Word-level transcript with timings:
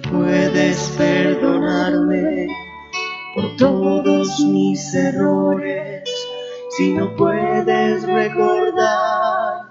Puedes 0.00 0.90
perdonarme 0.96 2.48
por 3.34 3.56
todos 3.56 4.40
mis 4.40 4.94
errores, 4.94 6.08
si 6.76 6.92
no 6.92 7.14
puedes 7.16 8.06
recordar 8.06 9.70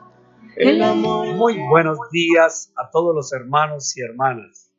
el 0.56 0.82
amor. 0.82 1.28
Muy 1.36 1.60
buenos 1.68 1.98
días 2.12 2.72
a 2.76 2.90
todos 2.90 3.14
los 3.16 3.34
hermanos 3.34 3.96
y 3.98 4.02
hermanas 4.02 4.72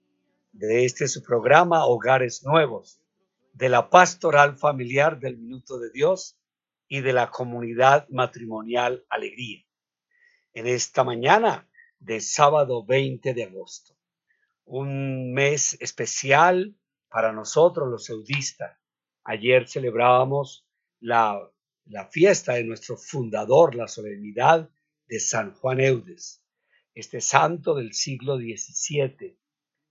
de 0.52 0.84
este 0.84 1.06
su 1.06 1.22
programa 1.22 1.86
Hogares 1.86 2.42
Nuevos, 2.44 3.00
de 3.52 3.68
la 3.68 3.90
pastoral 3.90 4.56
familiar 4.56 5.18
del 5.20 5.38
Minuto 5.38 5.78
de 5.78 5.90
Dios 5.90 6.38
y 6.88 7.00
de 7.00 7.12
la 7.12 7.30
comunidad 7.30 8.08
matrimonial 8.08 9.04
Alegría. 9.08 9.64
En 10.54 10.66
esta 10.66 11.04
mañana 11.04 11.68
de 12.00 12.20
sábado 12.20 12.84
20 12.84 13.34
de 13.34 13.44
agosto 13.44 13.95
un 14.66 15.32
mes 15.32 15.76
especial 15.80 16.76
para 17.08 17.32
nosotros 17.32 17.88
los 17.88 18.10
eudistas. 18.10 18.76
Ayer 19.24 19.68
celebrábamos 19.68 20.66
la, 21.00 21.40
la 21.84 22.06
fiesta 22.08 22.54
de 22.54 22.64
nuestro 22.64 22.96
fundador, 22.96 23.74
la 23.74 23.88
solemnidad 23.88 24.68
de 25.06 25.20
San 25.20 25.54
Juan 25.54 25.80
Eudes, 25.80 26.42
este 26.94 27.20
santo 27.20 27.74
del 27.74 27.92
siglo 27.92 28.36
XVII, 28.36 29.38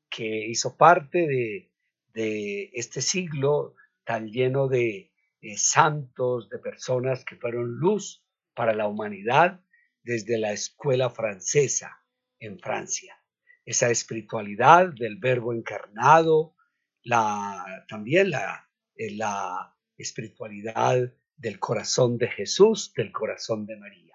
que 0.10 0.48
hizo 0.48 0.78
parte 0.78 1.26
de, 1.26 1.72
de 2.14 2.70
este 2.74 3.02
siglo 3.02 3.76
tan 4.04 4.28
lleno 4.28 4.68
de 4.68 5.12
eh, 5.42 5.58
santos, 5.58 6.50
de 6.50 6.60
personas 6.60 7.24
que 7.24 7.38
fueron 7.38 7.80
luz 7.80 8.24
para 8.54 8.74
la 8.74 8.88
humanidad 8.88 9.62
desde 10.04 10.38
la 10.38 10.52
escuela 10.52 11.10
francesa 11.10 12.04
en 12.40 12.60
Francia 12.60 13.18
esa 13.66 13.90
espiritualidad 13.90 14.94
del 14.94 15.18
verbo 15.18 15.52
encarnado, 15.52 16.56
la, 17.04 17.86
también 17.88 18.30
la, 18.30 18.70
eh, 18.96 19.16
la 19.16 19.76
espiritualidad 19.98 21.12
del 21.36 21.60
corazón 21.60 22.18
de 22.18 22.30
Jesús, 22.30 22.94
del 22.96 23.12
corazón 23.12 23.66
de 23.66 23.78
María. 23.78 24.14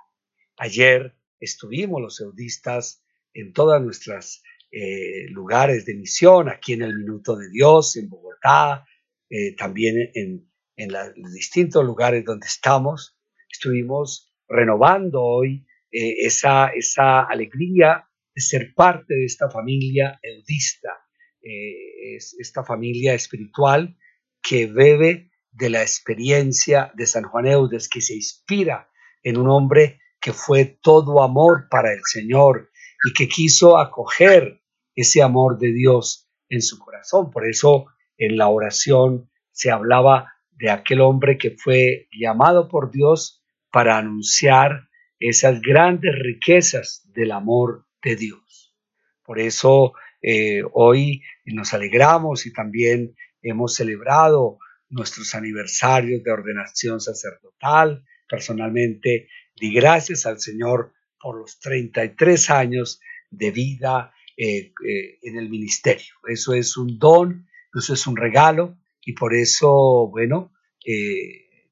Ayer 0.56 1.16
estuvimos 1.38 2.00
los 2.00 2.20
eudistas 2.20 3.04
en 3.34 3.52
todas 3.52 3.82
nuestras 3.82 4.42
eh, 4.70 5.28
lugares 5.30 5.84
de 5.84 5.94
misión, 5.94 6.48
aquí 6.48 6.74
en 6.74 6.82
el 6.82 6.96
Minuto 6.96 7.36
de 7.36 7.50
Dios, 7.50 7.96
en 7.96 8.08
Bogotá, 8.08 8.86
eh, 9.28 9.54
también 9.56 10.10
en, 10.14 10.48
los 11.16 11.32
distintos 11.34 11.84
lugares 11.84 12.24
donde 12.24 12.46
estamos. 12.46 13.18
Estuvimos 13.50 14.32
renovando 14.48 15.22
hoy 15.22 15.66
esa, 15.90 16.68
esa 16.68 17.20
alegría 17.20 18.09
ser 18.40 18.74
parte 18.74 19.14
de 19.14 19.24
esta 19.24 19.50
familia 19.50 20.18
eudista, 20.22 20.98
eh, 21.42 22.16
es 22.16 22.36
esta 22.38 22.64
familia 22.64 23.14
espiritual 23.14 23.96
que 24.42 24.66
bebe 24.66 25.30
de 25.52 25.70
la 25.70 25.82
experiencia 25.82 26.92
de 26.94 27.06
San 27.06 27.24
Juan 27.24 27.46
Eudes, 27.46 27.88
que 27.88 28.00
se 28.00 28.14
inspira 28.14 28.88
en 29.22 29.36
un 29.36 29.48
hombre 29.48 30.00
que 30.20 30.32
fue 30.32 30.78
todo 30.80 31.22
amor 31.22 31.68
para 31.70 31.92
el 31.92 32.00
Señor 32.04 32.70
y 33.04 33.12
que 33.12 33.28
quiso 33.28 33.78
acoger 33.78 34.62
ese 34.94 35.22
amor 35.22 35.58
de 35.58 35.72
Dios 35.72 36.30
en 36.48 36.62
su 36.62 36.78
corazón. 36.78 37.30
Por 37.30 37.48
eso 37.48 37.86
en 38.18 38.36
la 38.36 38.48
oración 38.48 39.30
se 39.50 39.70
hablaba 39.70 40.32
de 40.50 40.70
aquel 40.70 41.00
hombre 41.00 41.38
que 41.38 41.52
fue 41.52 42.08
llamado 42.12 42.68
por 42.68 42.90
Dios 42.90 43.42
para 43.70 43.96
anunciar 43.96 44.88
esas 45.18 45.60
grandes 45.60 46.12
riquezas 46.18 47.02
del 47.12 47.32
amor 47.32 47.86
de 48.02 48.16
Dios. 48.16 48.74
Por 49.24 49.38
eso 49.38 49.92
eh, 50.22 50.62
hoy 50.72 51.22
nos 51.44 51.72
alegramos 51.72 52.46
y 52.46 52.52
también 52.52 53.14
hemos 53.42 53.74
celebrado 53.74 54.58
nuestros 54.88 55.34
aniversarios 55.34 56.22
de 56.22 56.32
ordenación 56.32 57.00
sacerdotal. 57.00 58.04
Personalmente 58.28 59.28
di 59.54 59.72
gracias 59.72 60.26
al 60.26 60.40
Señor 60.40 60.92
por 61.18 61.38
los 61.38 61.58
33 61.60 62.50
años 62.50 63.00
de 63.30 63.50
vida 63.50 64.12
eh, 64.36 64.72
eh, 64.86 65.18
en 65.22 65.38
el 65.38 65.48
ministerio. 65.48 66.14
Eso 66.28 66.54
es 66.54 66.76
un 66.76 66.98
don, 66.98 67.46
eso 67.74 67.94
es 67.94 68.06
un 68.06 68.16
regalo 68.16 68.78
y 69.02 69.12
por 69.12 69.34
eso, 69.34 70.08
bueno, 70.10 70.52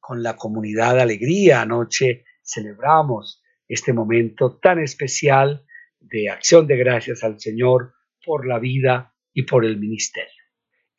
con 0.00 0.22
la 0.22 0.36
comunidad 0.36 1.00
Alegría 1.00 1.62
anoche 1.62 2.24
celebramos 2.42 3.42
este 3.66 3.92
momento 3.92 4.58
tan 4.58 4.78
especial 4.78 5.66
de 6.00 6.30
acción 6.30 6.66
de 6.66 6.76
gracias 6.76 7.24
al 7.24 7.40
Señor 7.40 7.94
por 8.24 8.46
la 8.46 8.58
vida 8.58 9.14
y 9.32 9.42
por 9.42 9.64
el 9.64 9.78
ministerio. 9.78 10.32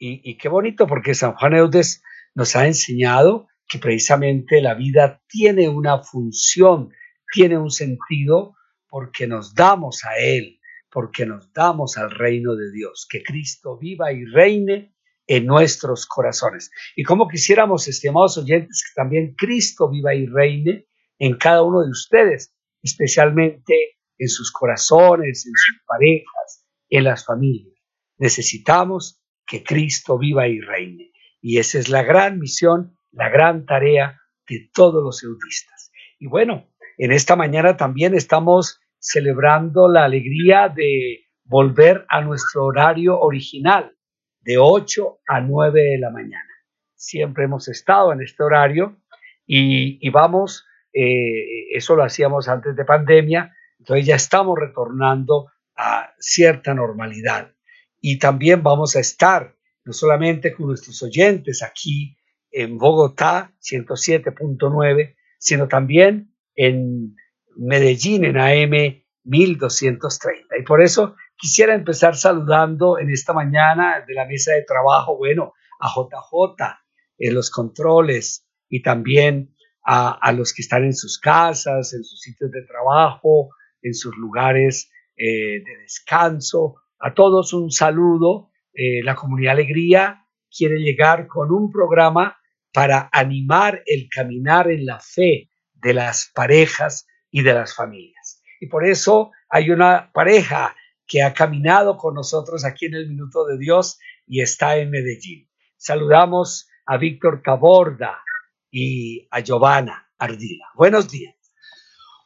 Y, 0.01 0.37
qué 0.37 0.47
bonito 0.47 0.87
porque 0.87 1.13
San 1.13 1.33
Juan 1.33 1.55
Eudes 1.55 2.01
nos 2.33 2.55
ha 2.55 2.65
enseñado 2.67 3.47
que 3.67 3.79
precisamente 3.79 4.61
la 4.61 4.73
vida 4.73 5.21
tiene 5.27 5.67
una 5.67 6.01
función, 6.01 6.89
tiene 7.33 7.57
un 7.57 7.69
sentido 7.69 8.55
porque 8.87 9.27
nos 9.27 9.53
damos 9.53 10.05
a 10.05 10.17
Él, 10.17 10.59
porque 10.89 11.25
nos 11.25 11.51
damos 11.51 11.97
al 11.97 12.11
reino 12.11 12.55
de 12.55 12.71
Dios, 12.71 13.07
que 13.09 13.21
Cristo 13.23 13.77
viva 13.77 14.13
y 14.13 14.23
reine 14.23 14.95
en 15.27 15.45
nuestros 15.45 16.05
corazones. 16.05 16.71
Y 16.95 17.03
como 17.03 17.27
quisiéramos, 17.27 17.87
estimados 17.87 18.37
oyentes, 18.37 18.83
que 18.87 18.95
también 18.95 19.35
Cristo 19.35 19.89
viva 19.89 20.15
y 20.15 20.25
reine 20.25 20.87
en 21.19 21.35
cada 21.35 21.61
uno 21.61 21.83
de 21.83 21.91
ustedes, 21.91 22.55
especialmente 22.81 23.98
en 24.19 24.27
sus 24.29 24.51
corazones, 24.51 25.45
en 25.47 25.53
sus 25.55 25.81
parejas, 25.87 26.67
en 26.89 27.05
las 27.05 27.25
familias. 27.25 27.75
Necesitamos 28.17 29.23
que 29.47 29.63
Cristo 29.63 30.19
viva 30.19 30.47
y 30.47 30.59
reine. 30.59 31.11
Y 31.41 31.57
esa 31.57 31.79
es 31.79 31.89
la 31.89 32.03
gran 32.03 32.37
misión, 32.37 32.97
la 33.11 33.29
gran 33.29 33.65
tarea 33.65 34.19
de 34.47 34.69
todos 34.73 35.03
los 35.03 35.23
eudistas. 35.23 35.91
Y 36.19 36.27
bueno, 36.27 36.69
en 36.97 37.11
esta 37.11 37.35
mañana 37.35 37.77
también 37.77 38.13
estamos 38.13 38.81
celebrando 38.99 39.87
la 39.87 40.03
alegría 40.03 40.67
de 40.67 41.25
volver 41.45 42.05
a 42.09 42.21
nuestro 42.21 42.65
horario 42.65 43.19
original, 43.19 43.95
de 44.41 44.57
8 44.57 45.19
a 45.27 45.41
9 45.41 45.81
de 45.81 45.97
la 45.97 46.09
mañana. 46.11 46.49
Siempre 46.95 47.45
hemos 47.45 47.67
estado 47.69 48.11
en 48.11 48.21
este 48.21 48.43
horario 48.43 48.97
y, 49.45 50.07
vamos, 50.09 50.67
eh, 50.93 51.73
eso 51.73 51.95
lo 51.95 52.03
hacíamos 52.03 52.49
antes 52.49 52.75
de 52.75 52.85
pandemia, 52.85 53.55
entonces 53.79 54.05
ya 54.05 54.15
estamos 54.15 54.57
retornando 54.59 55.47
a 55.75 56.13
cierta 56.19 56.73
normalidad. 56.73 57.53
Y 58.01 58.19
también 58.19 58.61
vamos 58.61 58.95
a 58.95 58.99
estar 58.99 59.55
no 59.85 59.93
solamente 59.93 60.53
con 60.53 60.67
nuestros 60.67 61.01
oyentes 61.01 61.63
aquí 61.63 62.17
en 62.51 62.77
Bogotá 62.77 63.53
107.9, 63.61 65.15
sino 65.37 65.67
también 65.67 66.35
en 66.55 67.15
Medellín 67.55 68.25
en 68.25 68.37
AM 68.37 69.03
1230. 69.23 70.57
Y 70.57 70.63
por 70.63 70.81
eso 70.81 71.15
quisiera 71.37 71.73
empezar 71.73 72.15
saludando 72.15 72.99
en 72.99 73.09
esta 73.09 73.33
mañana 73.33 74.03
de 74.05 74.13
la 74.13 74.25
mesa 74.25 74.53
de 74.53 74.63
trabajo, 74.63 75.17
bueno, 75.17 75.53
a 75.79 75.87
JJ 75.87 76.79
en 77.17 77.33
los 77.33 77.49
controles 77.49 78.45
y 78.67 78.81
también 78.81 79.55
a, 79.85 80.11
a 80.11 80.31
los 80.33 80.53
que 80.53 80.61
están 80.61 80.83
en 80.83 80.93
sus 80.93 81.19
casas, 81.19 81.93
en 81.93 82.03
sus 82.03 82.19
sitios 82.19 82.51
de 82.51 82.63
trabajo, 82.63 83.49
en 83.81 83.93
sus 83.93 84.15
lugares 84.17 84.91
eh, 85.15 85.63
de 85.63 85.77
descanso. 85.81 86.75
A 86.99 87.13
todos 87.13 87.53
un 87.53 87.71
saludo. 87.71 88.51
Eh, 88.73 89.03
la 89.03 89.15
comunidad 89.15 89.53
Alegría 89.53 90.25
quiere 90.55 90.79
llegar 90.79 91.27
con 91.27 91.51
un 91.51 91.71
programa 91.71 92.37
para 92.73 93.09
animar 93.11 93.81
el 93.85 94.07
caminar 94.09 94.69
en 94.69 94.85
la 94.85 94.99
fe 94.99 95.49
de 95.73 95.93
las 95.93 96.31
parejas 96.33 97.07
y 97.31 97.41
de 97.41 97.53
las 97.53 97.75
familias. 97.75 98.41
Y 98.59 98.67
por 98.67 98.85
eso 98.85 99.31
hay 99.49 99.71
una 99.71 100.11
pareja 100.13 100.75
que 101.07 101.23
ha 101.23 101.33
caminado 101.33 101.97
con 101.97 102.13
nosotros 102.13 102.65
aquí 102.65 102.85
en 102.85 102.93
el 102.93 103.07
Minuto 103.07 103.45
de 103.45 103.57
Dios 103.57 103.99
y 104.27 104.41
está 104.41 104.77
en 104.77 104.91
Medellín. 104.91 105.49
Saludamos 105.75 106.69
a 106.85 106.97
Víctor 106.97 107.41
Taborda 107.43 108.23
y 108.69 109.27
a 109.31 109.39
Giovanna 109.39 110.11
Ardila. 110.17 110.65
Buenos 110.75 111.09
días. 111.09 111.38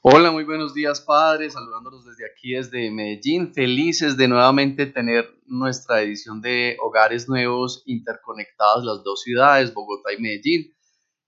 Hola, 0.06 0.32
muy 0.32 0.44
buenos 0.44 0.74
días, 0.74 1.00
padres. 1.00 1.54
Saludándolos 1.54 2.04
desde 2.04 2.26
aquí, 2.30 2.52
desde 2.52 2.92
Medellín. 2.92 3.54
Felices 3.54 4.18
de 4.18 4.28
nuevamente 4.28 4.86
tener 4.86 5.34
nuestra 5.46 6.02
edición 6.02 6.42
de 6.42 6.76
Hogares 6.82 7.30
Nuevos 7.30 7.84
interconectados, 7.86 8.84
las 8.84 9.02
dos 9.06 9.22
ciudades, 9.22 9.74
Bogotá 9.74 10.12
y 10.12 10.22
Medellín. 10.22 10.74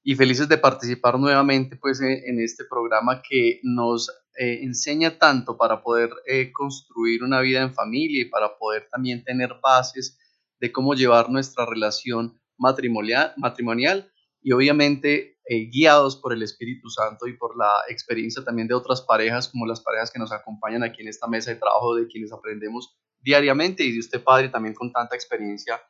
Y 0.03 0.15
felices 0.15 0.49
de 0.49 0.57
participar 0.57 1.17
nuevamente 1.17 1.77
pues, 1.77 2.01
en 2.01 2.41
este 2.41 2.65
programa 2.65 3.21
que 3.21 3.61
nos 3.63 4.09
eh, 4.37 4.59
enseña 4.63 5.17
tanto 5.17 5.55
para 5.55 5.81
poder 5.81 6.09
eh, 6.27 6.51
construir 6.51 7.23
una 7.23 7.39
vida 7.39 7.61
en 7.61 7.73
familia 7.73 8.23
y 8.23 8.25
para 8.25 8.57
poder 8.57 8.89
también 8.91 9.23
tener 9.23 9.51
bases 9.63 10.19
de 10.59 10.73
cómo 10.73 10.95
llevar 10.95 11.29
nuestra 11.29 11.65
relación 11.65 12.37
matrimonial, 12.57 13.35
matrimonial 13.37 14.11
y 14.41 14.51
obviamente 14.51 15.34
eh, 15.47 15.69
guiados 15.69 16.17
por 16.17 16.33
el 16.33 16.43
Espíritu 16.43 16.89
Santo 16.89 17.27
y 17.27 17.37
por 17.37 17.57
la 17.57 17.81
experiencia 17.89 18.43
también 18.43 18.67
de 18.67 18.73
otras 18.73 19.01
parejas, 19.01 19.49
como 19.49 19.65
las 19.65 19.81
parejas 19.81 20.11
que 20.11 20.19
nos 20.19 20.31
acompañan 20.31 20.83
aquí 20.83 21.01
en 21.01 21.07
esta 21.07 21.27
mesa 21.27 21.51
de 21.51 21.57
trabajo, 21.57 21.95
de 21.95 22.07
quienes 22.07 22.31
aprendemos 22.33 22.97
diariamente 23.19 23.83
y 23.83 23.91
de 23.91 23.99
usted, 23.99 24.23
Padre, 24.23 24.49
también 24.49 24.73
con 24.75 24.91
tanta 24.91 25.15
experiencia 25.15 25.81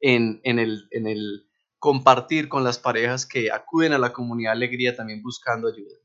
en, 0.00 0.40
en, 0.44 0.58
el, 0.58 0.88
en 0.90 1.06
el 1.06 1.46
compartir 1.78 2.48
con 2.48 2.64
las 2.64 2.78
parejas 2.78 3.26
que 3.26 3.50
acuden 3.50 3.92
a 3.92 3.98
la 3.98 4.12
comunidad 4.12 4.52
Alegría 4.52 4.94
también 4.94 5.22
buscando 5.22 5.68
ayuda. 5.68 5.96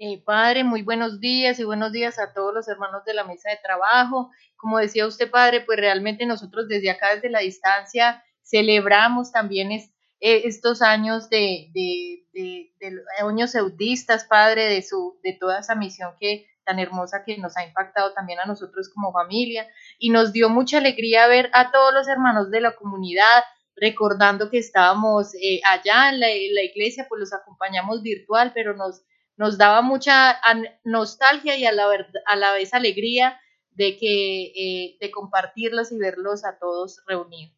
Eh, 0.00 0.22
padre, 0.24 0.62
muy 0.62 0.82
buenos 0.82 1.18
días 1.18 1.58
y 1.58 1.64
buenos 1.64 1.90
días 1.90 2.20
a 2.20 2.32
todos 2.32 2.54
los 2.54 2.68
hermanos 2.68 3.04
de 3.04 3.14
la 3.14 3.24
mesa 3.24 3.50
de 3.50 3.58
trabajo. 3.60 4.30
Como 4.54 4.78
decía 4.78 5.08
usted, 5.08 5.28
Padre, 5.28 5.62
pues 5.62 5.76
realmente 5.76 6.24
nosotros 6.24 6.68
desde 6.68 6.90
acá, 6.90 7.16
desde 7.16 7.30
la 7.30 7.40
distancia, 7.40 8.22
celebramos 8.44 9.32
también 9.32 9.72
es, 9.72 9.90
eh, 10.20 10.42
estos 10.44 10.82
años 10.82 11.30
de, 11.30 11.70
de, 11.72 12.26
de, 12.32 12.72
de, 12.80 13.02
años 13.20 13.54
eudistas, 13.54 14.24
Padre, 14.24 14.64
de, 14.66 14.82
su, 14.82 15.18
de 15.22 15.32
toda 15.34 15.60
esa 15.60 15.74
misión 15.74 16.14
que 16.18 16.46
tan 16.68 16.78
hermosa 16.78 17.24
que 17.24 17.38
nos 17.38 17.56
ha 17.56 17.64
impactado 17.64 18.12
también 18.12 18.40
a 18.40 18.44
nosotros 18.44 18.90
como 18.94 19.10
familia 19.10 19.66
y 19.98 20.10
nos 20.10 20.32
dio 20.32 20.50
mucha 20.50 20.78
alegría 20.78 21.26
ver 21.26 21.50
a 21.54 21.70
todos 21.70 21.94
los 21.94 22.08
hermanos 22.08 22.50
de 22.50 22.60
la 22.60 22.76
comunidad, 22.76 23.42
recordando 23.74 24.50
que 24.50 24.58
estábamos 24.58 25.34
eh, 25.36 25.60
allá 25.64 26.10
en 26.10 26.20
la, 26.20 26.30
iglesia, 26.30 27.06
pues 27.08 27.20
los 27.20 27.32
acompañamos 27.32 28.02
virtual, 28.02 28.52
pero 28.54 28.74
nos, 28.74 29.02
nos 29.36 29.56
daba 29.56 29.80
mucha 29.80 30.38
nostalgia 30.84 31.56
y 31.56 31.64
a 31.64 31.72
la, 31.72 32.52
vez 32.52 32.74
alegría 32.74 33.40
de, 33.70 33.96
que, 33.96 34.52
eh, 34.54 34.98
de 35.00 35.10
compartirlos 35.10 35.90
y 35.90 35.98
verlos 35.98 36.44
a 36.44 36.58
todos 36.58 37.02
reunidos. 37.06 37.56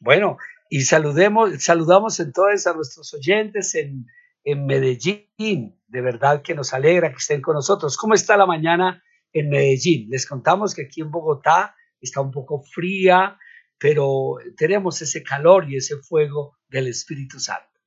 Bueno, 0.00 0.38
y 0.68 0.82
saludemos, 0.82 1.62
saludamos 1.62 2.20
entonces 2.20 2.66
a 2.66 2.74
nuestros 2.74 3.12
oyentes 3.14 3.74
en, 3.74 4.06
en 4.44 4.66
Medellín. 4.66 5.80
De 5.86 6.00
verdad 6.00 6.42
que 6.42 6.54
nos 6.54 6.74
alegra 6.74 7.10
que 7.10 7.18
estén 7.18 7.40
con 7.40 7.54
nosotros. 7.54 7.96
¿Cómo 7.96 8.14
está 8.14 8.36
la 8.36 8.46
mañana 8.46 9.02
en 9.32 9.48
Medellín? 9.48 10.08
Les 10.10 10.26
contamos 10.26 10.74
que 10.74 10.82
aquí 10.82 11.00
en 11.00 11.10
Bogotá 11.10 11.74
está 12.00 12.20
un 12.20 12.30
poco 12.30 12.62
fría, 12.62 13.38
pero 13.78 14.36
tenemos 14.56 15.00
ese 15.00 15.22
calor 15.22 15.70
y 15.70 15.76
ese 15.76 15.96
fuego 15.96 16.58
del 16.68 16.88
Espíritu 16.88 17.40
Santo. 17.40 17.77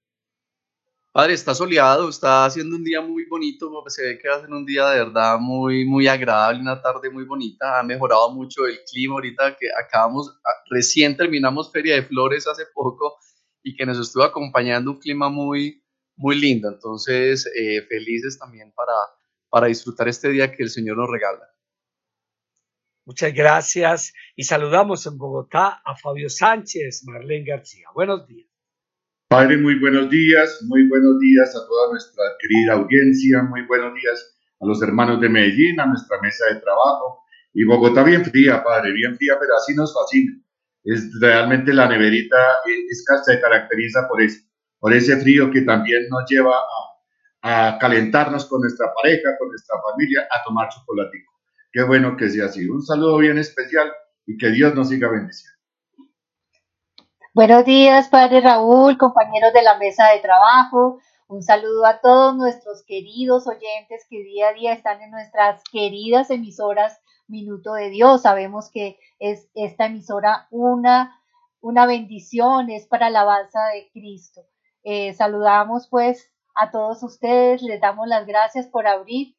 Padre, 1.14 1.34
está 1.34 1.54
soleado, 1.54 2.08
está 2.08 2.46
haciendo 2.46 2.78
un 2.78 2.86
día 2.86 3.02
muy 3.02 3.26
bonito, 3.26 3.70
se 3.88 4.02
ve 4.02 4.18
que 4.18 4.30
va 4.30 4.36
a 4.38 4.42
ser 4.42 4.50
un 4.50 4.66
día 4.66 4.88
de 4.92 5.00
verdad 5.00 5.38
muy, 5.40 5.84
muy 5.84 6.08
agradable, 6.08 6.62
una 6.62 6.82
tarde 6.82 7.10
muy 7.10 7.26
bonita, 7.26 7.80
ha 7.80 7.84
mejorado 7.84 8.32
mucho 8.32 8.66
el 8.66 8.80
clima 8.90 9.16
ahorita 9.16 9.58
que 9.58 9.68
acabamos, 9.78 10.40
recién 10.70 11.18
terminamos 11.18 11.70
Feria 11.70 11.96
de 11.96 12.04
Flores 12.04 12.48
hace 12.48 12.64
poco 12.74 13.18
y 13.62 13.76
que 13.76 13.86
nos 13.86 14.00
estuvo 14.00 14.24
acompañando 14.24 14.92
un 14.92 15.00
clima 15.00 15.28
muy, 15.28 15.84
muy 16.16 16.40
lindo, 16.40 16.70
entonces 16.70 17.46
eh, 17.58 17.82
felices 17.90 18.40
también 18.40 18.72
para, 18.72 18.94
para 19.50 19.68
disfrutar 19.68 20.08
este 20.08 20.30
día 20.30 20.50
que 20.54 20.64
el 20.64 20.70
Señor 20.70 20.96
nos 20.96 21.10
regala. 21.10 21.44
Muchas 23.04 23.34
gracias 23.34 24.14
y 24.38 24.44
saludamos 24.44 25.06
en 25.08 25.18
Bogotá 25.18 25.82
a 25.84 25.94
Fabio 25.98 26.30
Sánchez, 26.30 27.04
Marlene 27.06 27.44
García. 27.44 27.88
Buenos 27.94 28.26
días. 28.28 28.51
Padre, 29.32 29.58
muy 29.58 29.80
buenos 29.80 30.10
días, 30.10 30.60
muy 30.68 30.90
buenos 30.90 31.18
días 31.18 31.56
a 31.56 31.66
toda 31.66 31.92
nuestra 31.92 32.22
querida 32.38 32.74
audiencia, 32.74 33.42
muy 33.44 33.66
buenos 33.66 33.94
días 33.94 34.38
a 34.60 34.66
los 34.66 34.82
hermanos 34.82 35.22
de 35.22 35.30
Medellín, 35.30 35.80
a 35.80 35.86
nuestra 35.86 36.20
mesa 36.20 36.48
de 36.54 36.60
trabajo. 36.60 37.24
Y 37.54 37.64
Bogotá 37.64 38.04
bien 38.04 38.26
fría, 38.26 38.62
Padre, 38.62 38.92
bien 38.92 39.16
fría, 39.16 39.38
pero 39.40 39.56
así 39.56 39.74
nos 39.74 39.94
fascina. 39.94 40.34
Es 40.84 41.18
realmente 41.22 41.74
la 41.74 41.88
neverita 41.88 42.36
es, 42.90 43.06
se 43.24 43.40
caracteriza 43.40 44.06
por 44.10 44.22
eso, 44.22 44.42
por 44.78 44.94
ese 44.94 45.16
frío 45.16 45.50
que 45.50 45.62
también 45.62 46.10
nos 46.10 46.30
lleva 46.30 46.58
a, 47.42 47.70
a 47.70 47.80
calentarnos 47.80 48.46
con 48.48 48.60
nuestra 48.60 48.88
pareja, 49.02 49.38
con 49.40 49.48
nuestra 49.48 49.78
familia, 49.90 50.28
a 50.30 50.44
tomar 50.44 50.68
chocolatico. 50.68 51.32
Qué 51.72 51.84
bueno 51.84 52.18
que 52.18 52.30
sea 52.30 52.48
así. 52.48 52.68
Un 52.70 52.82
saludo 52.82 53.20
bien 53.20 53.38
especial 53.38 53.94
y 54.26 54.38
que 54.38 54.50
Dios 54.50 54.76
nos 54.76 54.90
siga 54.90 55.10
bendiciendo. 55.10 55.61
Buenos 57.34 57.64
días, 57.64 58.10
Padre 58.10 58.42
Raúl, 58.42 58.98
compañeros 58.98 59.54
de 59.54 59.62
la 59.62 59.78
mesa 59.78 60.10
de 60.10 60.20
trabajo. 60.20 61.00
Un 61.30 61.42
saludo 61.42 61.86
a 61.86 62.02
todos 62.02 62.36
nuestros 62.36 62.84
queridos 62.84 63.48
oyentes 63.48 64.06
que 64.10 64.22
día 64.22 64.50
a 64.50 64.54
día 64.54 64.74
están 64.74 65.02
en 65.02 65.12
nuestras 65.12 65.64
queridas 65.72 66.30
emisoras 66.30 67.00
Minuto 67.30 67.72
de 67.76 67.90
Dios. 67.90 68.24
Sabemos 68.24 68.70
que 68.70 69.00
es 69.20 69.50
esta 69.54 69.86
emisora 69.86 70.50
una, 70.52 71.22
una 71.62 71.86
bendición, 71.86 72.70
es 72.70 72.86
para 72.86 73.10
la 73.10 73.22
alabanza 73.22 73.66
de 73.68 73.90
Cristo. 73.94 74.42
Eh, 74.84 75.14
saludamos 75.14 75.88
pues 75.88 76.30
a 76.54 76.70
todos 76.70 77.02
ustedes, 77.02 77.62
les 77.62 77.80
damos 77.80 78.10
las 78.10 78.26
gracias 78.26 78.68
por 78.68 78.88
abrir 78.88 79.38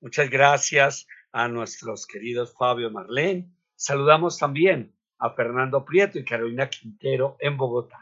Muchas 0.01 0.31
gracias 0.31 1.07
a 1.33 1.49
nuestros 1.49 2.07
queridos 2.07 2.55
Fabio 2.57 2.91
Marlene. 2.91 3.51
Saludamos 3.75 4.39
también 4.39 4.95
a 5.19 5.31
Fernando 5.31 5.85
Prieto 5.85 6.19
y 6.19 6.25
Carolina 6.25 6.69
Quintero 6.69 7.37
en 7.41 7.57
Bogotá. 7.57 7.99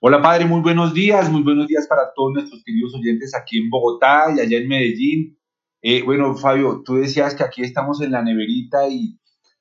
Hola 0.00 0.22
padre, 0.22 0.44
muy 0.44 0.60
buenos 0.60 0.94
días, 0.94 1.30
muy 1.30 1.42
buenos 1.42 1.66
días 1.66 1.88
para 1.88 2.12
todos 2.14 2.34
nuestros 2.34 2.62
queridos 2.64 2.94
oyentes 2.94 3.34
aquí 3.34 3.58
en 3.58 3.68
Bogotá 3.68 4.32
y 4.34 4.40
allá 4.40 4.58
en 4.58 4.68
Medellín. 4.68 5.38
Eh, 5.82 6.02
bueno, 6.02 6.36
Fabio, 6.36 6.82
tú 6.84 6.94
decías 6.94 7.34
que 7.34 7.42
aquí 7.42 7.62
estamos 7.62 8.00
en 8.00 8.12
la 8.12 8.22
neverita 8.22 8.88
y 8.88 9.18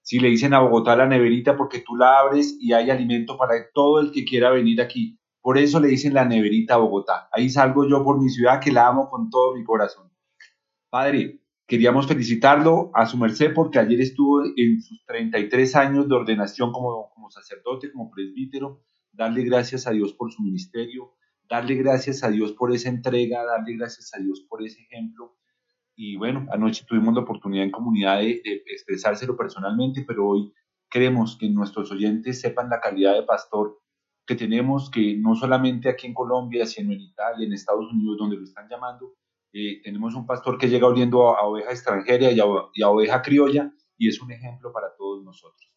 si 0.08 0.20
le 0.20 0.30
dicen 0.30 0.54
a 0.54 0.62
Bogotá 0.62 0.96
la 0.96 1.06
neverita 1.06 1.58
porque 1.58 1.84
tú 1.86 1.98
la 1.98 2.20
abres 2.20 2.56
y 2.62 2.72
hay 2.72 2.90
alimento 2.90 3.38
para 3.38 3.56
todo 3.74 4.00
el 4.00 4.14
que 4.14 4.24
quiera 4.24 4.52
venir 4.52 4.80
aquí. 4.80 5.20
Por 5.42 5.58
eso 5.58 5.82
le 5.82 5.90
dicen 5.90 6.14
la 6.14 6.24
neverita 6.24 6.76
a 6.76 6.78
Bogotá. 6.78 7.28
Ahí 7.30 7.50
salgo 7.50 7.86
yo 7.86 8.06
por 8.06 8.18
mi 8.18 8.30
ciudad 8.30 8.62
que 8.62 8.72
la 8.72 8.88
amo 8.88 9.10
con 9.10 9.30
todo 9.30 9.54
mi 9.54 9.66
corazón. 9.66 10.10
Padre, 10.90 11.42
queríamos 11.68 12.08
felicitarlo 12.08 12.90
a 12.94 13.06
su 13.06 13.18
merced 13.18 13.54
porque 13.54 13.80
ayer 13.80 14.00
estuvo 14.00 14.46
en 14.46 14.82
sus 14.82 15.04
33 15.08 15.76
años 15.76 16.08
de 16.08 16.16
ordenación 16.16 16.72
como, 16.72 17.10
como 17.14 17.30
sacerdote, 17.30 17.92
como 17.92 18.10
presbítero. 18.10 18.86
Darle 19.12 19.44
gracias 19.44 19.88
a 19.88 19.92
Dios 19.92 20.14
por 20.14 20.32
su 20.32 20.42
ministerio, 20.42 21.16
darle 21.50 21.76
gracias 21.76 22.24
a 22.24 22.30
Dios 22.30 22.54
por 22.54 22.74
esa 22.74 22.88
entrega, 22.88 23.44
darle 23.44 23.76
gracias 23.76 24.14
a 24.14 24.20
Dios 24.20 24.40
por 24.48 24.64
ese 24.64 24.84
ejemplo 24.84 25.36
y 25.98 26.16
bueno, 26.16 26.46
anoche 26.52 26.86
tuvimos 26.88 27.16
la 27.16 27.22
oportunidad 27.22 27.66
en 27.66 27.72
comunidad 27.72 28.20
de, 28.20 28.40
expresárselo 28.68 29.36
personalmente, 29.36 30.06
pero 30.08 30.28
hoy 30.28 30.54
queremos 30.90 31.36
que 31.38 31.50
nuestros 31.50 31.92
oyentes 31.92 32.40
sepan 32.40 32.70
la 32.70 32.80
calidad 32.80 33.16
de 33.16 33.24
pastor 33.24 33.80
que 34.26 34.36
tenemos, 34.36 34.92
que 34.92 35.18
no 35.18 35.36
solamente 35.36 35.90
aquí 35.90 36.06
en 36.06 36.14
Colombia, 36.14 36.68
sino 36.68 36.94
en 36.94 37.02
Italia, 37.02 37.48
en 37.48 37.54
Estados 37.54 37.92
Unidos, 37.92 38.16
donde 38.20 38.38
lo 38.38 38.44
están 38.44 38.70
llamando, 38.70 39.16
eh, 39.52 39.82
tenemos 39.82 40.14
un 40.14 40.28
pastor 40.28 40.60
que 40.60 40.70
llega 40.70 40.86
oliendo 40.86 41.32
a, 41.32 41.40
a 41.40 41.48
oveja 41.48 41.72
extranjera 41.72 42.32
y 42.32 42.40
a, 42.40 42.46
y 42.76 42.84
oveja 42.84 43.24
criolla, 43.24 43.74
y 43.98 44.08
es 44.08 44.22
un 44.22 44.32
ejemplo 44.32 44.72
para 44.72 44.96
todos 44.96 45.24
nosotros. 45.24 45.74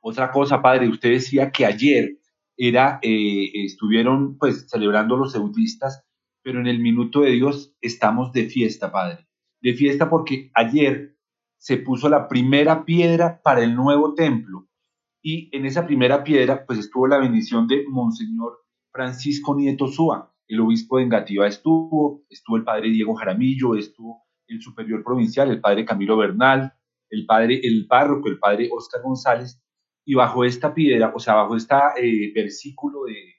Otra 0.00 0.30
cosa, 0.30 0.62
padre, 0.62 0.88
usted 0.88 1.10
decía 1.10 1.52
que 1.52 1.66
ayer 1.66 2.16
era, 2.56 2.98
eh, 3.02 3.50
estuvieron 3.66 4.38
pues 4.38 4.70
celebrando 4.70 5.18
los 5.18 5.34
eudistas 5.34 6.02
pero 6.42 6.60
en 6.60 6.66
el 6.66 6.80
minuto 6.80 7.20
de 7.20 7.30
Dios 7.30 7.74
estamos 7.80 8.32
de 8.32 8.46
fiesta, 8.46 8.90
Padre. 8.90 9.26
De 9.60 9.74
fiesta 9.74 10.10
porque 10.10 10.50
ayer 10.54 11.16
se 11.58 11.76
puso 11.76 12.08
la 12.08 12.28
primera 12.28 12.84
piedra 12.84 13.40
para 13.42 13.62
el 13.62 13.74
nuevo 13.74 14.14
templo. 14.14 14.68
Y 15.22 15.56
en 15.56 15.66
esa 15.66 15.86
primera 15.86 16.24
piedra 16.24 16.66
pues 16.66 16.80
estuvo 16.80 17.06
la 17.06 17.18
bendición 17.18 17.68
de 17.68 17.84
Monseñor 17.88 18.58
Francisco 18.90 19.54
Nieto 19.54 19.86
Súa, 19.86 20.32
el 20.48 20.60
obispo 20.60 20.98
de 20.98 21.04
Engativá 21.04 21.46
estuvo, 21.46 22.24
estuvo 22.28 22.56
el 22.56 22.64
padre 22.64 22.90
Diego 22.90 23.14
Jaramillo, 23.14 23.74
estuvo 23.74 24.24
el 24.46 24.60
superior 24.60 25.02
provincial, 25.02 25.50
el 25.50 25.60
padre 25.60 25.84
Camilo 25.84 26.16
Bernal, 26.16 26.74
el 27.08 27.24
padre, 27.24 27.60
el 27.62 27.86
párroco, 27.86 28.28
el 28.28 28.38
padre 28.38 28.68
Oscar 28.70 29.00
González, 29.02 29.62
y 30.04 30.14
bajo 30.14 30.44
esta 30.44 30.74
piedra, 30.74 31.12
o 31.14 31.18
sea, 31.20 31.34
bajo 31.34 31.56
este 31.56 31.76
versículo 32.34 33.04
de, 33.04 33.36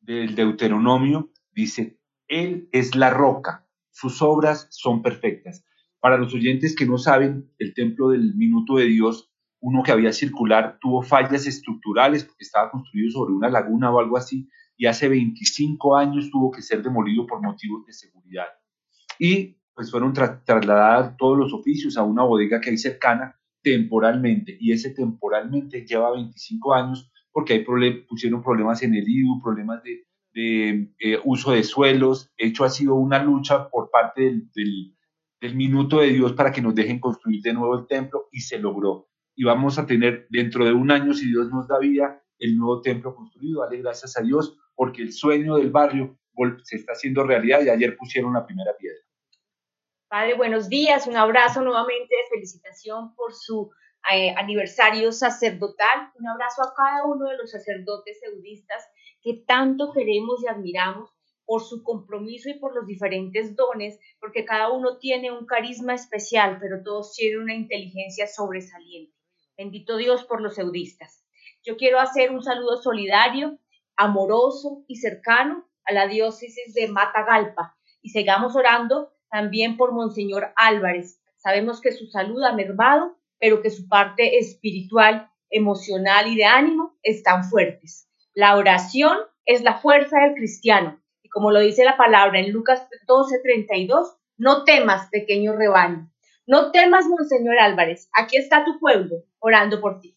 del 0.00 0.34
Deuteronomio, 0.34 1.30
dice, 1.52 1.95
Él 2.28 2.68
es 2.72 2.96
la 2.96 3.10
roca, 3.10 3.66
sus 3.90 4.20
obras 4.20 4.66
son 4.70 5.02
perfectas. 5.02 5.64
Para 6.00 6.18
los 6.18 6.34
oyentes 6.34 6.76
que 6.76 6.86
no 6.86 6.98
saben, 6.98 7.50
el 7.58 7.72
templo 7.74 8.10
del 8.10 8.34
minuto 8.34 8.76
de 8.76 8.86
Dios, 8.86 9.32
uno 9.60 9.82
que 9.82 9.92
había 9.92 10.12
circular, 10.12 10.78
tuvo 10.80 11.02
fallas 11.02 11.46
estructurales 11.46 12.24
porque 12.24 12.44
estaba 12.44 12.70
construido 12.70 13.10
sobre 13.10 13.32
una 13.32 13.48
laguna 13.48 13.90
o 13.90 14.00
algo 14.00 14.16
así, 14.16 14.48
y 14.76 14.86
hace 14.86 15.08
25 15.08 15.96
años 15.96 16.30
tuvo 16.30 16.50
que 16.50 16.62
ser 16.62 16.82
demolido 16.82 17.26
por 17.26 17.40
motivos 17.40 17.86
de 17.86 17.92
seguridad. 17.92 18.46
Y 19.18 19.56
pues 19.74 19.90
fueron 19.90 20.12
trasladados 20.12 21.16
todos 21.16 21.38
los 21.38 21.52
oficios 21.52 21.96
a 21.96 22.02
una 22.02 22.22
bodega 22.22 22.60
que 22.60 22.70
hay 22.70 22.78
cercana 22.78 23.40
temporalmente, 23.62 24.56
y 24.60 24.72
ese 24.72 24.90
temporalmente 24.90 25.84
lleva 25.86 26.12
25 26.12 26.74
años 26.74 27.10
porque 27.32 27.52
hay 27.52 27.64
pusieron 28.08 28.42
problemas 28.42 28.82
en 28.82 28.94
el 28.94 29.08
IDU, 29.08 29.42
problemas 29.42 29.82
de, 29.82 30.05
eh, 30.38 31.18
uso 31.24 31.52
de 31.52 31.62
suelos, 31.62 32.30
hecho 32.36 32.64
ha 32.64 32.68
sido 32.68 32.94
una 32.94 33.22
lucha 33.22 33.70
por 33.70 33.90
parte 33.90 34.22
del, 34.54 34.94
del 35.40 35.54
minuto 35.54 36.00
de 36.00 36.08
Dios 36.08 36.34
para 36.34 36.52
que 36.52 36.60
nos 36.60 36.74
dejen 36.74 37.00
construir 37.00 37.40
de 37.42 37.54
nuevo 37.54 37.78
el 37.78 37.86
templo 37.86 38.28
y 38.30 38.40
se 38.40 38.58
logró. 38.58 39.08
Y 39.34 39.44
vamos 39.44 39.78
a 39.78 39.86
tener 39.86 40.26
dentro 40.30 40.64
de 40.64 40.72
un 40.72 40.90
año, 40.90 41.14
si 41.14 41.28
Dios 41.28 41.50
nos 41.50 41.68
da 41.68 41.78
vida, 41.78 42.22
el 42.38 42.56
nuevo 42.56 42.82
templo 42.82 43.14
construido. 43.14 43.62
Dale 43.62 43.78
gracias 43.78 44.16
a 44.18 44.22
Dios 44.22 44.58
porque 44.74 45.02
el 45.02 45.12
sueño 45.12 45.56
del 45.56 45.70
barrio 45.70 46.18
se 46.64 46.76
está 46.76 46.92
haciendo 46.92 47.24
realidad 47.24 47.62
y 47.62 47.70
ayer 47.70 47.96
pusieron 47.96 48.34
la 48.34 48.44
primera 48.44 48.76
piedra. 48.78 49.00
Padre, 50.08 50.34
buenos 50.34 50.68
días, 50.68 51.06
un 51.06 51.16
abrazo 51.16 51.62
nuevamente 51.62 52.14
de 52.14 52.30
felicitación 52.30 53.14
por 53.14 53.34
su 53.34 53.70
eh, 54.12 54.34
aniversario 54.36 55.12
sacerdotal, 55.12 56.10
un 56.18 56.28
abrazo 56.28 56.62
a 56.62 56.74
cada 56.74 57.04
uno 57.04 57.28
de 57.28 57.36
los 57.36 57.50
sacerdotes 57.50 58.18
eudistas 58.22 58.84
que 59.22 59.42
tanto 59.46 59.92
queremos 59.92 60.42
y 60.42 60.48
admiramos 60.48 61.10
por 61.44 61.62
su 61.62 61.82
compromiso 61.82 62.48
y 62.50 62.58
por 62.58 62.74
los 62.74 62.86
diferentes 62.86 63.54
dones, 63.54 63.98
porque 64.20 64.44
cada 64.44 64.70
uno 64.70 64.98
tiene 64.98 65.30
un 65.30 65.46
carisma 65.46 65.94
especial, 65.94 66.58
pero 66.60 66.82
todos 66.82 67.14
tienen 67.14 67.42
una 67.42 67.54
inteligencia 67.54 68.26
sobresaliente. 68.26 69.16
Bendito 69.56 69.96
Dios 69.96 70.24
por 70.24 70.42
los 70.42 70.58
eudistas. 70.58 71.24
Yo 71.64 71.76
quiero 71.76 71.98
hacer 71.98 72.30
un 72.30 72.42
saludo 72.42 72.76
solidario 72.82 73.58
amoroso 73.96 74.84
y 74.86 74.96
cercano 74.96 75.66
a 75.84 75.92
la 75.92 76.06
diócesis 76.06 76.74
de 76.74 76.88
Matagalpa. 76.88 77.76
Y 78.02 78.10
sigamos 78.10 78.54
orando 78.54 79.12
también 79.30 79.76
por 79.76 79.92
Monseñor 79.92 80.52
Álvarez. 80.56 81.20
Sabemos 81.36 81.80
que 81.80 81.92
su 81.92 82.06
salud 82.06 82.42
ha 82.42 82.52
mermado, 82.52 83.16
pero 83.38 83.62
que 83.62 83.70
su 83.70 83.88
parte 83.88 84.38
espiritual, 84.38 85.30
emocional 85.50 86.26
y 86.26 86.36
de 86.36 86.44
ánimo 86.44 86.96
están 87.02 87.44
fuertes. 87.44 88.08
La 88.34 88.56
oración 88.56 89.18
es 89.44 89.62
la 89.62 89.78
fuerza 89.78 90.20
del 90.20 90.34
cristiano. 90.34 91.00
Y 91.22 91.28
como 91.28 91.50
lo 91.50 91.60
dice 91.60 91.84
la 91.84 91.96
palabra 91.96 92.40
en 92.40 92.52
Lucas 92.52 92.86
12:32, 93.06 94.16
no 94.36 94.64
temas, 94.64 95.08
pequeño 95.10 95.56
rebaño. 95.56 96.10
No 96.46 96.70
temas, 96.70 97.06
Monseñor 97.06 97.58
Álvarez. 97.58 98.08
Aquí 98.12 98.36
está 98.36 98.64
tu 98.64 98.78
pueblo 98.78 99.24
orando 99.38 99.80
por 99.80 100.00
ti. 100.00 100.16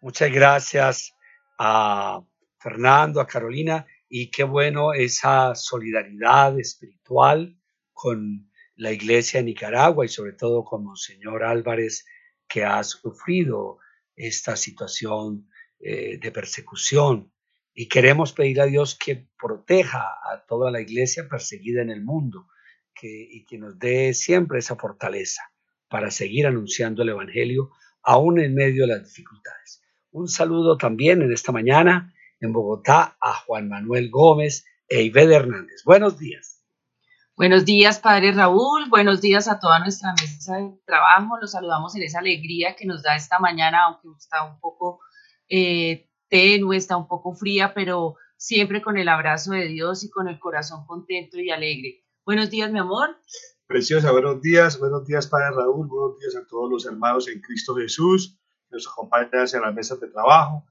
Muchas 0.00 0.30
gracias, 0.30 1.14
a 1.58 2.22
Fernando, 2.58 3.20
a 3.20 3.26
Carolina, 3.26 3.84
y 4.08 4.30
qué 4.30 4.44
bueno 4.44 4.92
esa 4.92 5.54
solidaridad 5.56 6.58
espiritual 6.58 7.56
con 7.92 8.48
la 8.78 8.92
iglesia 8.92 9.40
de 9.40 9.44
Nicaragua 9.44 10.06
y 10.06 10.08
sobre 10.08 10.32
todo 10.32 10.64
con 10.64 10.84
Monseñor 10.84 11.42
Álvarez, 11.42 12.06
que 12.48 12.64
ha 12.64 12.82
sufrido 12.84 13.78
esta 14.14 14.56
situación 14.56 15.50
eh, 15.80 16.18
de 16.18 16.32
persecución. 16.32 17.32
Y 17.74 17.88
queremos 17.88 18.32
pedir 18.32 18.60
a 18.60 18.66
Dios 18.66 18.96
que 18.96 19.28
proteja 19.38 20.00
a 20.00 20.44
toda 20.46 20.70
la 20.70 20.80
iglesia 20.80 21.28
perseguida 21.28 21.82
en 21.82 21.90
el 21.90 22.02
mundo 22.02 22.46
y 23.00 23.44
que 23.44 23.58
nos 23.58 23.78
dé 23.78 24.12
siempre 24.12 24.58
esa 24.58 24.74
fortaleza 24.74 25.42
para 25.88 26.10
seguir 26.10 26.48
anunciando 26.48 27.02
el 27.02 27.10
Evangelio 27.10 27.70
aún 28.02 28.40
en 28.40 28.54
medio 28.54 28.82
de 28.82 28.94
las 28.94 29.04
dificultades. 29.04 29.82
Un 30.10 30.26
saludo 30.26 30.76
también 30.76 31.22
en 31.22 31.32
esta 31.32 31.52
mañana 31.52 32.12
en 32.40 32.52
Bogotá 32.52 33.16
a 33.20 33.34
Juan 33.34 33.68
Manuel 33.68 34.10
Gómez 34.10 34.64
e 34.88 35.02
Ivede 35.02 35.36
Hernández. 35.36 35.82
Buenos 35.84 36.18
días. 36.18 36.57
Buenos 37.38 37.64
días, 37.64 38.00
Padre 38.00 38.32
Raúl. 38.32 38.88
Buenos 38.88 39.20
días 39.20 39.46
a 39.46 39.60
toda 39.60 39.78
nuestra 39.78 40.12
mesa 40.20 40.56
de 40.56 40.72
trabajo. 40.84 41.38
Los 41.40 41.52
saludamos 41.52 41.94
en 41.94 42.02
esa 42.02 42.18
alegría 42.18 42.74
que 42.74 42.84
nos 42.84 43.04
da 43.04 43.14
esta 43.14 43.38
mañana, 43.38 43.84
aunque 43.84 44.08
está 44.18 44.42
un 44.42 44.58
poco 44.58 44.98
eh, 45.48 46.10
tenue, 46.28 46.76
está 46.76 46.96
un 46.96 47.06
poco 47.06 47.36
fría, 47.36 47.72
pero 47.72 48.16
siempre 48.36 48.82
con 48.82 48.98
el 48.98 49.08
abrazo 49.08 49.52
de 49.52 49.68
Dios 49.68 50.02
y 50.02 50.10
con 50.10 50.26
el 50.26 50.40
corazón 50.40 50.84
contento 50.84 51.38
y 51.38 51.52
alegre. 51.52 52.04
Buenos 52.26 52.50
días, 52.50 52.72
mi 52.72 52.80
amor. 52.80 53.16
Preciosa, 53.68 54.10
buenos 54.10 54.42
días, 54.42 54.76
buenos 54.80 55.06
días, 55.06 55.28
Padre 55.28 55.54
Raúl, 55.54 55.86
buenos 55.86 56.18
días 56.18 56.34
a 56.34 56.44
todos 56.44 56.68
los 56.68 56.86
hermanos 56.86 57.28
en 57.28 57.40
Cristo 57.40 57.76
Jesús 57.76 58.36
nos 58.68 58.88
acompañan 58.88 59.30
en 59.54 59.60
las 59.62 59.74
mesas 59.74 60.00
de 60.00 60.08
trabajo, 60.08 60.66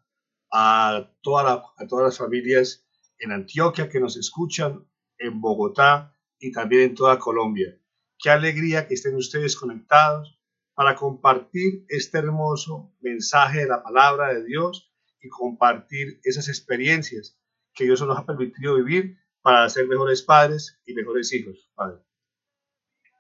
a 0.52 1.10
todas 1.22 1.64
las 1.90 2.18
familias 2.18 2.86
en 3.20 3.32
Antioquia 3.32 3.88
que 3.88 4.02
nos 4.02 4.18
escuchan, 4.18 4.86
en 5.18 5.40
Bogotá 5.40 6.14
y 6.40 6.52
también 6.52 6.84
en 6.84 6.96
toda 6.96 7.20
Colombia. 7.20 7.78
Qué 8.20 8.30
alegría 8.30 8.88
que 8.88 8.96
estén 8.96 9.16
ustedes 9.16 9.56
conectados 9.56 10.40
para 10.74 10.96
compartir 10.96 11.86
este 11.90 12.20
hermoso 12.20 12.94
mensaje 13.00 13.60
de 13.60 13.68
la 13.68 13.82
palabra 13.82 14.34
de 14.34 14.44
Dios 14.44 14.92
y 15.22 15.30
compartir 15.30 16.20
esas 16.24 16.48
experiencias 16.48 17.40
que 17.74 17.86
Dios 17.86 18.02
nos 18.02 18.18
ha 18.18 18.26
permitido 18.26 18.76
vivir 18.76 19.18
para 19.42 19.70
ser 19.70 19.88
mejores 19.88 20.22
padres 20.22 20.80
y 20.86 20.94
mejores 20.94 21.32
hijos. 21.34 21.72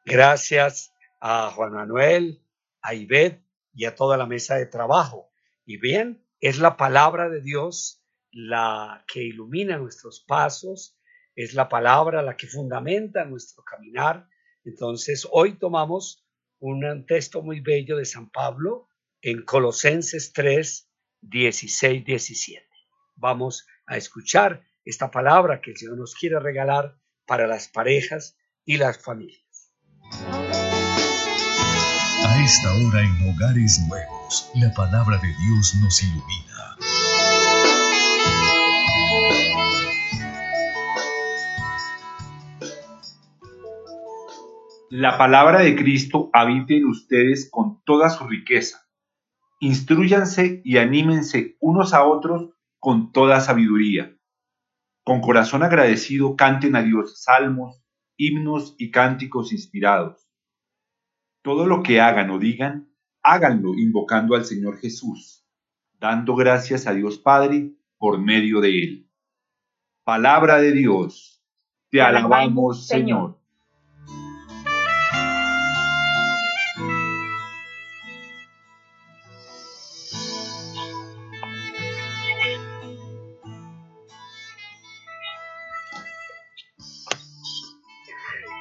Gracias 0.05 0.93
a 1.19 1.51
Juan 1.51 1.73
Manuel, 1.73 2.43
a 2.81 2.93
Ivette 2.93 3.43
y 3.73 3.85
a 3.85 3.95
toda 3.95 4.17
la 4.17 4.25
mesa 4.25 4.55
de 4.55 4.65
trabajo. 4.65 5.29
Y 5.65 5.77
bien, 5.77 6.25
es 6.39 6.59
la 6.59 6.77
palabra 6.77 7.29
de 7.29 7.41
Dios 7.41 8.03
la 8.31 9.03
que 9.07 9.23
ilumina 9.23 9.77
nuestros 9.77 10.19
pasos, 10.19 10.96
es 11.37 11.53
la 11.53 11.69
palabra 11.69 12.21
la 12.21 12.35
que 12.35 12.47
fundamenta 12.47 13.23
nuestro 13.23 13.63
caminar. 13.63 14.27
Entonces, 14.65 15.25
hoy 15.31 15.57
tomamos 15.57 16.27
un 16.59 17.05
texto 17.05 17.41
muy 17.41 17.61
bello 17.61 17.95
de 17.95 18.03
San 18.03 18.29
Pablo 18.29 18.89
en 19.21 19.43
Colosenses 19.43 20.33
3, 20.33 20.89
16, 21.21 22.03
17. 22.03 22.67
Vamos 23.15 23.65
a 23.85 23.95
escuchar 23.95 24.65
esta 24.83 25.09
palabra 25.09 25.61
que 25.61 25.71
el 25.71 25.77
Señor 25.77 25.97
nos 25.97 26.13
quiere 26.13 26.39
regalar 26.41 26.99
para 27.25 27.47
las 27.47 27.69
parejas 27.69 28.37
y 28.65 28.75
las 28.75 28.97
familias 28.97 29.47
esta 32.47 32.73
hora 32.75 33.01
en 33.01 33.29
Hogares 33.29 33.77
Nuevos, 33.89 34.49
la 34.55 34.71
palabra 34.73 35.17
de 35.17 35.27
Dios 35.27 35.75
nos 35.81 36.01
ilumina. 36.01 36.77
La 44.89 45.17
palabra 45.17 45.61
de 45.61 45.75
Cristo 45.75 46.29
habite 46.33 46.77
en 46.77 46.85
ustedes 46.87 47.49
con 47.51 47.81
toda 47.83 48.09
su 48.09 48.25
riqueza. 48.27 48.87
Instruyanse 49.59 50.61
y 50.63 50.77
anímense 50.77 51.57
unos 51.59 51.93
a 51.93 52.05
otros 52.05 52.49
con 52.79 53.11
toda 53.11 53.41
sabiduría. 53.41 54.15
Con 55.03 55.21
corazón 55.21 55.63
agradecido 55.63 56.35
canten 56.35 56.75
a 56.75 56.83
Dios 56.83 57.21
salmos, 57.23 57.83
himnos 58.17 58.75
y 58.77 58.91
cánticos 58.91 59.51
inspirados 59.51 60.27
todo 61.47 61.65
lo 61.65 61.81
que 61.81 62.01
hagan 62.01 62.29
o 62.31 62.39
digan, 62.39 62.91
háganlo 63.23 63.73
invocando 63.73 64.35
al 64.35 64.43
Señor 64.43 64.79
Jesús, 64.79 65.47
dando 65.97 66.35
gracias 66.35 66.87
a 66.87 66.93
Dios 66.93 67.19
Padre 67.19 67.71
por 67.97 68.19
medio 68.19 68.59
de 68.59 68.83
Él. 68.83 69.11
Palabra 70.03 70.57
de 70.57 70.73
Dios, 70.73 71.41
te 71.89 72.01
alabamos 72.01 72.85
Señor. 72.85 73.36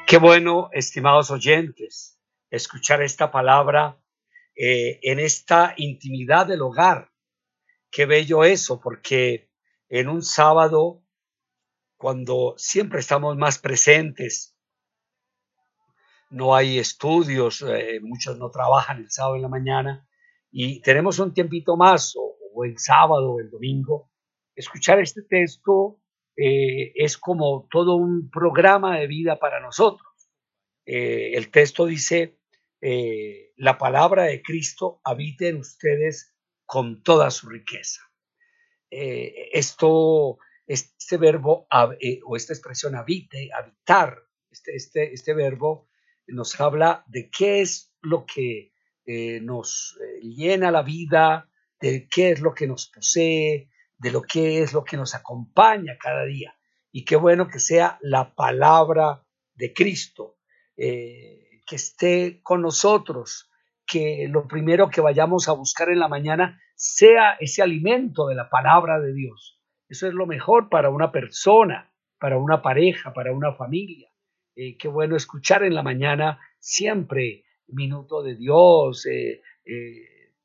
Qué 0.06 0.18
bueno, 0.18 0.68
estimados 0.70 1.32
oyentes, 1.32 2.20
escuchar 2.48 3.02
esta 3.02 3.32
palabra 3.32 4.00
eh, 4.54 5.00
en 5.02 5.18
esta 5.18 5.74
intimidad 5.76 6.46
del 6.46 6.62
hogar. 6.62 7.10
Qué 7.90 8.06
bello 8.06 8.44
eso, 8.44 8.80
porque 8.80 9.50
en 9.88 10.08
un 10.08 10.22
sábado, 10.22 11.02
cuando 11.96 12.54
siempre 12.56 13.00
estamos 13.00 13.36
más 13.36 13.58
presentes, 13.58 14.56
no 16.30 16.54
hay 16.54 16.78
estudios, 16.78 17.62
eh, 17.62 17.98
muchos 18.00 18.38
no 18.38 18.52
trabajan 18.52 18.98
el 18.98 19.10
sábado 19.10 19.34
en 19.34 19.42
la 19.42 19.48
mañana 19.48 20.08
y 20.52 20.80
tenemos 20.82 21.18
un 21.18 21.34
tiempito 21.34 21.76
más, 21.76 22.14
o, 22.14 22.36
o 22.54 22.64
el 22.64 22.78
sábado 22.78 23.32
o 23.32 23.40
el 23.40 23.50
domingo, 23.50 24.08
escuchar 24.54 25.00
este 25.00 25.22
texto 25.22 26.00
eh, 26.36 26.92
es 26.94 27.16
como 27.16 27.66
todo 27.70 27.96
un 27.96 28.30
programa 28.30 28.98
de 28.98 29.06
vida 29.06 29.38
para 29.38 29.58
nosotros. 29.60 30.06
Eh, 30.84 31.32
el 31.34 31.50
texto 31.50 31.86
dice, 31.86 32.38
eh, 32.80 33.52
la 33.56 33.78
palabra 33.78 34.24
de 34.24 34.42
Cristo 34.42 35.00
habite 35.02 35.48
en 35.48 35.56
ustedes 35.56 36.36
con 36.66 37.02
toda 37.02 37.30
su 37.30 37.48
riqueza. 37.48 38.02
esto, 38.90 40.38
este 40.66 41.16
verbo 41.16 41.66
o 42.24 42.36
esta 42.36 42.52
expresión 42.52 42.94
habite, 42.94 43.50
habitar, 43.52 44.22
este, 44.50 44.76
este, 44.76 45.12
este 45.12 45.34
verbo 45.34 45.88
nos 46.28 46.60
habla 46.60 47.04
de 47.08 47.30
qué 47.30 47.60
es 47.62 47.94
lo 48.02 48.26
que 48.26 48.72
nos 49.42 49.98
llena 50.20 50.70
la 50.70 50.82
vida, 50.82 51.50
de 51.80 52.08
qué 52.08 52.30
es 52.30 52.40
lo 52.40 52.54
que 52.54 52.66
nos 52.66 52.88
posee, 52.88 53.70
de 53.98 54.10
lo 54.10 54.22
que 54.22 54.62
es 54.62 54.72
lo 54.72 54.84
que 54.84 54.96
nos 54.96 55.14
acompaña 55.14 55.96
cada 55.98 56.24
día. 56.24 56.56
Y 56.92 57.04
qué 57.04 57.16
bueno 57.16 57.48
que 57.48 57.58
sea 57.58 57.98
la 58.00 58.34
palabra 58.34 59.22
de 59.54 59.72
Cristo, 59.72 60.36
eh, 60.76 61.62
que 61.66 61.76
esté 61.76 62.40
con 62.42 62.62
nosotros, 62.62 63.50
que 63.86 64.26
lo 64.28 64.46
primero 64.46 64.88
que 64.88 65.00
vayamos 65.00 65.48
a 65.48 65.52
buscar 65.52 65.88
en 65.90 65.98
la 65.98 66.08
mañana 66.08 66.60
sea 66.74 67.36
ese 67.40 67.62
alimento 67.62 68.26
de 68.26 68.34
la 68.34 68.50
palabra 68.50 69.00
de 69.00 69.12
Dios. 69.14 69.60
Eso 69.88 70.06
es 70.06 70.14
lo 70.14 70.26
mejor 70.26 70.68
para 70.68 70.90
una 70.90 71.12
persona, 71.12 71.92
para 72.18 72.38
una 72.38 72.60
pareja, 72.60 73.12
para 73.12 73.32
una 73.32 73.54
familia. 73.54 74.10
Eh, 74.54 74.76
qué 74.76 74.88
bueno 74.88 75.16
escuchar 75.16 75.62
en 75.64 75.74
la 75.74 75.82
mañana 75.82 76.40
siempre 76.58 77.44
minuto 77.68 78.22
de 78.22 78.36
Dios, 78.36 79.06
eh, 79.06 79.42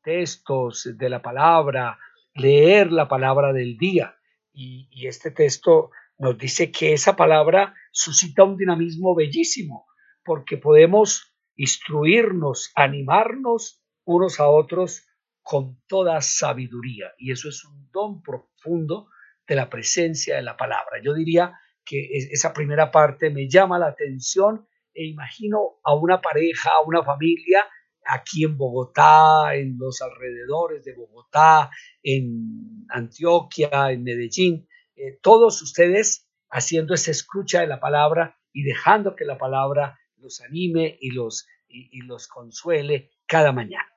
textos 0.03 0.89
de 0.97 1.09
la 1.09 1.21
palabra, 1.21 1.97
leer 2.33 2.91
la 2.91 3.07
palabra 3.07 3.53
del 3.53 3.77
día. 3.77 4.15
Y, 4.53 5.07
este 5.07 5.31
texto 5.31 5.91
nos 6.17 6.37
dice 6.37 6.71
que 6.71 6.93
esa 6.93 7.15
palabra 7.15 7.73
suscita 7.91 8.43
un 8.43 8.57
dinamismo 8.57 9.15
bellísimo, 9.15 9.87
porque 10.23 10.57
podemos 10.57 11.33
instruirnos, 11.55 12.71
animarnos 12.75 13.83
unos 14.05 14.39
a 14.39 14.47
otros 14.47 15.07
con 15.41 15.81
toda 15.87 16.21
sabiduría. 16.21 17.11
Y 17.17 17.31
eso 17.31 17.49
es 17.49 17.63
un 17.65 17.89
don 17.91 18.21
profundo 18.21 19.07
de 19.47 19.55
la 19.55 19.69
presencia 19.69 20.35
de 20.35 20.43
la 20.43 20.57
palabra. 20.57 21.01
Yo 21.03 21.13
diría 21.13 21.59
que 21.83 22.09
esa 22.11 22.53
primera 22.53 22.91
parte 22.91 23.31
me 23.31 23.49
llama 23.49 23.79
la 23.79 23.87
atención 23.87 24.67
e 24.93 25.05
imagino 25.07 25.79
a 25.83 25.95
una 25.95 26.21
pareja, 26.21 26.69
a 26.69 26.85
una 26.85 27.03
familia 27.03 27.65
aquí 28.05 28.43
en 28.43 28.57
Bogotá, 28.57 29.55
en 29.55 29.77
los 29.77 30.01
alrededores 30.01 30.83
de 30.83 30.93
Bogotá, 30.93 31.69
en 32.03 32.85
Antioquia, 32.89 33.91
en 33.91 34.03
Medellín, 34.03 34.67
eh, 34.95 35.19
todos 35.21 35.61
ustedes 35.61 36.27
haciendo 36.49 36.93
esa 36.93 37.11
escucha 37.11 37.61
de 37.61 37.67
la 37.67 37.79
palabra 37.79 38.37
y 38.53 38.63
dejando 38.63 39.15
que 39.15 39.25
la 39.25 39.37
palabra 39.37 39.99
los 40.17 40.41
anime 40.41 40.97
y 40.99 41.11
los, 41.11 41.47
y 41.67 42.01
los 42.01 42.27
consuele 42.27 43.11
cada 43.25 43.51
mañana. 43.51 43.87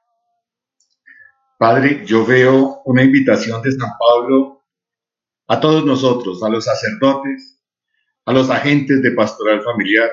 Padre, 1.59 2.05
yo 2.05 2.27
veo 2.27 2.83
una 2.85 3.03
invitación 3.03 3.63
de 3.63 3.73
San 3.73 3.91
Pablo 3.99 4.65
a 5.47 5.61
todos 5.61 5.85
nosotros, 5.85 6.43
a 6.43 6.49
los 6.49 6.65
sacerdotes, 6.65 7.61
a 8.27 8.33
los 8.33 8.51
agentes 8.51 9.03
de 9.03 9.13
pastoral 9.13 9.63
familiar, 9.63 10.11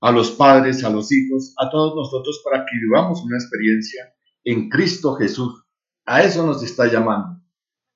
a 0.00 0.12
los 0.12 0.32
padres, 0.32 0.84
a 0.84 0.90
los 0.90 1.10
hijos, 1.12 1.54
a 1.58 1.70
todos 1.70 1.94
nosotros 1.94 2.42
para 2.44 2.64
que 2.64 2.76
vivamos 2.80 3.22
una 3.22 3.36
experiencia 3.36 4.14
en 4.44 4.68
Cristo 4.68 5.14
Jesús. 5.14 5.64
A 6.04 6.22
eso 6.22 6.46
nos 6.46 6.62
está 6.62 6.86
llamando. 6.86 7.42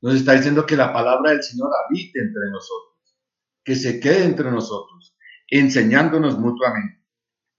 Nos 0.01 0.15
está 0.15 0.35
diciendo 0.35 0.65
que 0.65 0.77
la 0.77 0.93
palabra 0.93 1.33
del 1.33 1.43
Señor 1.43 1.71
habite 1.85 2.21
entre 2.21 2.51
nosotros, 2.51 3.19
que 3.65 3.75
se 3.75 4.01
quede 4.01 4.25
entre 4.25 4.51
nosotros, 4.51 5.17
enseñándonos 5.49 6.39
mutuamente. 6.39 7.05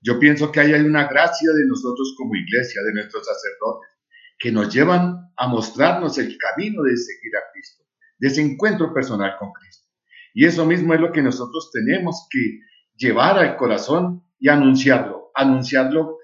Yo 0.01 0.17
pienso 0.19 0.51
que 0.51 0.61
hay 0.61 0.71
una 0.73 1.07
gracia 1.07 1.51
de 1.51 1.67
nosotros 1.67 2.15
como 2.17 2.35
iglesia, 2.35 2.81
de 2.83 2.93
nuestros 2.93 3.25
sacerdotes, 3.25 3.89
que 4.37 4.51
nos 4.51 4.73
llevan 4.73 5.31
a 5.35 5.47
mostrarnos 5.47 6.17
el 6.17 6.37
camino 6.37 6.83
de 6.83 6.95
seguir 6.95 7.35
a 7.35 7.51
Cristo, 7.51 7.83
de 8.17 8.27
ese 8.29 8.41
encuentro 8.41 8.93
personal 8.93 9.35
con 9.37 9.51
Cristo. 9.51 9.87
Y 10.33 10.45
eso 10.45 10.65
mismo 10.65 10.93
es 10.93 11.01
lo 11.01 11.11
que 11.11 11.21
nosotros 11.21 11.69
tenemos 11.73 12.27
que 12.29 12.61
llevar 12.95 13.37
al 13.37 13.57
corazón 13.57 14.23
y 14.39 14.47
anunciarlo, 14.47 15.31
anunciarlo 15.35 16.17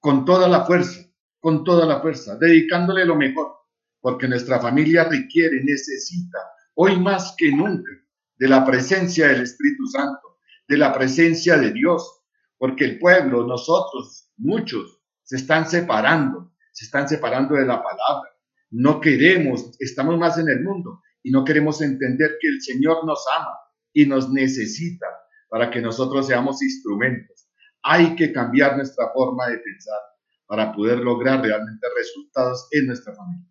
con 0.00 0.24
toda 0.24 0.48
la 0.48 0.64
fuerza, 0.64 1.00
con 1.38 1.64
toda 1.64 1.86
la 1.86 2.00
fuerza, 2.00 2.36
dedicándole 2.36 3.04
lo 3.04 3.16
mejor, 3.16 3.52
porque 4.00 4.28
nuestra 4.28 4.60
familia 4.60 5.04
requiere, 5.04 5.62
necesita, 5.62 6.38
hoy 6.74 6.98
más 6.98 7.34
que 7.36 7.52
nunca, 7.52 7.92
de 8.36 8.48
la 8.48 8.64
presencia 8.64 9.28
del 9.28 9.42
Espíritu 9.42 9.86
Santo, 9.86 10.38
de 10.66 10.78
la 10.78 10.92
presencia 10.92 11.56
de 11.56 11.72
Dios, 11.72 12.22
porque 12.58 12.84
el 12.84 12.98
pueblo, 12.98 13.46
nosotros, 13.46 14.30
muchos, 14.36 15.00
se 15.22 15.36
están 15.36 15.68
separando, 15.68 16.52
se 16.72 16.86
están 16.86 17.08
separando 17.08 17.54
de 17.54 17.66
la 17.66 17.82
palabra. 17.82 18.30
No 18.70 19.00
queremos, 19.00 19.76
estamos 19.80 20.18
más 20.18 20.38
en 20.38 20.48
el 20.48 20.62
mundo 20.62 21.02
y 21.22 21.30
no 21.30 21.44
queremos 21.44 21.82
entender 21.82 22.36
que 22.40 22.48
el 22.48 22.60
Señor 22.62 23.04
nos 23.04 23.24
ama 23.36 23.52
y 23.92 24.06
nos 24.06 24.30
necesita 24.30 25.06
para 25.48 25.70
que 25.70 25.80
nosotros 25.80 26.26
seamos 26.26 26.62
instrumentos 26.62 27.39
hay 27.82 28.14
que 28.16 28.32
cambiar 28.32 28.76
nuestra 28.76 29.10
forma 29.12 29.48
de 29.48 29.58
pensar 29.58 29.98
para 30.46 30.72
poder 30.72 30.98
lograr 30.98 31.40
realmente 31.40 31.86
resultados 31.96 32.68
en 32.72 32.86
nuestra 32.86 33.14
familia. 33.14 33.46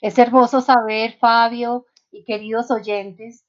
Es 0.00 0.18
hermoso 0.18 0.60
saber, 0.60 1.16
Fabio 1.18 1.86
y 2.10 2.24
queridos 2.24 2.70
oyentes, 2.70 3.44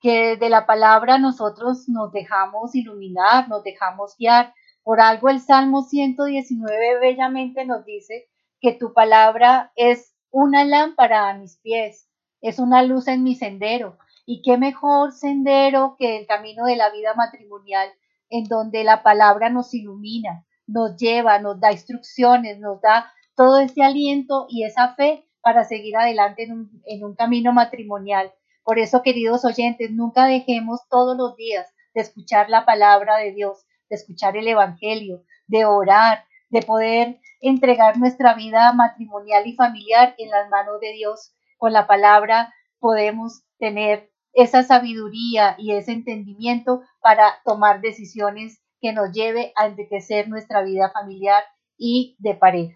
que 0.00 0.36
de 0.36 0.48
la 0.50 0.66
palabra 0.66 1.18
nosotros 1.18 1.88
nos 1.88 2.12
dejamos 2.12 2.74
iluminar, 2.74 3.48
nos 3.48 3.62
dejamos 3.62 4.16
guiar. 4.18 4.52
Por 4.82 5.00
algo 5.00 5.28
el 5.28 5.40
Salmo 5.40 5.82
119 5.82 6.98
bellamente 7.00 7.64
nos 7.64 7.84
dice 7.84 8.28
que 8.60 8.72
tu 8.72 8.92
palabra 8.92 9.72
es 9.76 10.14
una 10.30 10.64
lámpara 10.64 11.28
a 11.28 11.34
mis 11.38 11.56
pies, 11.58 12.08
es 12.40 12.58
una 12.58 12.82
luz 12.82 13.06
en 13.06 13.22
mi 13.22 13.36
sendero. 13.36 13.96
Y 14.26 14.42
qué 14.42 14.58
mejor 14.58 15.12
sendero 15.12 15.96
que 15.98 16.18
el 16.18 16.26
camino 16.26 16.64
de 16.64 16.76
la 16.76 16.90
vida 16.90 17.14
matrimonial 17.14 17.88
en 18.32 18.44
donde 18.44 18.82
la 18.82 19.02
palabra 19.02 19.50
nos 19.50 19.74
ilumina, 19.74 20.46
nos 20.66 20.96
lleva, 20.96 21.38
nos 21.38 21.60
da 21.60 21.70
instrucciones, 21.70 22.58
nos 22.58 22.80
da 22.80 23.12
todo 23.36 23.58
ese 23.58 23.82
aliento 23.82 24.46
y 24.48 24.64
esa 24.64 24.94
fe 24.94 25.28
para 25.42 25.64
seguir 25.64 25.96
adelante 25.98 26.44
en 26.44 27.04
un, 27.04 27.14
camino 27.14 27.52
matrimonial. 27.52 28.32
Por 28.64 28.78
eso, 28.78 29.02
queridos 29.02 29.44
oyentes, 29.44 29.90
nunca 29.90 30.24
dejemos 30.24 30.80
todos 30.88 31.14
los 31.14 31.36
días 31.36 31.66
de 31.94 32.00
escuchar 32.00 32.48
la 32.48 32.64
palabra 32.64 33.18
de 33.18 33.32
Dios, 33.32 33.66
de 33.90 33.96
escuchar 33.96 34.34
el 34.38 34.48
Evangelio, 34.48 35.24
de 35.46 35.66
orar, 35.66 36.24
de 36.48 36.62
poder 36.62 37.20
entregar 37.42 37.98
nuestra 37.98 38.32
vida 38.32 38.72
matrimonial 38.72 39.46
y 39.46 39.56
familiar 39.56 40.14
en 40.16 40.30
las 40.30 40.48
manos 40.48 40.80
de 40.80 40.92
Dios. 40.92 41.34
Con 41.58 41.74
la 41.74 41.86
palabra 41.86 42.54
podemos 42.78 43.42
tener 43.58 44.11
esa 44.32 44.62
sabiduría 44.62 45.56
y 45.58 45.72
ese 45.72 45.92
entendimiento 45.92 46.82
para 47.00 47.40
tomar 47.44 47.80
decisiones 47.80 48.62
que 48.80 48.92
nos 48.92 49.12
lleve 49.12 49.52
a 49.56 49.66
enriquecer 49.66 50.28
nuestra 50.28 50.62
vida 50.62 50.90
familiar 50.92 51.44
y 51.76 52.16
de 52.18 52.34
pareja. 52.34 52.74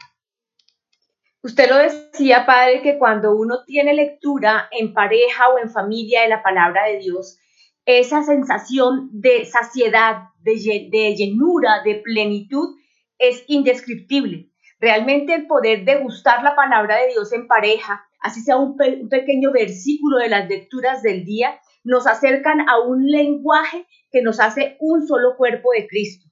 Usted 1.43 1.71
lo 1.71 1.77
decía, 1.77 2.45
padre, 2.45 2.83
que 2.83 2.99
cuando 2.99 3.37
uno 3.37 3.65
tiene 3.65 3.95
lectura 3.95 4.69
en 4.73 4.93
pareja 4.93 5.49
o 5.49 5.59
en 5.59 5.71
familia 5.71 6.23
de 6.23 6.29
la 6.29 6.43
palabra 6.43 6.87
de 6.87 6.99
Dios, 6.99 7.39
esa 7.85 8.25
sensación 8.25 9.11
de 9.13 9.45
saciedad, 9.45 10.31
de, 10.41 11.15
llenura, 11.15 11.83
de 11.85 11.97
plenitud, 11.97 12.77
es 13.19 13.45
indescriptible. 13.47 14.51
Realmente 14.81 15.35
el 15.35 15.47
poder 15.47 15.85
de 15.85 15.99
gustar 15.99 16.43
la 16.43 16.57
palabra 16.57 16.97
de 16.97 17.09
Dios 17.13 17.33
en 17.33 17.47
pareja 17.47 18.06
así 18.27 18.41
sea 18.43 18.57
un, 18.57 18.77
pequeño 18.77 19.53
versículo 19.53 20.19
de 20.19 20.29
las 20.29 20.49
lecturas 20.49 21.03
del 21.03 21.25
día, 21.25 21.61
nos 21.85 22.07
acercan 22.07 22.69
a 22.69 22.81
un 22.81 23.07
lenguaje 23.07 23.87
que 24.11 24.23
nos 24.23 24.41
hace 24.41 24.77
un 24.81 25.07
solo 25.07 25.37
cuerpo 25.37 25.71
de 25.73 25.87
Cristo. 25.87 26.29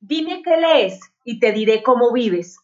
Dime 0.00 0.42
qué 0.42 0.56
lees 0.56 1.00
y 1.24 1.38
te 1.38 1.52
diré 1.52 1.82
cómo 1.82 2.12
vives. 2.12 2.58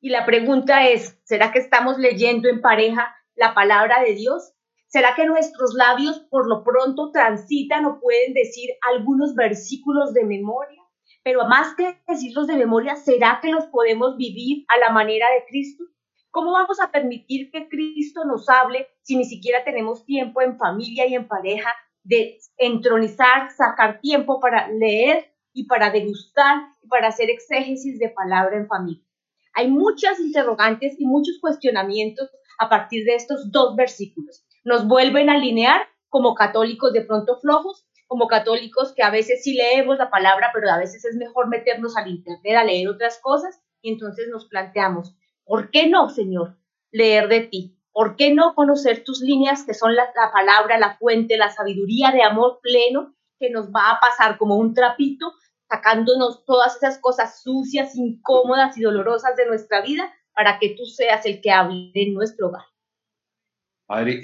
Y 0.00 0.10
la 0.10 0.24
pregunta 0.24 0.88
es, 0.88 1.18
¿será 1.24 1.52
que 1.52 1.58
estamos 1.58 1.98
leyendo 1.98 2.48
en 2.48 2.60
pareja 2.60 3.14
la 3.34 3.54
palabra 3.54 4.02
de 4.02 4.14
Dios? 4.14 4.52
¿Será 4.86 5.14
que 5.14 5.26
nuestros 5.26 5.74
labios 5.74 6.20
por 6.30 6.48
lo 6.48 6.64
pronto 6.64 7.10
transitan 7.12 7.84
o 7.86 8.00
pueden 8.00 8.34
decir 8.34 8.70
algunos 8.92 9.34
versículos 9.34 10.12
de 10.12 10.24
memoria? 10.24 10.82
pero 11.22 11.46
más 11.46 11.74
que 11.76 12.00
decirlos 12.06 12.46
de 12.46 12.56
memoria, 12.56 12.96
¿será 12.96 13.38
que 13.40 13.50
los 13.50 13.66
podemos 13.66 14.16
vivir 14.16 14.64
a 14.68 14.78
la 14.78 14.92
manera 14.92 15.26
de 15.30 15.44
Cristo? 15.46 15.84
¿Cómo 16.32 16.52
vamos 16.52 16.80
a 16.80 16.90
permitir 16.90 17.50
que 17.50 17.68
Cristo 17.68 18.24
nos 18.24 18.48
hable 18.48 18.88
si 19.02 19.16
ni 19.16 19.24
siquiera 19.24 19.64
tenemos 19.64 20.06
tiempo 20.06 20.40
en 20.40 20.56
familia 20.56 21.06
y 21.06 21.14
en 21.14 21.28
pareja 21.28 21.68
de 22.04 22.38
entronizar, 22.56 23.50
sacar 23.50 24.00
tiempo 24.00 24.40
para 24.40 24.66
leer 24.68 25.30
y 25.52 25.66
para 25.66 25.90
degustar 25.90 26.56
y 26.82 26.88
para 26.88 27.08
hacer 27.08 27.28
exégesis 27.28 27.98
de 27.98 28.08
palabra 28.08 28.56
en 28.56 28.66
familia? 28.66 29.04
Hay 29.52 29.68
muchas 29.68 30.20
interrogantes 30.20 30.98
y 30.98 31.04
muchos 31.04 31.38
cuestionamientos 31.38 32.30
a 32.58 32.70
partir 32.70 33.04
de 33.04 33.14
estos 33.14 33.52
dos 33.52 33.76
versículos. 33.76 34.46
Nos 34.64 34.88
vuelven 34.88 35.28
a 35.28 35.34
alinear 35.34 35.82
como 36.08 36.34
católicos 36.34 36.94
de 36.94 37.02
pronto 37.02 37.40
flojos, 37.40 37.86
como 38.06 38.26
católicos 38.26 38.94
que 38.96 39.02
a 39.02 39.10
veces 39.10 39.42
sí 39.44 39.52
leemos 39.52 39.98
la 39.98 40.08
palabra, 40.08 40.50
pero 40.54 40.70
a 40.70 40.78
veces 40.78 41.04
es 41.04 41.14
mejor 41.16 41.48
meternos 41.48 41.94
al 41.98 42.08
internet 42.08 42.56
a 42.56 42.64
leer 42.64 42.88
otras 42.88 43.18
cosas 43.20 43.62
y 43.82 43.92
entonces 43.92 44.28
nos 44.30 44.46
planteamos, 44.48 45.14
¿por 45.44 45.70
qué 45.70 45.88
no, 45.88 46.08
Señor, 46.08 46.58
leer 46.90 47.28
de 47.28 47.40
ti? 47.40 47.78
¿Por 47.92 48.16
qué 48.16 48.34
no 48.34 48.54
conocer 48.54 49.04
tus 49.04 49.20
líneas 49.20 49.64
que 49.64 49.74
son 49.74 49.94
la, 49.94 50.04
la 50.16 50.32
palabra, 50.32 50.78
la 50.78 50.96
fuente, 50.96 51.36
la 51.36 51.50
sabiduría 51.50 52.10
de 52.10 52.22
amor 52.22 52.60
pleno 52.62 53.14
que 53.38 53.50
nos 53.50 53.68
va 53.68 53.90
a 53.90 54.00
pasar 54.00 54.38
como 54.38 54.56
un 54.56 54.72
trapito 54.72 55.32
sacándonos 55.68 56.44
todas 56.44 56.76
esas 56.76 56.98
cosas 56.98 57.42
sucias, 57.42 57.96
incómodas 57.96 58.76
y 58.76 58.82
dolorosas 58.82 59.34
de 59.36 59.46
nuestra 59.46 59.80
vida 59.80 60.12
para 60.34 60.58
que 60.58 60.70
tú 60.70 60.84
seas 60.84 61.24
el 61.24 61.40
que 61.40 61.50
hable 61.50 61.92
en 61.94 62.14
nuestro 62.14 62.48
hogar. 62.48 62.64
Padre, 63.86 64.22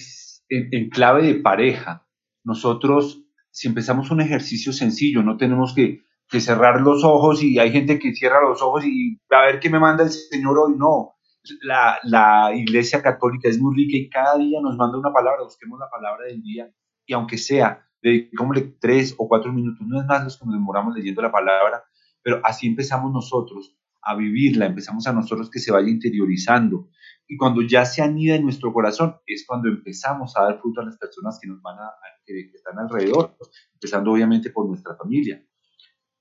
en, 0.50 0.90
clave 0.90 1.22
de 1.22 1.34
pareja, 1.36 2.06
nosotros, 2.44 3.22
si 3.50 3.68
empezamos 3.68 4.10
un 4.10 4.20
ejercicio 4.20 4.72
sencillo, 4.72 5.22
no 5.22 5.36
tenemos 5.36 5.74
que, 5.74 6.02
cerrar 6.30 6.80
los 6.80 7.04
ojos 7.04 7.42
y 7.42 7.58
hay 7.58 7.72
gente 7.72 7.98
que 7.98 8.14
cierra 8.14 8.42
los 8.42 8.62
ojos 8.62 8.84
y 8.84 9.18
a 9.30 9.46
ver 9.46 9.60
qué 9.60 9.70
me 9.70 9.78
manda 9.78 10.04
el 10.04 10.10
Señor 10.10 10.58
hoy. 10.58 10.74
No, 10.76 11.16
la, 11.62 11.98
la 12.04 12.52
Iglesia 12.54 13.02
Católica 13.02 13.48
es 13.48 13.58
muy 13.58 13.74
rica 13.74 13.96
y 13.96 14.10
cada 14.10 14.38
día 14.38 14.60
nos 14.60 14.76
manda 14.76 14.98
una 14.98 15.12
palabra, 15.12 15.44
busquemos 15.44 15.78
la 15.78 15.88
palabra 15.90 16.26
del 16.26 16.42
día 16.42 16.70
y 17.06 17.14
aunque 17.14 17.38
sea 17.38 17.84
dedicémosle 18.02 18.76
tres 18.80 19.14
o 19.18 19.28
cuatro 19.28 19.52
minutos, 19.52 19.86
no 19.86 20.00
es 20.00 20.06
más 20.06 20.24
los 20.24 20.38
que 20.38 20.46
nos 20.46 20.54
demoramos 20.54 20.94
leyendo 20.94 21.22
la 21.22 21.32
palabra, 21.32 21.82
pero 22.22 22.40
así 22.44 22.66
empezamos 22.66 23.12
nosotros 23.12 23.76
a 24.02 24.14
vivirla, 24.14 24.66
empezamos 24.66 25.06
a 25.06 25.12
nosotros 25.12 25.50
que 25.50 25.58
se 25.58 25.72
vaya 25.72 25.88
interiorizando. 25.88 26.88
Y 27.26 27.36
cuando 27.36 27.62
ya 27.62 27.84
se 27.84 28.02
anida 28.02 28.36
en 28.36 28.44
nuestro 28.44 28.72
corazón, 28.72 29.16
es 29.26 29.44
cuando 29.46 29.68
empezamos 29.68 30.36
a 30.36 30.44
dar 30.44 30.60
fruto 30.60 30.80
a 30.80 30.84
las 30.84 30.96
personas 30.96 31.38
que 31.40 31.48
nos 31.48 31.60
van 31.60 31.78
a, 31.78 31.90
que, 32.24 32.50
están 32.54 32.78
alrededor, 32.78 33.36
empezando 33.74 34.12
obviamente 34.12 34.50
por 34.50 34.66
nuestra 34.66 34.96
familia. 34.96 35.44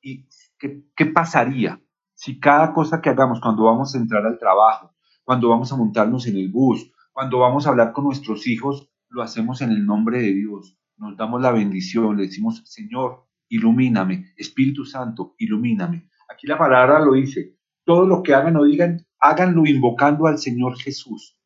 ¿Y 0.02 0.28
qué, 0.58 1.06
pasaría 1.08 1.82
si 2.14 2.40
cada 2.40 2.74
cosa 2.74 3.02
que 3.02 3.10
hagamos 3.10 3.40
cuando 3.40 3.64
vamos 3.64 3.94
a 3.94 3.98
entrar 3.98 4.26
al 4.26 4.40
trabajo, 4.40 4.94
cuando 5.24 5.50
vamos 5.50 5.72
a 5.72 5.76
montarnos 5.76 6.28
en 6.28 6.38
el 6.38 6.50
bus, 6.50 6.92
cuando 7.12 7.40
vamos 7.40 7.66
a 7.66 7.70
hablar 7.70 7.94
con 7.94 8.06
nuestros 8.06 8.48
hijos, 8.48 8.90
lo 9.10 9.22
hacemos 9.22 9.62
en 9.62 9.72
el 9.72 9.86
nombre 9.86 10.22
de 10.22 10.34
Dios? 10.34 10.78
nos 10.98 11.16
damos 11.16 11.42
la 11.42 11.52
bendición, 11.52 12.18
le 12.18 12.24
decimos, 12.24 12.64
Señor, 12.66 13.28
ilumíname, 13.50 14.34
Espíritu 14.36 14.86
Santo, 14.86 15.36
ilumíname. 15.38 16.10
Aquí 16.30 16.48
la 16.48 16.58
palabra 16.58 17.00
lo 17.00 17.14
dice, 17.14 17.56
todo 17.86 18.06
lo 18.06 18.24
que 18.24 18.34
hagan 18.34 18.58
o 18.58 18.64
digan, 18.64 19.06
háganlo 19.20 19.66
invocando 19.66 20.28
al 20.28 20.40
Señor 20.40 20.78
Jesús. 20.78 21.38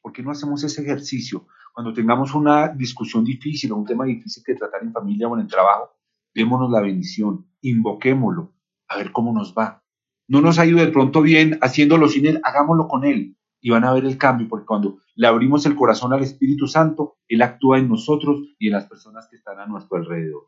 ¿Por 0.00 0.12
qué 0.12 0.22
no 0.22 0.30
hacemos 0.30 0.62
ese 0.64 0.82
ejercicio? 0.82 1.46
Cuando 1.72 1.92
tengamos 1.92 2.34
una 2.34 2.68
discusión 2.68 3.24
difícil 3.24 3.72
o 3.72 3.76
un 3.76 3.86
tema 3.86 4.04
difícil 4.04 4.42
que 4.44 4.54
tratar 4.54 4.82
en 4.82 4.92
familia 4.92 5.28
o 5.28 5.34
en 5.34 5.42
el 5.42 5.48
trabajo, 5.48 5.90
démonos 6.34 6.70
la 6.70 6.80
bendición, 6.80 7.46
invoquémoslo, 7.62 8.54
a 8.88 8.96
ver 8.96 9.12
cómo 9.12 9.32
nos 9.32 9.54
va. 9.54 9.82
No 10.28 10.40
nos 10.40 10.58
ha 10.58 10.66
ido 10.66 10.78
de 10.78 10.88
pronto 10.88 11.22
bien 11.22 11.58
haciéndolo 11.60 12.08
sin 12.08 12.26
Él, 12.26 12.40
hagámoslo 12.44 12.88
con 12.88 13.04
Él 13.04 13.36
y 13.60 13.70
van 13.70 13.84
a 13.84 13.92
ver 13.92 14.04
el 14.04 14.16
cambio, 14.16 14.48
porque 14.48 14.66
cuando 14.66 14.98
le 15.14 15.26
abrimos 15.26 15.66
el 15.66 15.76
corazón 15.76 16.12
al 16.12 16.22
Espíritu 16.22 16.66
Santo, 16.66 17.18
Él 17.28 17.42
actúa 17.42 17.78
en 17.78 17.88
nosotros 17.88 18.40
y 18.58 18.68
en 18.68 18.74
las 18.74 18.86
personas 18.86 19.28
que 19.28 19.36
están 19.36 19.58
a 19.58 19.66
nuestro 19.66 19.98
alrededor. 19.98 20.44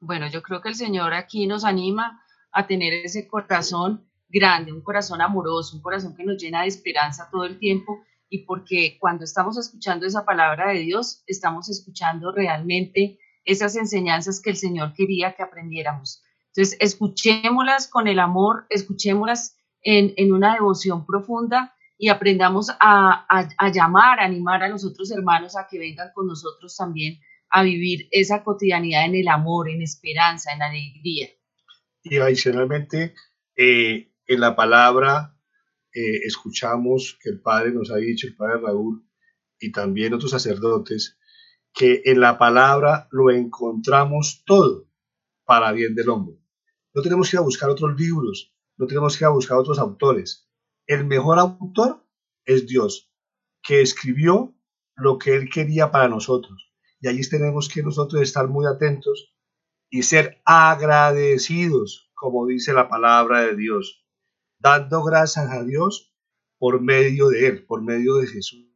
Bueno, 0.00 0.28
yo 0.28 0.42
creo 0.42 0.60
que 0.60 0.68
el 0.68 0.76
Señor 0.76 1.12
aquí 1.12 1.46
nos 1.46 1.64
anima 1.64 2.22
a 2.52 2.66
tener 2.66 2.92
ese 2.92 3.26
corazón 3.26 4.08
grande, 4.28 4.72
un 4.72 4.82
corazón 4.82 5.20
amoroso, 5.20 5.76
un 5.76 5.82
corazón 5.82 6.14
que 6.14 6.24
nos 6.24 6.40
llena 6.40 6.62
de 6.62 6.68
esperanza 6.68 7.28
todo 7.30 7.44
el 7.44 7.58
tiempo 7.58 8.04
y 8.28 8.44
porque 8.44 8.98
cuando 9.00 9.24
estamos 9.24 9.58
escuchando 9.58 10.06
esa 10.06 10.24
palabra 10.24 10.70
de 10.70 10.80
Dios, 10.80 11.22
estamos 11.26 11.68
escuchando 11.68 12.30
realmente 12.30 13.18
esas 13.44 13.76
enseñanzas 13.76 14.40
que 14.40 14.50
el 14.50 14.56
Señor 14.56 14.92
quería 14.94 15.34
que 15.34 15.42
aprendiéramos. 15.42 16.22
Entonces, 16.48 16.76
escuchémoslas 16.80 17.88
con 17.88 18.08
el 18.08 18.18
amor, 18.18 18.66
escuchémoslas 18.70 19.56
en, 19.82 20.32
una 20.32 20.54
devoción 20.54 21.06
profunda 21.06 21.74
y 21.96 22.08
aprendamos 22.08 22.70
a, 22.80 23.48
llamar, 23.72 24.20
a 24.20 24.24
animar 24.24 24.62
a 24.62 24.68
los 24.68 24.84
otros 24.84 25.10
hermanos 25.10 25.56
a 25.56 25.66
que 25.68 25.78
vengan 25.78 26.10
con 26.14 26.26
nosotros 26.26 26.76
también 26.76 27.20
a 27.50 27.62
vivir 27.62 28.08
esa 28.10 28.44
cotidianidad 28.44 29.06
en 29.06 29.14
el 29.14 29.28
amor, 29.28 29.68
en 29.68 29.82
esperanza, 29.82 30.52
en 30.52 30.62
alegría. 30.62 31.28
Y 32.02 32.18
adicionalmente, 32.18 33.14
eh, 33.56 34.12
en 34.26 34.40
la 34.40 34.54
palabra 34.54 35.34
eh, 35.92 36.20
escuchamos 36.24 37.18
que 37.22 37.30
el 37.30 37.40
Padre 37.40 37.72
nos 37.72 37.90
ha 37.90 37.96
dicho, 37.96 38.26
el 38.26 38.36
Padre 38.36 38.60
Raúl, 38.60 39.04
y 39.58 39.72
también 39.72 40.14
otros 40.14 40.30
sacerdotes, 40.30 41.17
que 41.72 42.02
en 42.04 42.20
la 42.20 42.38
palabra 42.38 43.08
lo 43.10 43.30
encontramos 43.30 44.42
todo 44.44 44.88
para 45.44 45.72
bien 45.72 45.94
del 45.94 46.08
hombre. 46.08 46.36
No 46.94 47.02
tenemos 47.02 47.30
que 47.30 47.36
ir 47.36 47.40
a 47.40 47.44
buscar 47.44 47.70
otros 47.70 47.98
libros, 47.98 48.54
no 48.76 48.86
tenemos 48.86 49.16
que 49.16 49.24
ir 49.24 49.26
a 49.26 49.30
buscar 49.30 49.58
otros 49.58 49.78
autores. 49.78 50.48
El 50.86 51.04
mejor 51.06 51.38
autor 51.38 52.04
es 52.44 52.66
Dios, 52.66 53.12
que 53.62 53.82
escribió 53.82 54.54
lo 54.96 55.18
que 55.18 55.34
Él 55.34 55.48
quería 55.48 55.90
para 55.90 56.08
nosotros. 56.08 56.72
Y 57.00 57.08
allí 57.08 57.20
tenemos 57.28 57.68
que 57.68 57.82
nosotros 57.82 58.22
estar 58.22 58.48
muy 58.48 58.66
atentos 58.66 59.34
y 59.90 60.02
ser 60.02 60.40
agradecidos, 60.44 62.10
como 62.14 62.46
dice 62.46 62.72
la 62.72 62.88
palabra 62.88 63.42
de 63.42 63.56
Dios, 63.56 64.04
dando 64.58 65.02
gracias 65.04 65.50
a 65.50 65.62
Dios 65.62 66.14
por 66.58 66.80
medio 66.80 67.28
de 67.28 67.46
Él, 67.46 67.64
por 67.64 67.82
medio 67.82 68.16
de 68.16 68.26
Jesús, 68.26 68.67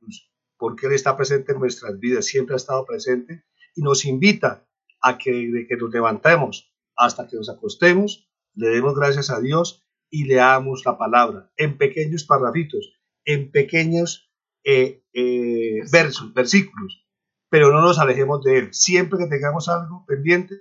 porque 0.63 0.87
Él 0.87 0.93
está 0.93 1.17
presente 1.17 1.51
en 1.51 1.59
nuestras 1.59 1.99
vidas, 1.99 2.25
siempre 2.25 2.55
ha 2.55 2.57
estado 2.57 2.87
presente 2.87 3.43
y 3.75 3.83
nos 3.83 4.05
invita 4.05 4.65
a 5.01 5.19
que 5.19 5.33
de 5.33 5.67
que 5.67 5.77
nos 5.77 5.91
levantemos 5.91 6.73
hasta 6.95 7.27
que 7.27 7.35
nos 7.35 7.51
acostemos, 7.51 8.31
le 8.55 8.69
demos 8.69 8.95
gracias 8.95 9.31
a 9.31 9.41
Dios 9.41 9.85
y 10.09 10.27
leamos 10.27 10.85
la 10.87 10.97
palabra 10.97 11.51
en 11.57 11.79
pequeños 11.79 12.23
parrafitos, 12.23 12.93
en 13.25 13.51
pequeños 13.51 14.31
eh, 14.63 15.03
eh, 15.13 15.81
versos, 15.91 16.33
versículos, 16.33 17.09
pero 17.51 17.73
no 17.73 17.81
nos 17.81 17.99
alejemos 17.99 18.45
de 18.45 18.59
él. 18.59 18.69
Siempre 18.73 19.19
que 19.19 19.27
tengamos 19.27 19.69
algo 19.69 20.05
pendiente, 20.07 20.61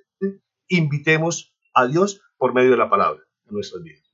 invitemos 0.67 1.55
a 1.75 1.85
Dios 1.85 2.21
por 2.39 2.55
medio 2.55 2.71
de 2.71 2.77
la 2.77 2.89
palabra 2.89 3.21
en 3.45 3.53
nuestras 3.53 3.83
vidas. 3.83 4.10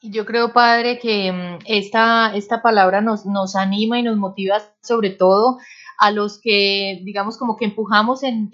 Yo 0.00 0.24
creo, 0.24 0.52
Padre, 0.52 0.98
que 1.00 1.32
mm, 1.32 1.58
esta, 1.66 2.32
esta 2.34 2.62
palabra 2.62 3.00
nos, 3.00 3.26
nos 3.26 3.56
anima 3.56 3.98
y 3.98 4.02
nos 4.02 4.16
motiva 4.16 4.62
sobre 4.80 5.10
todo 5.10 5.58
a 5.98 6.12
los 6.12 6.40
que, 6.40 7.00
digamos, 7.04 7.36
como 7.36 7.56
que 7.56 7.64
empujamos 7.64 8.22
en, 8.22 8.50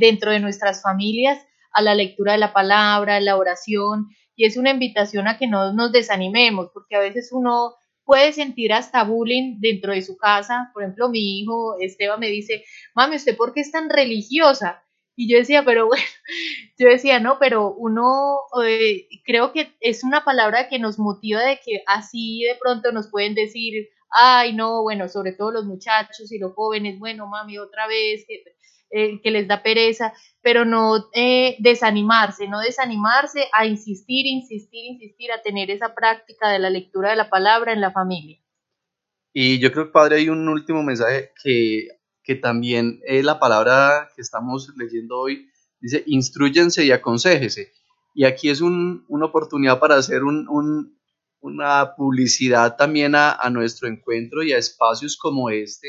dentro 0.00 0.32
de 0.32 0.40
nuestras 0.40 0.82
familias 0.82 1.38
a 1.72 1.82
la 1.82 1.94
lectura 1.94 2.32
de 2.32 2.38
la 2.38 2.52
palabra, 2.52 3.20
la 3.20 3.36
oración, 3.36 4.08
y 4.34 4.44
es 4.46 4.56
una 4.56 4.70
invitación 4.70 5.28
a 5.28 5.38
que 5.38 5.46
no 5.46 5.72
nos 5.72 5.92
desanimemos, 5.92 6.70
porque 6.74 6.96
a 6.96 7.00
veces 7.00 7.30
uno 7.30 7.74
puede 8.04 8.32
sentir 8.32 8.72
hasta 8.72 9.04
bullying 9.04 9.60
dentro 9.60 9.92
de 9.92 10.02
su 10.02 10.16
casa. 10.16 10.70
Por 10.74 10.82
ejemplo, 10.82 11.08
mi 11.08 11.38
hijo 11.38 11.76
Esteban 11.78 12.18
me 12.18 12.28
dice, 12.28 12.64
mami, 12.96 13.14
¿usted 13.14 13.36
por 13.36 13.52
qué 13.52 13.60
es 13.60 13.70
tan 13.70 13.88
religiosa? 13.88 14.82
Y 15.20 15.30
yo 15.30 15.36
decía, 15.36 15.66
pero 15.66 15.86
bueno, 15.86 16.02
yo 16.78 16.88
decía, 16.88 17.20
no, 17.20 17.38
pero 17.38 17.74
uno 17.74 18.38
eh, 18.64 19.06
creo 19.26 19.52
que 19.52 19.76
es 19.80 20.02
una 20.02 20.24
palabra 20.24 20.70
que 20.70 20.78
nos 20.78 20.98
motiva 20.98 21.42
de 21.42 21.60
que 21.62 21.82
así 21.86 22.44
de 22.48 22.56
pronto 22.58 22.90
nos 22.90 23.10
pueden 23.10 23.34
decir, 23.34 23.90
ay, 24.10 24.54
no, 24.54 24.80
bueno, 24.80 25.10
sobre 25.10 25.32
todo 25.32 25.50
los 25.50 25.66
muchachos 25.66 26.32
y 26.32 26.38
los 26.38 26.54
jóvenes, 26.54 26.98
bueno, 26.98 27.26
mami, 27.26 27.58
otra 27.58 27.86
vez, 27.86 28.24
que 28.26 28.44
eh, 28.92 29.20
que 29.20 29.30
les 29.30 29.46
da 29.46 29.62
pereza, 29.62 30.14
pero 30.40 30.64
no 30.64 31.10
eh, 31.12 31.56
desanimarse, 31.58 32.48
no 32.48 32.58
desanimarse 32.60 33.44
a 33.52 33.66
insistir, 33.66 34.24
insistir, 34.26 34.86
insistir, 34.86 35.32
a 35.32 35.42
tener 35.42 35.70
esa 35.70 35.94
práctica 35.94 36.48
de 36.48 36.60
la 36.60 36.70
lectura 36.70 37.10
de 37.10 37.16
la 37.16 37.28
palabra 37.28 37.74
en 37.74 37.82
la 37.82 37.92
familia. 37.92 38.40
Y 39.34 39.58
yo 39.60 39.70
creo 39.70 39.92
Padre, 39.92 40.16
hay 40.16 40.30
un 40.30 40.48
último 40.48 40.82
mensaje 40.82 41.30
que, 41.44 41.88
que 42.22 42.34
también 42.34 43.00
es 43.06 43.24
la 43.24 43.38
palabra 43.38 44.10
que 44.14 44.22
estamos 44.22 44.72
leyendo 44.76 45.18
hoy, 45.18 45.48
dice, 45.80 46.02
instruyense 46.06 46.84
y 46.84 46.92
aconsejese. 46.92 47.72
Y 48.14 48.24
aquí 48.24 48.50
es 48.50 48.60
un, 48.60 49.04
una 49.08 49.26
oportunidad 49.26 49.78
para 49.78 49.96
hacer 49.96 50.24
un, 50.24 50.46
una 51.40 51.94
publicidad 51.96 52.76
también 52.76 53.14
a, 53.14 53.32
a, 53.32 53.50
nuestro 53.50 53.88
encuentro 53.88 54.42
y 54.42 54.52
a 54.52 54.58
espacios 54.58 55.16
como 55.16 55.48
este, 55.50 55.88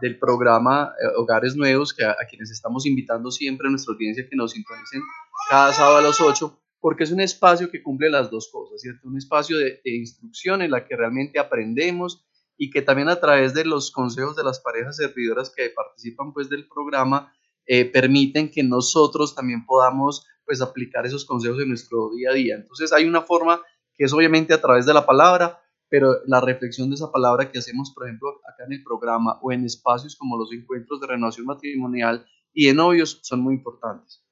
del 0.00 0.18
programa 0.18 0.92
eh, 1.00 1.06
Hogares 1.16 1.56
Nuevos, 1.56 1.94
que 1.94 2.04
a, 2.04 2.16
quienes 2.28 2.50
estamos 2.50 2.86
invitando 2.86 3.30
siempre 3.30 3.68
a 3.68 3.70
nuestra 3.70 3.94
audiencia 3.94 4.28
que 4.28 4.36
nos 4.36 4.52
sintonicen 4.52 5.02
cada 5.48 5.72
sábado 5.72 5.98
a 5.98 6.02
las 6.02 6.20
8, 6.20 6.58
porque 6.80 7.04
es 7.04 7.12
un 7.12 7.20
espacio 7.20 7.70
que 7.70 7.82
cumple 7.82 8.10
las 8.10 8.30
dos 8.30 8.48
cosas, 8.50 8.80
¿cierto? 8.80 9.06
Un 9.06 9.18
espacio 9.18 9.58
de, 9.58 9.80
instrucción 9.84 10.62
en 10.62 10.70
la 10.70 10.84
que 10.84 10.96
realmente 10.96 11.38
aprendemos 11.38 12.24
y 12.62 12.68
que 12.68 12.82
también 12.82 13.08
a 13.08 13.18
través 13.18 13.54
de 13.54 13.64
los 13.64 13.90
consejos 13.90 14.36
de 14.36 14.44
las 14.44 14.60
parejas 14.60 14.96
servidoras 14.96 15.48
que 15.48 15.70
participan 15.70 16.34
pues 16.34 16.50
del 16.50 16.68
programa, 16.68 17.32
eh, 17.64 17.86
permiten 17.86 18.50
que 18.50 18.62
nosotros 18.62 19.34
también 19.34 19.64
podamos 19.64 20.26
pues 20.44 20.60
aplicar 20.60 21.06
esos 21.06 21.24
consejos 21.24 21.58
en 21.62 21.70
nuestro 21.70 22.10
día 22.10 22.28
a 22.28 22.34
día. 22.34 22.56
Entonces 22.56 22.92
hay 22.92 23.06
una 23.06 23.22
forma 23.22 23.62
que 23.94 24.04
es 24.04 24.12
obviamente 24.12 24.52
a 24.52 24.60
través 24.60 24.84
de 24.84 24.92
la 24.92 25.06
palabra, 25.06 25.58
pero 25.88 26.18
la 26.26 26.42
reflexión 26.42 26.90
de 26.90 26.96
esa 26.96 27.10
palabra 27.10 27.50
que 27.50 27.60
hacemos, 27.60 27.94
por 27.94 28.06
ejemplo, 28.06 28.28
acá 28.46 28.64
en 28.66 28.74
el 28.74 28.82
programa 28.82 29.38
o 29.40 29.52
en 29.52 29.64
espacios 29.64 30.14
como 30.14 30.36
los 30.36 30.52
encuentros 30.52 31.00
de 31.00 31.06
renovación 31.06 31.46
matrimonial 31.46 32.26
y 32.52 32.66
de 32.66 32.74
novios 32.74 33.20
son 33.22 33.40
muy 33.40 33.54
importantes. 33.54 34.22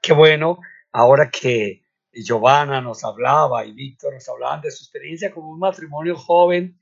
Qué 0.00 0.14
bueno, 0.14 0.58
ahora 0.90 1.30
que 1.30 1.84
Giovanna 2.14 2.80
nos 2.80 3.04
hablaba 3.04 3.66
y 3.66 3.74
Víctor 3.74 4.14
nos 4.14 4.26
hablaban 4.26 4.62
de 4.62 4.70
su 4.70 4.84
experiencia 4.84 5.34
como 5.34 5.50
un 5.50 5.58
matrimonio 5.58 6.16
joven 6.16 6.80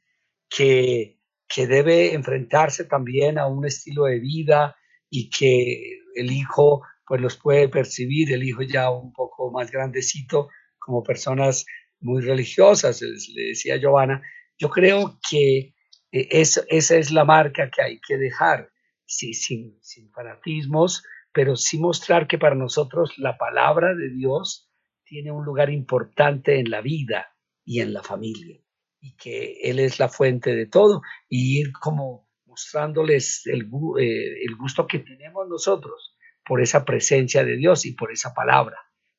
que, 0.57 1.19
debe 1.55 2.15
enfrentarse 2.15 2.85
también 2.85 3.39
a 3.39 3.47
un 3.47 3.67
estilo 3.67 4.05
de 4.05 4.21
vida 4.21 4.77
y 5.11 5.29
que 5.29 5.99
el 6.15 6.33
hijo 6.33 6.83
pues 7.07 7.21
los 7.21 7.37
puede 7.37 7.69
percibir, 7.69 8.33
el 8.33 8.43
hijo 8.43 8.63
ya 8.63 8.91
un 8.91 9.13
poco 9.13 9.51
más 9.51 9.71
grandecito, 9.71 10.49
como 10.79 11.03
personas 11.03 11.67
muy 12.01 12.23
religiosas, 12.23 13.03
le 13.03 13.49
decía 13.49 13.77
Giovanna, 13.77 14.23
yo 14.59 14.71
creo 14.71 15.19
que 15.31 15.75
eh, 16.11 16.29
esa 16.31 16.65
es 16.69 17.11
la 17.11 17.25
marca 17.25 17.71
que 17.71 17.83
hay 17.83 18.01
que 18.01 18.17
dejar, 18.17 18.71
sí, 19.05 19.35
sin, 19.35 19.79
sin 19.83 20.11
fanatismos, 20.11 21.05
pero 21.33 21.57
sí 21.57 21.79
mostrar 21.79 22.27
que 22.27 22.39
para 22.39 22.55
nosotros 22.55 23.19
la 23.19 23.37
palabra 23.37 23.95
de 23.95 24.11
Dios 24.11 24.71
tiene 25.05 25.31
un 25.33 25.45
lugar 25.45 25.71
importante 25.71 26.59
en 26.59 26.71
la 26.71 26.81
vida 26.81 27.37
y 27.65 27.81
en 27.81 27.93
la 27.93 28.03
familia, 28.03 28.59
y 29.03 29.15
que 29.17 29.59
Él 29.65 29.81
es 29.81 29.99
la 29.99 30.09
fuente 30.09 30.55
de 30.55 30.67
todo, 30.67 31.03
y 31.29 31.61
ir 31.61 31.73
como 31.73 32.31
mostrándoles 32.47 33.47
el, 33.47 33.69
eh, 34.01 34.45
el 34.47 34.57
gusto 34.57 34.87
que 34.87 35.01
tenemos 35.01 35.49
nosotros 35.49 36.17
por 36.45 36.63
esa 36.63 36.85
presencia 36.85 37.45
de 37.45 37.57
Dios 37.57 37.85
y 37.85 37.93
por 37.93 38.13
esa 38.13 38.33
palabra. 38.33 38.77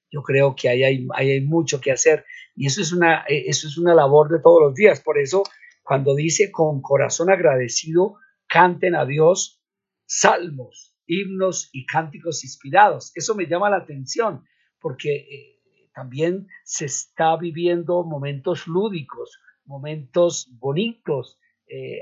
Yo 0.10 0.22
creo 0.22 0.56
que 0.56 0.70
ahí 0.70 0.84
hay, 0.84 1.08
hay 1.14 1.42
mucho 1.42 1.82
que 1.82 1.92
hacer 1.92 2.26
y 2.56 2.68
eso 2.68 2.82
es, 2.82 2.94
una, 2.94 3.26
eh, 3.28 3.46
eso 3.48 3.68
es 3.68 3.78
una 3.78 3.94
labor 3.96 4.30
de 4.30 4.40
todos 4.40 4.62
los 4.62 4.76
días. 4.76 5.02
Por 5.02 5.18
eso, 5.18 5.44
cuando 5.82 6.16
dice 6.16 6.52
con 6.52 6.82
corazón 6.82 7.32
agradecido, 7.32 8.16
canten 8.48 8.96
a 8.96 9.06
Dios 9.06 9.62
salmos, 10.06 10.96
himnos 11.08 11.70
y 11.74 11.86
cánticos 11.86 12.44
inspirados. 12.44 13.12
Eso 13.16 13.36
me 13.36 13.48
llama 13.48 13.70
la 13.70 13.78
atención 13.78 14.46
porque 14.80 15.16
eh, 15.16 15.90
también 15.94 16.48
se 16.64 16.86
está 16.86 17.36
viviendo 17.38 18.04
momentos 18.04 18.68
lúdicos, 18.68 19.40
momentos 19.66 20.50
bonitos. 20.60 21.40
Eh, 21.68 22.00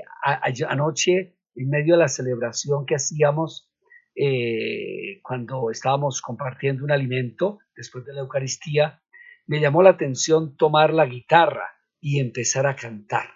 anoche, 0.68 1.36
en 1.54 1.68
medio 1.70 1.94
de 1.94 2.00
la 2.00 2.08
celebración 2.08 2.86
que 2.86 2.96
hacíamos 2.96 3.70
eh, 4.14 5.20
cuando 5.22 5.70
estábamos 5.70 6.20
compartiendo 6.20 6.84
un 6.84 6.90
alimento 6.90 7.60
después 7.74 8.04
de 8.04 8.12
la 8.12 8.20
Eucaristía, 8.20 9.02
me 9.46 9.60
llamó 9.60 9.82
la 9.82 9.90
atención 9.90 10.56
tomar 10.56 10.92
la 10.92 11.06
guitarra 11.06 11.68
y 12.00 12.20
empezar 12.20 12.66
a 12.66 12.76
cantar. 12.76 13.28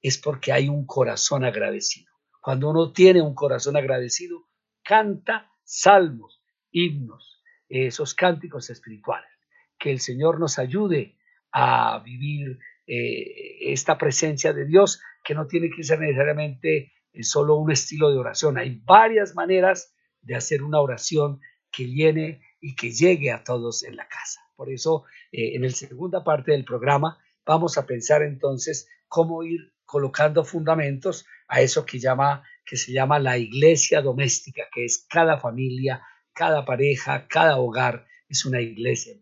Es 0.00 0.18
porque 0.18 0.52
hay 0.52 0.68
un 0.68 0.86
corazón 0.86 1.44
agradecido. 1.44 2.12
Cuando 2.40 2.70
uno 2.70 2.92
tiene 2.92 3.22
un 3.22 3.34
corazón 3.34 3.76
agradecido, 3.76 4.48
canta 4.82 5.50
salmos, 5.64 6.42
himnos, 6.70 7.42
esos 7.68 8.14
cánticos 8.14 8.70
espirituales. 8.70 9.30
Que 9.78 9.90
el 9.90 10.00
Señor 10.00 10.40
nos 10.40 10.58
ayude 10.58 11.18
a 11.52 12.00
vivir 12.04 12.58
eh, 12.88 13.70
esta 13.70 13.98
presencia 13.98 14.54
de 14.54 14.64
Dios, 14.64 15.02
que 15.22 15.34
no 15.34 15.46
tiene 15.46 15.68
que 15.68 15.84
ser 15.84 16.00
necesariamente 16.00 16.92
eh, 17.12 17.22
solo 17.22 17.56
un 17.56 17.70
estilo 17.70 18.10
de 18.10 18.18
oración. 18.18 18.56
Hay 18.56 18.80
varias 18.82 19.34
maneras 19.34 19.94
de 20.22 20.34
hacer 20.34 20.62
una 20.62 20.80
oración 20.80 21.40
que 21.70 21.84
llene 21.84 22.40
y 22.60 22.74
que 22.74 22.90
llegue 22.90 23.30
a 23.30 23.44
todos 23.44 23.82
en 23.84 23.94
la 23.94 24.08
casa. 24.08 24.40
Por 24.56 24.70
eso, 24.70 25.04
eh, 25.30 25.54
en 25.54 25.62
la 25.62 25.70
segunda 25.70 26.24
parte 26.24 26.52
del 26.52 26.64
programa, 26.64 27.18
vamos 27.44 27.76
a 27.76 27.84
pensar 27.84 28.22
entonces 28.22 28.88
cómo 29.06 29.42
ir 29.42 29.74
colocando 29.84 30.42
fundamentos 30.44 31.26
a 31.46 31.60
eso 31.60 31.84
que, 31.84 31.98
llama, 31.98 32.42
que 32.64 32.78
se 32.78 32.92
llama 32.92 33.18
la 33.18 33.36
iglesia 33.36 34.00
doméstica, 34.00 34.64
que 34.72 34.86
es 34.86 35.06
cada 35.08 35.38
familia, 35.38 36.02
cada 36.32 36.64
pareja, 36.64 37.26
cada 37.28 37.58
hogar, 37.58 38.06
es 38.28 38.46
una 38.46 38.60
iglesia. 38.62 39.14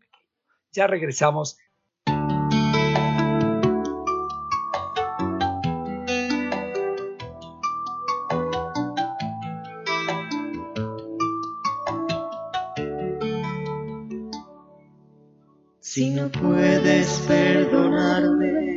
Ya 0.72 0.86
regresamos 0.86 1.58
si 15.86 16.10
no 16.10 16.32
puedes 16.32 17.20
perdonarme. 17.28 18.76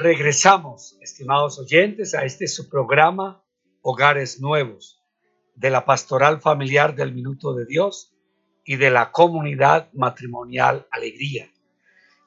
Regresamos, 0.00 0.98
estimados 1.00 1.60
oyentes, 1.60 2.16
a 2.16 2.24
este 2.24 2.48
su 2.48 2.68
programa 2.68 3.44
Hogares 3.80 4.40
Nuevos, 4.40 5.00
de 5.54 5.70
la 5.70 5.84
Pastoral 5.84 6.40
Familiar 6.40 6.96
del 6.96 7.14
Minuto 7.14 7.54
de 7.54 7.64
Dios 7.64 8.12
y 8.64 8.74
de 8.74 8.90
la 8.90 9.12
Comunidad 9.12 9.88
Matrimonial 9.92 10.88
Alegría. 10.90 11.48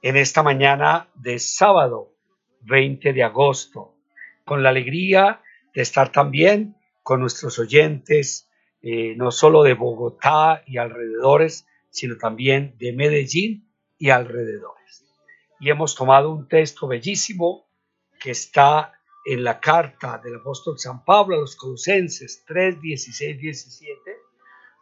En 0.02 0.16
esta 0.16 0.42
mañana 0.44 1.10
de 1.16 1.38
sábado 1.38 2.16
20 2.62 3.12
de 3.12 3.22
agosto, 3.22 3.98
con 4.46 4.64
la 4.64 4.70
alegría 4.70 5.42
de 5.74 5.82
estar 5.82 6.14
también 6.14 6.78
con 7.04 7.20
nuestros 7.20 7.60
oyentes, 7.60 8.50
eh, 8.82 9.14
no 9.18 9.32
solo 9.32 9.62
de 9.64 9.74
Bogotá 9.74 10.64
y 10.66 10.78
alrededores, 10.78 11.68
sino 11.90 12.16
también 12.16 12.76
de 12.80 12.94
Medellín 12.94 13.65
y 13.98 14.10
alrededores. 14.10 15.04
Y 15.60 15.70
hemos 15.70 15.96
tomado 15.96 16.32
un 16.32 16.48
texto 16.48 16.88
bellísimo 16.88 17.68
que 18.20 18.32
está 18.32 18.94
en 19.26 19.44
la 19.44 19.60
carta 19.60 20.20
del 20.24 20.36
apóstol 20.36 20.78
San 20.78 21.04
Pablo 21.04 21.36
a 21.36 21.40
los 21.40 21.56
Colosenses 21.56 22.44
3, 22.46 22.82
16, 22.82 23.40
17, 23.40 24.00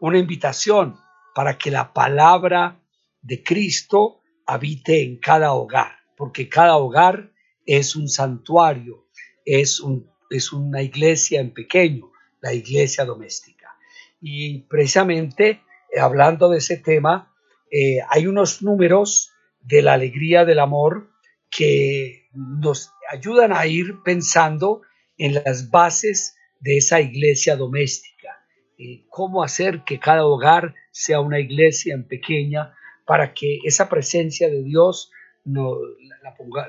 una 0.02 0.18
invitación 0.18 0.98
para 1.34 1.58
que 1.58 1.72
la 1.72 1.94
palabra 1.94 2.80
de 3.22 3.42
Cristo 3.42 4.22
habite 4.46 5.02
en 5.02 5.18
cada 5.20 5.54
hogar, 5.54 5.96
porque 6.18 6.50
cada 6.50 6.76
hogar 6.76 7.32
es 7.66 7.96
un 7.96 8.10
santuario, 8.10 9.08
es, 9.46 9.80
un, 9.80 10.12
es 10.30 10.52
una 10.52 10.82
iglesia 10.82 11.40
en 11.40 11.54
pequeño, 11.54 12.12
la 12.42 12.54
iglesia 12.54 13.06
doméstica. 13.06 13.78
Y 14.20 14.64
precisamente 14.64 15.62
hablando 16.00 16.50
de 16.50 16.58
ese 16.58 16.78
tema, 16.78 17.33
eh, 17.76 17.98
hay 18.08 18.28
unos 18.28 18.62
números 18.62 19.32
de 19.60 19.82
la 19.82 19.94
alegría 19.94 20.46
del 20.46 20.60
amor 20.60 21.10
que 21.50 22.30
nos 22.34 22.92
ayudan 23.12 23.52
a 23.52 23.66
ir 23.66 23.96
pensando 24.06 24.84
en 25.18 25.34
las 25.34 25.72
bases 25.72 26.36
de 26.60 26.78
esa 26.78 27.02
iglesia 27.02 27.56
doméstica, 27.56 28.46
eh, 28.78 29.06
cómo 29.10 29.44
hacer 29.44 29.84
que 29.86 30.00
cada 30.00 30.24
hogar 30.24 30.76
sea 30.92 31.20
una 31.20 31.40
iglesia 31.40 31.96
en 31.96 32.08
pequeña 32.08 32.76
para 33.08 33.34
que 33.34 33.58
esa 33.64 33.90
presencia 33.90 34.50
de 34.50 34.62
Dios 34.62 35.12
no, 35.44 35.76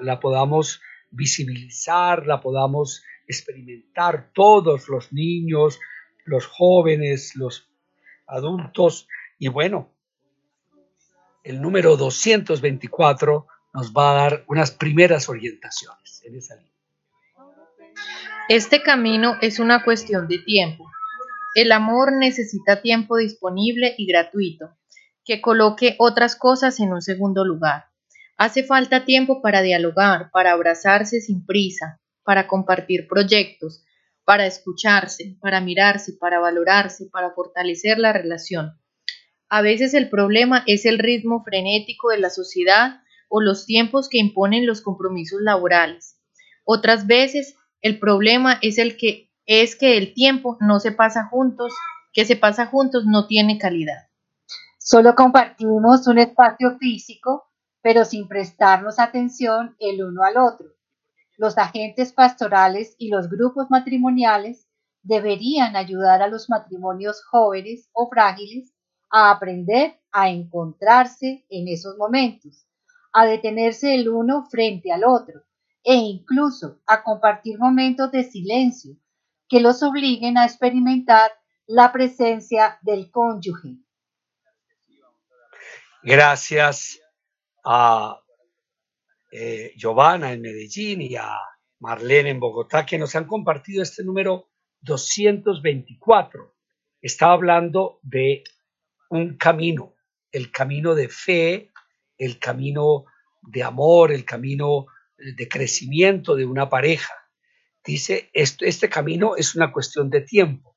la, 0.01 0.21
podamos 0.21 0.81
visibilizar, 1.11 2.27
la 2.27 2.41
podamos 2.41 3.05
experimentar 3.29 4.33
todos 4.33 4.89
los 4.89 5.13
niños, 5.13 5.79
los 6.25 6.47
jóvenes, 6.47 7.37
los 7.37 7.69
adultos. 8.27 9.07
Y 9.39 9.49
bueno, 9.49 9.94
el 11.45 11.61
número 11.61 11.97
224 11.97 13.47
nos 13.75 13.93
va 13.93 14.11
a 14.11 14.15
dar 14.15 14.45
unas 14.49 14.71
primeras 14.71 15.29
orientaciones 15.29 16.23
en 16.25 16.37
esa 16.37 16.57
línea. 16.57 16.73
Este 18.49 18.83
camino 18.83 19.37
es 19.43 19.59
una 19.59 19.85
cuestión 19.85 20.27
de 20.27 20.39
tiempo. 20.39 20.91
El 21.55 21.71
amor 21.71 22.13
necesita 22.13 22.81
tiempo 22.81 23.19
disponible 23.19 23.95
y 23.97 24.07
gratuito, 24.07 24.71
que 25.25 25.41
coloque 25.41 25.97
otras 25.99 26.35
cosas 26.35 26.81
en 26.81 26.93
un 26.93 27.03
segundo 27.03 27.45
lugar. 27.45 27.87
Hace 28.37 28.65
falta 28.65 29.05
tiempo 29.05 29.41
para 29.41 29.63
dialogar, 29.63 30.31
para 30.33 30.53
abrazarse 30.53 31.21
sin 31.21 31.47
prisa, 31.47 32.01
para 32.25 32.47
compartir 32.47 33.07
proyectos, 33.07 33.85
para 34.25 34.47
escucharse, 34.47 35.37
para 35.41 35.61
mirarse, 35.61 36.15
para 36.15 36.39
valorarse, 36.41 37.07
para 37.13 37.31
fortalecer 37.31 37.99
la 37.99 38.13
relación. 38.13 38.79
A 39.55 39.63
veces 39.63 39.95
el 39.95 40.11
problema 40.11 40.65
es 40.67 40.85
el 40.85 40.99
ritmo 40.99 41.45
frenético 41.45 42.09
de 42.09 42.19
la 42.19 42.29
sociedad 42.29 43.03
o 43.29 43.41
los 43.41 43.67
tiempos 43.67 44.09
que 44.09 44.19
imponen 44.19 44.67
los 44.67 44.81
compromisos 44.81 45.41
laborales. 45.43 46.19
Otras 46.65 47.07
veces 47.07 47.55
el 47.81 48.01
problema 48.01 48.59
es 48.63 48.79
el 48.79 48.97
que 48.97 49.31
es 49.47 49.77
que 49.77 49.97
el 49.97 50.13
tiempo 50.13 50.59
no 50.59 50.81
se 50.81 50.91
pasa 50.91 51.27
juntos, 51.27 51.73
que 52.13 52.25
se 52.25 52.35
pasa 52.35 52.67
juntos 52.67 53.05
no 53.07 53.29
tiene 53.29 53.57
calidad. 53.59 54.09
Solo 54.81 55.15
compartimos 55.15 56.09
un 56.09 56.19
espacio 56.19 56.77
físico, 56.79 57.45
pero 57.81 58.05
sin 58.05 58.27
prestarnos 58.27 58.99
atención 58.99 59.77
el 59.79 60.03
uno 60.03 60.25
al 60.25 60.37
otro. 60.37 60.67
Los 61.37 61.59
agentes 61.59 62.13
pastorales 62.13 62.97
y 62.99 63.09
los 63.09 63.31
grupos 63.31 63.71
matrimoniales 63.71 64.67
deberían 65.05 65.77
ayudar 65.77 66.23
a 66.23 66.27
los 66.27 66.51
matrimonios 66.51 67.23
jóvenes 67.25 67.89
o 67.93 68.09
frágiles 68.09 68.74
a 69.17 69.31
aprender 69.31 70.01
a 70.11 70.29
encontrarse 70.29 71.47
en 71.49 71.69
esos 71.69 71.97
momentos, 71.97 72.67
a 73.13 73.27
detenerse 73.27 73.95
el 73.95 74.09
uno 74.09 74.45
frente 74.51 74.91
al 74.91 75.05
otro 75.05 75.45
e 75.85 75.95
incluso 75.95 76.81
a 76.85 77.05
compartir 77.05 77.57
momentos 77.57 78.11
de 78.11 78.25
silencio 78.25 78.97
que 79.49 79.61
los 79.61 79.85
obliguen 79.85 80.37
a 80.37 80.45
experimentar 80.45 81.31
la 81.67 81.93
presencia 81.93 82.77
del 82.83 83.13
cónyuge. 83.13 83.77
Gracias 86.03 87.01
a 87.65 88.21
eh, 89.31 89.75
Giovanna 89.77 90.33
en 90.33 90.43
Medellín 90.43 91.03
y 91.03 91.15
a 91.15 91.39
Marlene 91.79 92.31
en 92.31 92.41
Bogotá 92.41 92.85
que 92.85 92.99
nos 92.99 93.15
han 93.15 93.27
compartido 93.27 93.81
este 93.81 94.03
número 94.03 94.51
224. 94.81 96.53
Estaba 97.01 97.35
hablando 97.35 98.01
de 98.03 98.43
un 99.11 99.37
camino, 99.37 99.95
el 100.33 100.51
camino 100.51 100.95
de 100.95 101.09
fe, 101.09 101.73
el 102.19 102.39
camino 102.39 103.05
de 103.43 103.63
amor, 103.63 104.13
el 104.13 104.25
camino 104.25 104.87
de 105.17 105.49
crecimiento 105.49 106.35
de 106.35 106.45
una 106.45 106.69
pareja. 106.69 107.15
Dice, 107.85 108.31
este, 108.33 108.69
este 108.69 108.89
camino 108.89 109.37
es 109.37 109.55
una 109.55 109.73
cuestión 109.73 110.11
de 110.11 110.23
tiempo. 110.23 110.77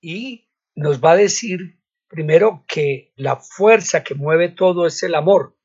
Y 0.00 0.48
nos 0.74 1.02
va 1.02 1.12
a 1.12 1.16
decir 1.16 1.80
primero 2.10 2.64
que 2.66 3.12
la 3.16 3.36
fuerza 3.36 4.02
que 4.02 4.14
mueve 4.14 4.48
todo 4.48 4.86
es 4.86 5.02
el 5.04 5.14
amor, 5.14 5.56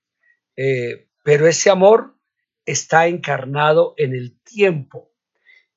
eh, 0.56 1.10
pero 1.24 1.48
ese 1.48 1.72
amor 1.72 2.20
está 2.66 3.08
encarnado 3.08 3.96
en 3.98 4.14
el 4.14 4.40
tiempo 4.44 5.12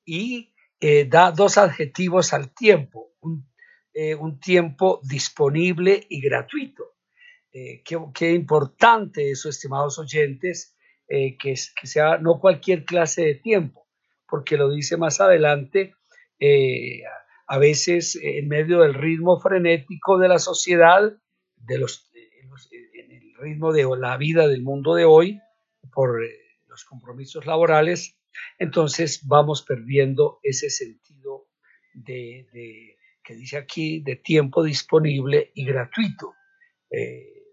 y 0.05 0.53
eh, 0.81 1.07
da 1.09 1.33
dos 1.33 1.57
adjetivos 1.57 2.35
al 2.35 2.53
tiempo, 2.55 3.15
eh, 4.01 4.15
un 4.15 4.39
tiempo 4.39 5.01
disponible 5.03 6.07
y 6.09 6.21
gratuito. 6.21 6.85
Qué, 7.51 7.99
qué, 8.15 8.31
importante 8.31 9.33
eso, 9.33 9.49
estimados 9.49 9.99
oyentes, 9.99 10.77
que, 11.09 11.35
que, 11.37 11.57
sea 11.57 12.19
no 12.19 12.39
cualquier 12.39 12.85
clase 12.85 13.23
de 13.23 13.35
tiempo, 13.35 13.89
porque 14.29 14.57
lo 14.57 14.71
dice 14.71 14.97
más 14.97 15.21
adelante, 15.21 15.97
a 17.49 17.59
veces 17.59 18.17
en 18.23 18.47
medio 18.47 18.83
del 18.83 18.95
ritmo 18.95 19.41
frenético 19.41 20.19
de 20.19 20.29
la 20.29 20.39
sociedad, 20.39 21.13
de 21.57 21.79
los, 21.79 22.09
en 22.15 23.11
el 23.11 23.35
ritmo 23.41 23.73
de 23.73 23.89
la 23.99 24.17
vida 24.19 24.47
del 24.47 24.63
mundo 24.63 24.95
de 24.95 25.05
hoy, 25.05 25.41
por 25.93 26.21
los 26.69 26.85
compromisos 26.85 27.45
laborales, 27.45 28.17
entonces 28.61 29.27
vamos 29.27 29.63
perdiendo 29.63 30.39
ese 30.45 30.71
sentido 30.71 31.49
de 31.93 32.98
que 33.29 33.35
dice 33.35 33.59
aquí 33.59 34.01
de 34.01 34.17
tiempo 34.17 34.63
disponible 34.63 35.53
y 35.55 35.67
gratuito. 35.67 36.35
Eh, 36.91 37.45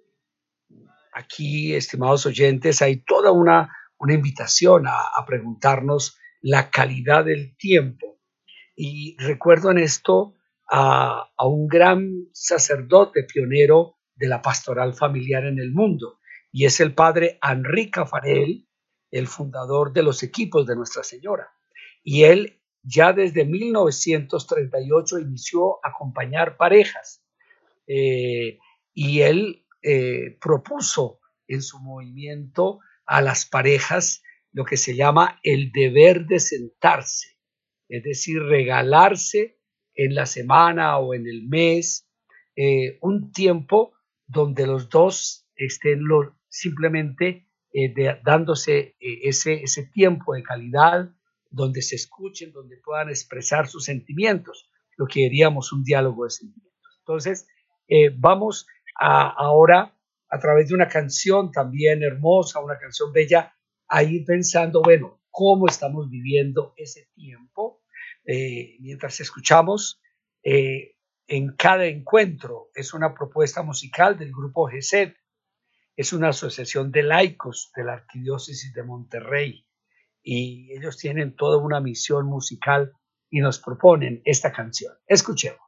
aquí, 1.11 1.75
estimados 1.75 2.25
oyentes, 2.25 2.81
hay 2.81 3.03
toda 3.03 3.33
una, 3.33 3.75
una 3.97 4.13
invitación 4.13 4.87
a, 4.87 4.93
a 5.13 5.25
preguntarnos 5.25 6.17
la 6.39 6.69
calidad 6.71 7.25
del 7.25 7.57
tiempo. 7.57 8.21
Y 8.73 9.17
recuerdo 9.19 9.69
en 9.69 9.79
esto 9.79 10.35
a, 10.71 11.29
a, 11.37 11.45
un 11.45 11.67
gran 11.67 12.29
sacerdote 12.31 13.23
pionero 13.23 13.97
de 14.15 14.29
la 14.29 14.41
pastoral 14.41 14.93
familiar 14.93 15.43
en 15.43 15.59
el 15.59 15.73
mundo, 15.73 16.19
y 16.53 16.63
es 16.63 16.79
el 16.79 16.93
padre 16.93 17.37
Henri 17.43 17.91
Cafarel, 17.91 18.65
el 19.11 19.27
fundador 19.27 19.91
de 19.91 20.03
los 20.03 20.23
equipos 20.23 20.65
de 20.65 20.77
Nuestra 20.77 21.03
Señora. 21.03 21.49
Y 22.01 22.23
él 22.23 22.61
ya 22.85 23.13
desde 23.13 23.45
1938 23.45 25.19
inició 25.19 25.83
a 25.83 25.89
acompañar 25.89 26.55
parejas 26.55 27.23
eh, 27.87 28.59
y 28.93 29.21
él 29.21 29.65
eh, 29.81 30.37
propuso 30.39 31.19
en 31.47 31.61
su 31.61 31.79
movimiento 31.79 32.79
a 33.05 33.21
las 33.21 33.45
parejas 33.45 34.23
lo 34.51 34.65
que 34.65 34.77
se 34.77 34.95
llama 34.95 35.39
el 35.43 35.71
deber 35.71 36.27
de 36.27 36.39
sentarse, 36.39 37.37
es 37.89 38.03
decir, 38.03 38.41
regalarse 38.41 39.59
en 39.95 40.15
la 40.15 40.25
semana 40.25 40.97
o 40.97 41.13
en 41.13 41.27
el 41.27 41.47
mes 41.47 42.07
eh, 42.55 42.97
un 43.01 43.31
tiempo 43.31 43.93
donde 44.27 44.65
los 44.65 44.89
dos 44.89 45.47
estén 45.55 46.05
lo, 46.05 46.37
simplemente 46.47 47.47
dándose 48.23 48.95
ese, 49.01 49.61
ese 49.63 49.83
tiempo 49.87 50.33
de 50.33 50.43
calidad, 50.43 51.13
donde 51.55 51.81
se 51.81 51.95
escuchen, 51.95 52.51
donde 52.51 52.77
puedan 52.83 53.09
expresar 53.09 53.67
sus 53.67 53.85
sentimientos, 53.85 54.69
lo 54.97 55.07
que 55.07 55.21
diríamos 55.21 55.71
un 55.71 55.83
diálogo 55.83 56.25
de 56.25 56.31
sentimientos. 56.31 56.97
Entonces, 56.99 57.47
eh, 57.87 58.11
vamos 58.15 58.67
ahora 58.97 59.97
a 60.29 60.39
través 60.39 60.67
de 60.67 60.75
una 60.75 60.87
canción 60.87 61.51
también 61.51 62.03
hermosa, 62.03 62.59
una 62.59 62.77
canción 62.77 63.11
bella, 63.11 63.55
a 63.87 64.03
ir 64.03 64.25
pensando, 64.25 64.81
bueno, 64.81 65.21
cómo 65.31 65.67
estamos 65.67 66.09
viviendo 66.09 66.73
ese 66.75 67.07
tiempo 67.13 67.81
eh, 68.25 68.75
mientras 68.79 69.19
escuchamos. 69.19 70.01
Eh, 70.43 70.95
en 71.27 71.55
cada 71.55 71.85
encuentro 71.85 72.69
es 72.73 72.93
una 72.93 73.13
propuesta 73.13 73.63
musical 73.63 74.17
del 74.17 74.31
grupo 74.31 74.67
GESED, 74.67 75.13
es 75.95 76.13
una 76.13 76.29
asociación 76.29 76.91
de 76.91 77.03
laicos 77.03 77.71
de 77.75 77.83
la 77.83 77.93
Arquidiócesis 77.93 78.73
de 78.73 78.83
Monterrey 78.83 79.65
y 80.25 80.73
ellos 80.73 80.97
tienen 80.97 81.35
toda 81.35 81.59
una 81.59 81.79
misión 81.79 82.25
musical 82.25 82.91
y 83.29 83.39
nos 83.39 83.59
proponen 83.59 84.21
esta 84.25 84.51
canción. 84.51 84.93
Escuchemos. 85.07 85.59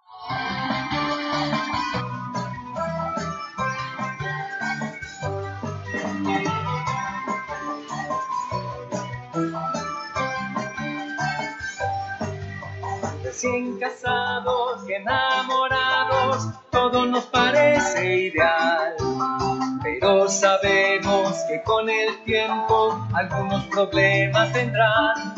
Recién 13.23 13.77
casados 13.79 14.89
y 14.89 14.93
enamorados, 14.93 16.49
todo 16.71 17.05
nos 17.05 17.27
parece 17.27 18.23
ideal. 18.23 18.95
Pero 20.07 20.29
sabemos 20.29 21.35
que 21.49 21.61
con 21.63 21.89
el 21.89 22.23
tiempo 22.23 23.05
algunos 23.13 23.65
problemas 23.65 24.53
vendrán. 24.53 25.35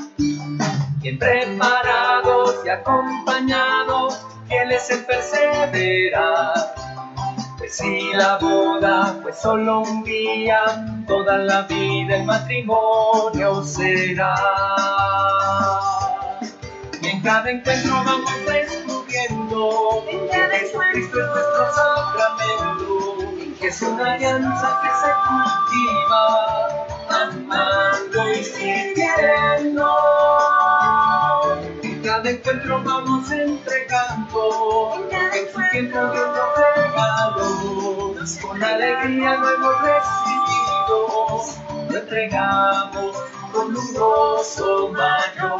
Bien 0.97 1.17
preparados 1.17 2.57
y 2.63 2.69
acompañados, 2.69 4.23
fieles 4.47 4.87
en 4.91 5.05
perseverar. 5.05 6.53
Pues 7.57 7.77
si 7.77 8.13
la 8.13 8.37
boda 8.37 9.17
fue 9.23 9.33
solo 9.33 9.79
un 9.79 10.03
día, 10.03 10.61
toda 11.07 11.39
la 11.39 11.63
vida 11.63 12.17
el 12.17 12.25
matrimonio 12.25 13.63
será. 13.63 14.35
Y 17.01 17.07
en 17.07 17.21
cada 17.23 17.49
encuentro 17.49 17.91
vamos 18.05 18.31
descubriendo 18.45 20.05
que 20.07 20.29
Jesucristo 20.31 21.19
es 21.21 21.27
nuestro 21.27 21.73
sacramento, 21.73 22.98
que 22.98 22.98
es 23.69 23.81
una 23.83 24.13
alianza 24.13 24.81
que 24.81 24.89
se 24.99 25.11
cultiva, 25.27 26.23
amando 27.07 28.19
y 28.31 28.43
sirviendo. 28.43 29.87
En 31.83 32.01
cada 32.01 32.29
encuentro 32.31 32.81
vamos 32.83 33.31
entregando, 33.31 35.07
en 35.11 35.53
su 35.53 35.61
tiempo 35.71 35.99
Dios 36.11 36.29
nos 36.35 36.49
regaló, 36.57 38.15
con 38.41 38.63
alegría 38.63 39.35
lo 39.35 39.49
hemos 39.53 39.75
recibido, 39.83 40.97
lo 41.91 41.97
entregamos 41.97 43.15
con 43.53 43.77
un 43.77 43.93
gozo 43.93 44.89
mayor. 44.89 45.59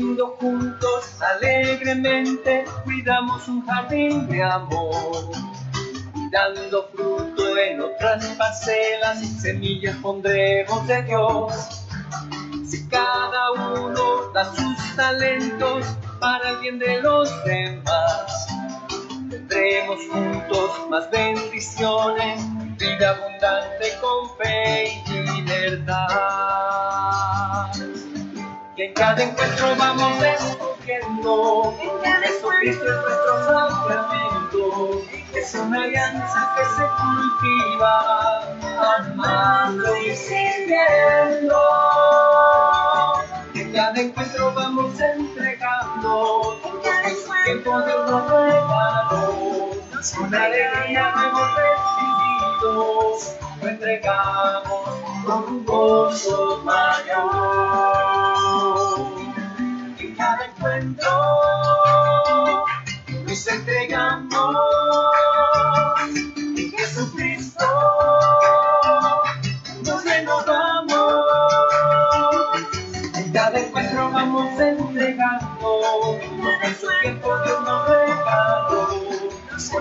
Juntos 0.00 1.22
alegremente, 1.22 2.64
cuidamos 2.82 3.46
un 3.46 3.64
jardín 3.64 4.26
de 4.26 4.42
amor 4.42 5.30
dando 6.32 6.88
fruto 6.88 7.56
en 7.56 7.80
otras 7.80 8.26
parcelas, 8.36 9.20
semillas 9.40 9.96
pondremos 10.02 10.84
de 10.88 11.02
Dios. 11.04 11.86
Si 12.68 12.88
cada 12.88 13.52
uno 13.52 14.32
da 14.32 14.44
sus 14.52 14.96
talentos 14.96 15.86
para 16.18 16.50
el 16.50 16.56
bien 16.56 16.80
de 16.80 17.00
los 17.00 17.30
demás, 17.44 18.48
tendremos 19.30 20.00
juntos 20.10 20.70
más 20.90 21.08
bendiciones, 21.12 22.42
vida 22.78 23.10
abundante 23.10 23.92
con 24.00 24.36
fe 24.38 25.04
y 25.06 25.12
libertad. 25.38 25.94
En 28.84 28.92
cada 28.92 29.22
encuentro 29.22 29.74
vamos 29.78 30.20
descubriendo 30.20 31.74
que 31.80 32.12
Jesucristo 32.20 32.84
es 32.84 33.00
nuestro 33.00 33.32
sacramento, 33.46 35.02
es 35.32 35.54
una 35.54 35.84
alianza 35.84 36.54
que 36.54 36.64
se 36.64 36.86
cultiva, 37.00 38.42
amando 38.98 39.96
y 39.96 40.14
sirviendo. 40.14 41.62
En 43.54 43.72
cada 43.72 43.98
encuentro 43.98 44.52
vamos 44.52 45.00
entregando. 45.00 46.60
En 47.06 47.44
tiempo 47.44 47.80
Dios 47.80 48.10
nos 48.10 48.30
regaló, 48.30 49.70
con 50.18 50.34
alegría 50.34 51.14
hemos 51.16 51.50
recibido, 51.56 53.16
lo 53.62 53.66
entregamos 53.66 54.88
con 55.24 55.44
un 55.44 55.64
gozo 55.64 56.60
mayor. 56.64 57.83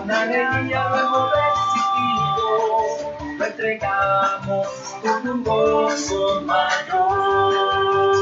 Con 0.03 0.11
alegría 0.11 0.89
lo 0.89 0.97
hemos 0.97 1.31
recibido, 1.31 2.47
lo 3.37 3.45
entregamos 3.45 4.67
con 5.01 5.27
un 5.29 5.43
gozo 5.43 6.41
mayor. 6.41 8.15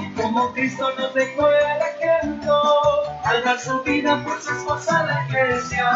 Y 0.00 0.14
como 0.14 0.52
Cristo 0.52 0.92
nos 0.96 1.12
dejó 1.14 1.48
el 1.48 1.82
ejemplo, 1.96 2.54
al 3.24 3.42
dar 3.42 3.58
su 3.58 3.82
vida 3.82 4.22
por 4.24 4.40
su 4.40 4.52
esposa 4.52 5.02
la 5.04 5.26
iglesia, 5.26 5.90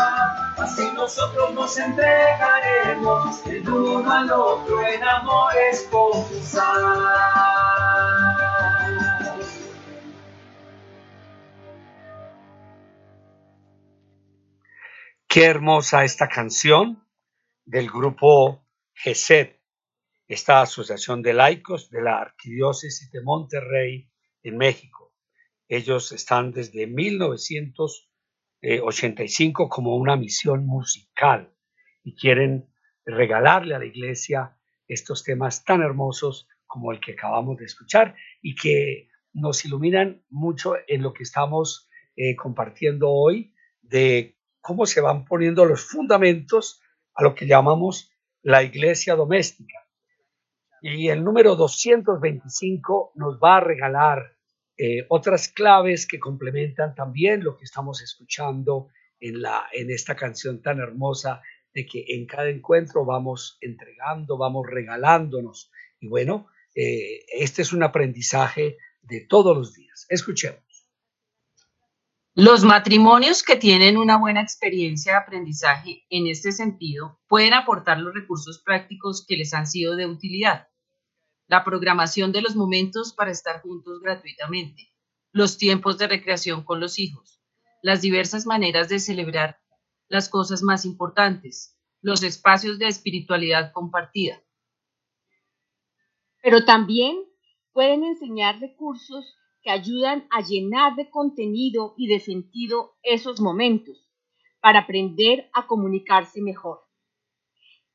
así 0.59 0.91
nosotros 0.95 1.55
nos 1.55 1.79
entregaremos 1.79 3.47
el 3.47 3.69
uno 3.69 4.13
al 4.13 4.33
otro 4.33 4.85
en 4.85 5.05
amor 5.05 5.53
esponsal. 5.71 7.66
Qué 15.37 15.45
hermosa 15.45 16.03
esta 16.03 16.29
canción 16.29 17.05
del 17.67 17.91
grupo 17.91 18.65
GESED, 18.95 19.51
esta 20.27 20.63
asociación 20.63 21.21
de 21.21 21.35
laicos 21.35 21.91
de 21.91 22.01
la 22.01 22.23
Arquidiócesis 22.23 23.13
de 23.13 23.21
Monterrey 23.21 24.11
en 24.43 24.57
México. 24.57 25.13
Ellos 25.69 26.11
están 26.13 26.53
desde 26.53 26.87
1985 26.87 29.69
como 29.69 29.97
una 29.97 30.17
misión 30.17 30.65
musical 30.65 31.53
y 32.03 32.17
quieren 32.17 32.73
regalarle 33.05 33.75
a 33.75 33.79
la 33.79 33.85
iglesia 33.85 34.57
estos 34.89 35.23
temas 35.23 35.65
tan 35.65 35.83
hermosos 35.83 36.49
como 36.65 36.93
el 36.93 37.01
que 37.01 37.13
acabamos 37.13 37.59
de 37.59 37.67
escuchar 37.67 38.17
y 38.41 38.55
que 38.55 39.11
nos 39.35 39.67
iluminan 39.67 40.25
mucho 40.31 40.77
en 40.89 41.03
lo 41.03 41.13
que 41.13 41.25
estamos 41.25 41.91
eh, 42.17 42.35
compartiendo 42.37 43.11
hoy 43.11 43.53
de 43.83 44.36
cómo 44.67 44.85
se 44.85 45.01
van 45.01 45.25
poniendo 45.25 45.65
los 45.65 45.85
fundamentos 45.85 46.81
a 47.15 47.23
lo 47.23 47.37
que 47.37 47.47
llamamos 47.47 48.11
la 48.43 48.65
iglesia 48.65 49.15
doméstica. 49.15 49.79
Y 50.83 51.09
el 51.09 51.23
número 51.23 51.55
225 51.55 53.13
nos 53.15 53.39
va 53.39 53.59
a 53.59 53.61
regalar 53.61 54.37
eh, 54.77 55.07
otras 55.09 55.47
claves 55.47 56.09
que 56.09 56.19
complementan 56.19 56.97
también 56.97 57.45
lo 57.45 57.57
que 57.57 57.63
estamos 57.63 58.03
escuchando 58.03 58.89
en, 59.21 59.41
la, 59.41 59.67
en 59.73 59.89
esta 59.93 60.17
canción 60.17 60.61
tan 60.61 60.81
hermosa 60.81 61.43
de 61.73 61.87
que 61.87 62.05
en 62.09 62.27
cada 62.27 62.49
encuentro 62.49 63.05
vamos 63.05 63.59
entregando, 63.61 64.37
vamos 64.37 64.67
regalándonos. 64.69 65.71
Y 66.01 66.09
bueno, 66.09 66.49
eh, 66.75 67.25
este 67.29 67.63
es 67.63 67.73
un 67.73 67.85
aprendizaje 67.85 68.79
de 69.01 69.21
todos 69.21 69.57
los 69.57 69.75
días. 69.75 70.07
Escuchemos. 70.09 70.66
Los 72.39 72.65
matrimonios 72.65 73.43
que 73.43 73.57
tienen 73.57 73.97
una 73.97 74.19
buena 74.19 74.43
experiencia 74.43 75.13
de 75.13 75.19
aprendizaje 75.21 76.05
en 76.11 76.27
este 76.27 76.53
sentido 76.53 77.19
pueden 77.29 77.55
aportar 77.55 77.99
los 77.99 78.13
recursos 78.13 78.61
prácticos 78.63 79.25
que 79.27 79.39
les 79.39 79.55
han 79.55 79.67
sido 79.67 79.97
de 79.97 80.05
utilidad. 80.05 80.69
La 81.47 81.65
programación 81.65 82.33
de 82.33 82.43
los 82.43 82.55
momentos 82.55 83.15
para 83.15 83.31
estar 83.31 83.63
juntos 83.63 84.01
gratuitamente, 84.03 84.93
los 85.33 85.57
tiempos 85.57 85.97
de 85.97 86.09
recreación 86.09 86.63
con 86.63 86.79
los 86.79 86.99
hijos, 86.99 87.41
las 87.81 88.03
diversas 88.03 88.45
maneras 88.45 88.91
de 88.91 88.99
celebrar 88.99 89.59
las 90.09 90.29
cosas 90.29 90.63
más 90.63 90.85
importantes, 90.85 91.79
los 92.03 92.23
espacios 92.23 92.79
de 92.79 92.89
espiritualidad 92.89 93.73
compartida. 93.73 94.43
Pero 96.43 96.67
también 96.67 97.17
pueden 97.73 98.05
enseñar 98.05 98.61
recursos 98.61 99.25
que 99.67 99.73
ayudan 99.73 100.29
a 100.31 100.43
llenar 100.43 100.95
de 100.95 101.11
contenido 101.11 101.95
y 101.97 102.07
de 102.07 102.21
sentido 102.21 102.95
esos 103.03 103.41
momentos 103.41 104.09
para 104.61 104.83
aprender 104.83 105.51
a 105.55 105.67
comunicarse 105.67 106.41
mejor. 106.41 106.87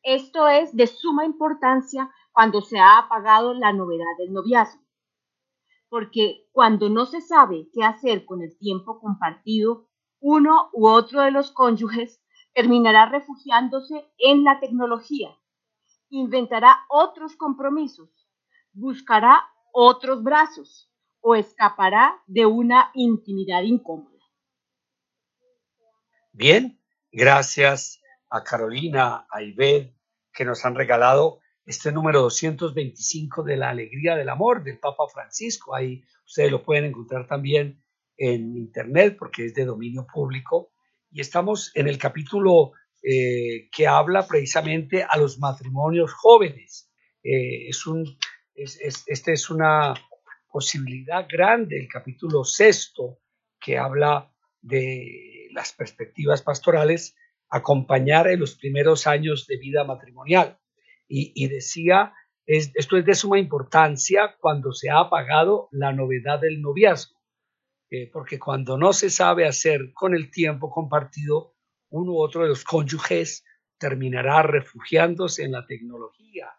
Esto 0.03 0.49
es 0.49 0.75
de 0.75 0.85
suma 0.85 1.23
importancia 1.23 2.11
cuando 2.33 2.59
se 2.59 2.77
ha 2.77 2.97
apagado 2.97 3.53
la 3.53 3.71
novedad 3.71 4.17
del 4.17 4.33
noviazgo, 4.33 4.83
porque 5.87 6.49
cuando 6.51 6.89
no 6.89 7.05
se 7.05 7.21
sabe 7.21 7.69
qué 7.71 7.85
hacer 7.85 8.25
con 8.25 8.41
el 8.41 8.57
tiempo 8.57 8.99
compartido, 8.99 9.87
uno 10.19 10.71
u 10.73 10.89
otro 10.89 11.21
de 11.21 11.31
los 11.31 11.51
cónyuges 11.51 12.21
terminará 12.53 13.05
refugiándose 13.05 14.11
en 14.17 14.43
la 14.43 14.59
tecnología, 14.59 15.29
inventará 16.09 16.81
otros 16.89 17.37
compromisos, 17.37 18.09
buscará 18.73 19.41
otros 19.71 20.21
brazos 20.21 20.90
o 21.21 21.35
escapará 21.35 22.21
de 22.27 22.45
una 22.45 22.91
intimidad 22.93 23.63
incómoda. 23.63 24.11
Bien, 26.33 26.79
gracias 27.11 28.01
a 28.29 28.43
Carolina, 28.43 29.27
a 29.29 29.39
que 30.33 30.45
nos 30.45 30.65
han 30.65 30.75
regalado 30.75 31.39
este 31.65 31.91
número 31.91 32.21
225 32.21 33.43
de 33.43 33.57
la 33.57 33.69
alegría 33.69 34.15
del 34.15 34.29
amor 34.29 34.63
del 34.63 34.79
Papa 34.79 35.03
Francisco. 35.13 35.75
Ahí 35.75 36.03
ustedes 36.25 36.51
lo 36.51 36.63
pueden 36.63 36.85
encontrar 36.85 37.27
también 37.27 37.83
en 38.17 38.55
internet 38.57 39.17
porque 39.19 39.45
es 39.45 39.53
de 39.53 39.65
dominio 39.65 40.07
público. 40.11 40.71
Y 41.11 41.21
estamos 41.21 41.71
en 41.75 41.87
el 41.87 41.97
capítulo 41.97 42.71
eh, 43.03 43.69
que 43.71 43.87
habla 43.87 44.27
precisamente 44.27 45.03
a 45.03 45.17
los 45.17 45.39
matrimonios 45.39 46.13
jóvenes. 46.13 46.89
Eh, 47.23 47.67
es 47.67 47.85
un, 47.85 48.05
es, 48.55 48.79
este 49.07 49.33
es 49.33 49.49
una 49.49 49.93
posibilidad 50.51 51.25
grande, 51.29 51.79
el 51.79 51.87
capítulo 51.87 52.43
sexto, 52.43 53.19
que 53.59 53.77
habla 53.77 54.31
de 54.61 55.47
las 55.53 55.73
perspectivas 55.73 56.41
pastorales, 56.41 57.15
acompañar 57.49 58.27
en 58.27 58.39
los 58.39 58.55
primeros 58.55 59.07
años 59.07 59.47
de 59.47 59.57
vida 59.57 59.83
matrimonial. 59.83 60.59
Y, 61.13 61.47
decía, 61.49 62.13
es, 62.45 62.71
esto 62.73 62.95
es 62.95 63.05
de 63.05 63.15
suma 63.15 63.37
importancia 63.37 64.37
cuando 64.39 64.71
se 64.71 64.89
ha 64.89 64.99
apagado 64.99 65.67
la 65.71 65.91
novedad 65.91 66.39
del 66.39 66.61
noviazgo, 66.61 67.19
eh, 67.89 68.09
porque 68.13 68.39
cuando 68.39 68.77
no 68.77 68.93
se 68.93 69.09
sabe 69.09 69.45
hacer 69.45 69.91
con 69.93 70.15
el 70.15 70.31
tiempo 70.31 70.71
compartido, 70.71 71.55
uno 71.89 72.13
u 72.13 72.21
otro 72.21 72.43
de 72.43 72.49
los 72.49 72.63
cónyuges 72.63 73.43
terminará 73.77 74.41
refugiándose 74.43 75.43
en 75.43 75.51
la 75.51 75.65
tecnología 75.65 76.49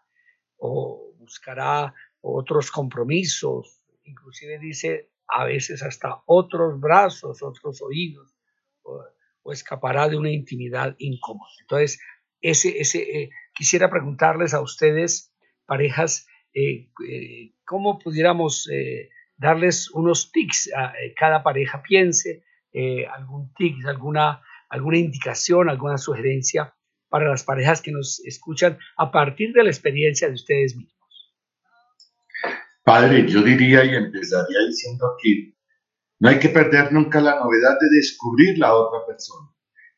o 0.57 1.15
buscará 1.17 1.95
otros 2.21 2.69
compromisos, 2.69 3.81
inclusive 4.03 4.59
dice 4.59 5.09
a 5.27 5.45
veces 5.45 5.83
hasta 5.83 6.21
otros 6.25 6.79
brazos, 6.79 7.41
otros 7.41 7.81
oídos, 7.81 8.35
o, 8.83 9.03
escapará 9.51 10.07
de 10.07 10.17
una 10.17 10.31
intimidad 10.31 10.95
incómoda. 10.99 11.49
Entonces, 11.61 11.99
ese, 12.41 12.79
ese, 12.79 13.01
eh, 13.01 13.29
quisiera 13.53 13.89
preguntarles 13.89 14.53
a 14.53 14.61
ustedes, 14.61 15.33
parejas, 15.65 16.27
eh, 16.53 16.89
eh, 17.09 17.53
cómo 17.65 17.99
pudiéramos 17.99 18.69
darles 19.37 19.89
unos 19.91 20.31
tics 20.31 20.71
a 20.75 20.93
cada 21.17 21.43
pareja 21.43 21.81
piense, 21.81 22.43
algún 23.11 23.53
tic, 23.53 23.85
alguna, 23.85 24.41
alguna 24.69 24.97
indicación, 24.97 25.69
alguna 25.69 25.97
sugerencia 25.97 26.75
para 27.09 27.29
las 27.29 27.43
parejas 27.43 27.81
que 27.81 27.91
nos 27.91 28.19
escuchan 28.25 28.77
a 28.97 29.11
partir 29.11 29.53
de 29.53 29.63
la 29.63 29.69
experiencia 29.69 30.27
de 30.27 30.33
ustedes 30.33 30.75
mismos. 30.75 30.93
Padre, 32.93 33.27
yo 33.27 33.41
diría 33.41 33.83
y 33.85 33.95
empezaría 33.95 34.59
diciendo 34.67 35.15
que 35.19 35.55
No 36.19 36.29
hay 36.29 36.37
que 36.37 36.49
perder 36.49 36.93
nunca 36.93 37.19
la 37.19 37.39
novedad 37.39 37.75
de 37.81 37.87
descubrir 37.89 38.59
la 38.59 38.75
otra 38.75 39.03
persona, 39.07 39.49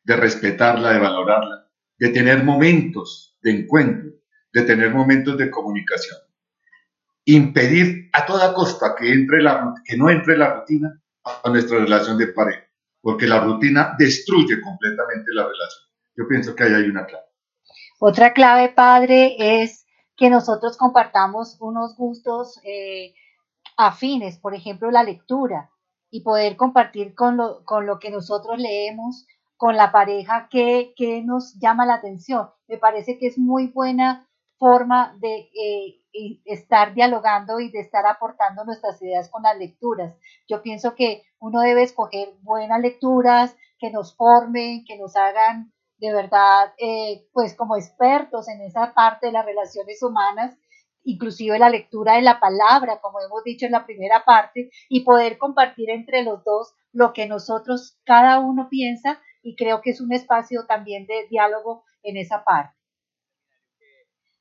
de 0.06 0.16
respetarla, 0.16 0.94
de 0.94 1.00
valorarla, 1.00 1.70
de 2.00 2.08
tener 2.08 2.46
momentos 2.46 3.38
de 3.42 3.52
encuentro, 3.52 4.12
de 4.54 4.62
tener 4.62 4.94
momentos 4.94 5.38
de 5.38 5.52
comunicación. 5.52 6.18
Impedir 7.26 8.10
a 8.14 8.26
toda 8.26 8.54
costa 8.54 8.96
que, 8.98 9.12
entre 9.12 9.42
la, 9.42 9.74
que 9.84 9.98
no 9.98 10.10
entre 10.10 10.38
la 10.38 10.54
rutina 10.54 10.98
a 11.26 11.50
nuestra 11.50 11.80
relación 11.80 12.18
de 12.18 12.28
pareja, 12.28 12.66
porque 13.02 13.28
la 13.28 13.42
rutina 13.42 13.94
destruye 14.00 14.62
completamente 14.62 15.34
la 15.34 15.44
relación. 15.44 15.84
Yo 16.16 16.28
pienso 16.30 16.56
que 16.56 16.64
ahí 16.64 16.74
hay 16.74 16.86
una 16.86 17.06
clave. 17.06 17.26
Otra 18.00 18.32
clave, 18.32 18.70
padre, 18.70 19.36
es 19.38 19.85
que 20.18 20.30
nosotros 20.30 20.78
compartamos 20.78 21.58
unos 21.60 21.96
gustos 21.96 22.60
eh, 22.64 23.14
afines, 23.78 24.38
por 24.40 24.54
ejemplo, 24.54 24.92
la 24.92 25.04
lectura, 25.04 25.72
y 26.10 26.22
poder 26.22 26.56
compartir 26.56 27.14
con 27.14 27.36
lo, 27.38 27.66
con 27.66 27.86
lo 27.86 28.00
que 28.00 28.10
nosotros 28.10 28.58
leemos, 28.58 29.26
con 29.58 29.76
la 29.76 29.92
pareja 29.92 30.48
que, 30.50 30.94
que 30.96 31.22
nos 31.22 31.60
llama 31.60 31.86
la 31.86 31.96
atención. 31.96 32.50
Me 32.68 32.78
parece 32.78 33.18
que 33.18 33.28
es 33.28 33.38
muy 33.38 33.68
buena 33.68 34.28
forma 34.58 35.18
de 35.20 35.50
eh, 35.54 36.02
estar 36.46 36.94
dialogando 36.94 37.60
y 37.60 37.70
de 37.70 37.82
estar 37.82 38.06
aportando 38.06 38.64
nuestras 38.64 39.02
ideas 39.02 39.30
con 39.30 39.44
las 39.44 39.58
lecturas. 39.58 40.16
Yo 40.48 40.62
pienso 40.62 40.96
que 40.96 41.24
uno 41.40 41.60
debe 41.62 41.84
escoger 41.84 42.30
buenas 42.42 42.80
lecturas 42.80 43.56
que 43.78 43.92
nos 43.92 44.16
formen, 44.16 44.86
que 44.86 44.98
nos 44.98 45.16
hagan 45.18 45.74
de 45.98 46.14
verdad, 46.14 46.74
eh, 46.78 47.28
pues 47.32 47.56
como 47.56 47.76
expertos 47.76 48.48
en 48.50 48.62
esa 48.62 48.94
parte 48.94 49.28
de 49.28 49.34
las 49.34 49.46
relaciones 49.46 50.02
humanas, 50.04 50.58
inclusive 51.04 51.60
la 51.60 51.70
lectura 51.70 52.16
de 52.16 52.22
la 52.22 52.40
palabra, 52.40 53.00
como 53.02 53.22
hemos 53.22 53.44
dicho 53.44 53.66
en 53.66 53.72
la 53.72 53.86
primera 53.86 54.26
parte, 54.26 54.70
y 54.90 55.02
poder 55.02 55.38
compartir 55.38 55.90
entre 55.90 56.24
los 56.24 56.44
dos 56.44 56.74
lo 56.92 57.14
que 57.14 57.28
nosotros 57.28 57.98
cada 58.04 58.40
uno 58.40 58.68
piensa 58.70 59.22
y 59.42 59.56
creo 59.56 59.82
que 59.82 59.92
es 59.92 60.02
un 60.02 60.12
espacio 60.12 60.66
también 60.68 61.06
de 61.06 61.28
diálogo 61.30 61.84
en 62.04 62.18
esa 62.18 62.44
parte. 62.44 62.76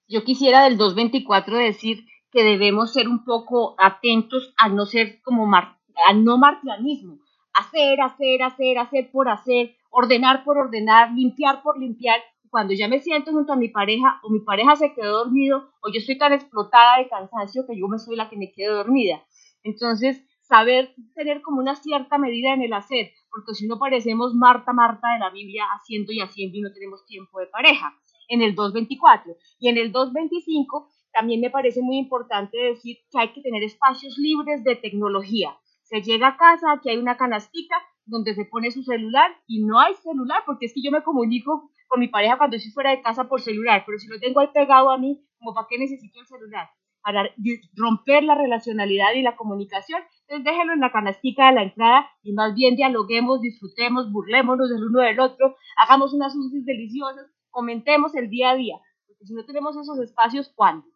Yo 0.09 0.25
quisiera 0.25 0.65
del 0.65 0.77
224 0.77 1.59
decir 1.59 2.05
que 2.31 2.43
debemos 2.43 2.93
ser 2.93 3.09
un 3.09 3.25
poco 3.25 3.75
atentos 3.79 4.55
a 4.57 4.69
no 4.69 4.87
ser 4.87 5.21
como 5.23 5.47
mar, 5.47 5.79
no 6.17 6.37
martianismo, 6.37 7.19
hacer, 7.55 8.01
hacer, 8.01 8.43
hacer, 8.43 8.79
hacer 8.79 9.11
por 9.11 9.29
hacer, 9.29 9.77
ordenar 9.95 10.45
por 10.45 10.59
ordenar, 10.59 11.13
limpiar 11.13 11.63
por 11.63 11.79
limpiar. 11.79 12.21
Cuando 12.51 12.75
ya 12.75 12.89
me 12.89 13.01
siento 13.01 13.33
junto 13.33 13.53
a 13.53 13.57
mi 13.57 13.69
pareja 13.69 14.21
o 14.23 14.31
mi 14.31 14.41
pareja 14.41 14.77
se 14.77 14.93
quedó 14.93 15.25
dormido 15.25 15.71
o 15.81 15.89
yo 15.89 15.99
estoy 15.99 16.19
tan 16.19 16.33
explotada 16.33 16.99
de 16.99 17.09
cansancio 17.09 17.65
que 17.67 17.79
yo 17.79 17.89
me 17.89 17.99
soy 17.99 18.17
la 18.17 18.29
que 18.29 18.37
me 18.37 18.53
quedo 18.53 18.77
dormida. 18.77 19.25
Entonces, 19.63 20.25
saber 20.43 20.95
tener 21.15 21.43
como 21.43 21.61
una 21.61 21.75
cierta 21.75 22.19
medida 22.19 22.53
en 22.53 22.63
el 22.63 22.73
hacer, 22.73 23.13
porque 23.31 23.55
si 23.55 23.67
no 23.67 23.79
parecemos 23.79 24.35
Marta, 24.35 24.73
Marta 24.73 25.15
de 25.15 25.21
la 25.21 25.31
Biblia 25.31 25.65
haciendo 25.77 26.13
y 26.13 26.21
haciendo 26.21 26.59
y 26.59 26.61
no 26.61 26.73
tenemos 26.73 27.05
tiempo 27.07 27.41
de 27.41 27.47
pareja. 27.47 27.95
En 28.29 28.43
el 28.43 28.55
224 28.55 29.37
y 29.61 29.69
en 29.69 29.79
el 29.79 29.93
225 29.93 30.89
también 31.13 31.41
me 31.41 31.51
parece 31.51 31.83
muy 31.83 31.99
importante 31.99 32.57
decir 32.57 32.99
que 33.11 33.19
hay 33.21 33.33
que 33.33 33.43
tener 33.43 33.63
espacios 33.63 34.19
libres 34.19 34.65
de 34.65 34.77
tecnología. 34.77 35.57
Se 35.83 36.03
llega 36.03 36.29
a 36.29 36.37
casa, 36.37 36.73
aquí 36.73 36.91
hay 36.91 36.97
una 36.97 37.17
canastica 37.17 37.77
donde 38.07 38.35
se 38.35 38.45
pone 38.45 38.71
su 38.71 38.83
celular 38.83 39.31
y 39.47 39.65
no 39.65 39.81
hay 39.81 39.95
celular, 39.95 40.43
porque 40.47 40.67
es 40.67 40.75
que 40.75 40.83
yo 40.83 40.91
me 40.91 41.03
comunico 41.03 41.71
con 41.89 42.01
mi 42.01 42.09
pareja 42.09 42.39
cuando 42.39 42.57
estoy 42.57 42.73
fuera 42.73 42.91
de 42.91 43.03
casa 43.03 43.29
por 43.29 43.41
celular, 43.41 43.85
pero 43.87 43.99
si 43.99 44.09
lo 44.09 44.19
tengo 44.19 44.41
ahí 44.41 44.49
pegado 44.53 44.91
a 44.91 44.99
mí, 44.99 45.25
como 45.39 45.55
para 45.55 45.67
qué 45.69 45.79
necesito 45.79 46.21
el 46.21 46.27
celular? 46.27 46.69
Para 47.03 47.29
romper 47.77 48.25
la 48.25 48.35
relacionalidad 48.35 49.13
y 49.15 49.23
la 49.23 49.37
comunicación, 49.37 50.03
entonces 50.23 50.45
déjelo 50.45 50.73
en 50.73 50.81
la 50.81 50.93
canastica 50.93 51.49
de 51.49 51.55
la 51.55 51.63
entrada 51.65 52.11
y 52.23 52.33
más 52.33 52.55
bien 52.55 52.77
dialoguemos, 52.77 53.41
disfrutemos, 53.41 54.11
burlémonos 54.11 54.71
del 54.71 54.85
uno 54.85 55.01
del 55.01 55.21
otro, 55.21 55.57
hagamos 55.77 56.15
unas 56.15 56.35
dulces 56.35 56.65
deliciosas, 56.65 57.31
comentemos 57.51 58.15
el 58.15 58.31
día 58.31 58.51
a 58.51 58.57
día, 58.57 58.77
porque 59.07 59.27
si 59.27 59.35
no 59.35 59.45
tenemos 59.45 59.77
esos 59.77 59.99
espacios, 59.99 60.51
¿cuándo? 60.55 60.87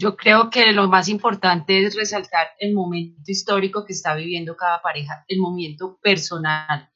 Yo 0.00 0.16
creo 0.16 0.48
que 0.48 0.70
lo 0.70 0.86
más 0.86 1.08
importante 1.08 1.84
es 1.84 1.96
resaltar 1.96 2.46
el 2.60 2.72
momento 2.72 3.20
histórico 3.26 3.84
que 3.84 3.92
está 3.92 4.14
viviendo 4.14 4.56
cada 4.56 4.80
pareja, 4.80 5.24
el 5.26 5.40
momento 5.40 5.98
personal, 6.00 6.88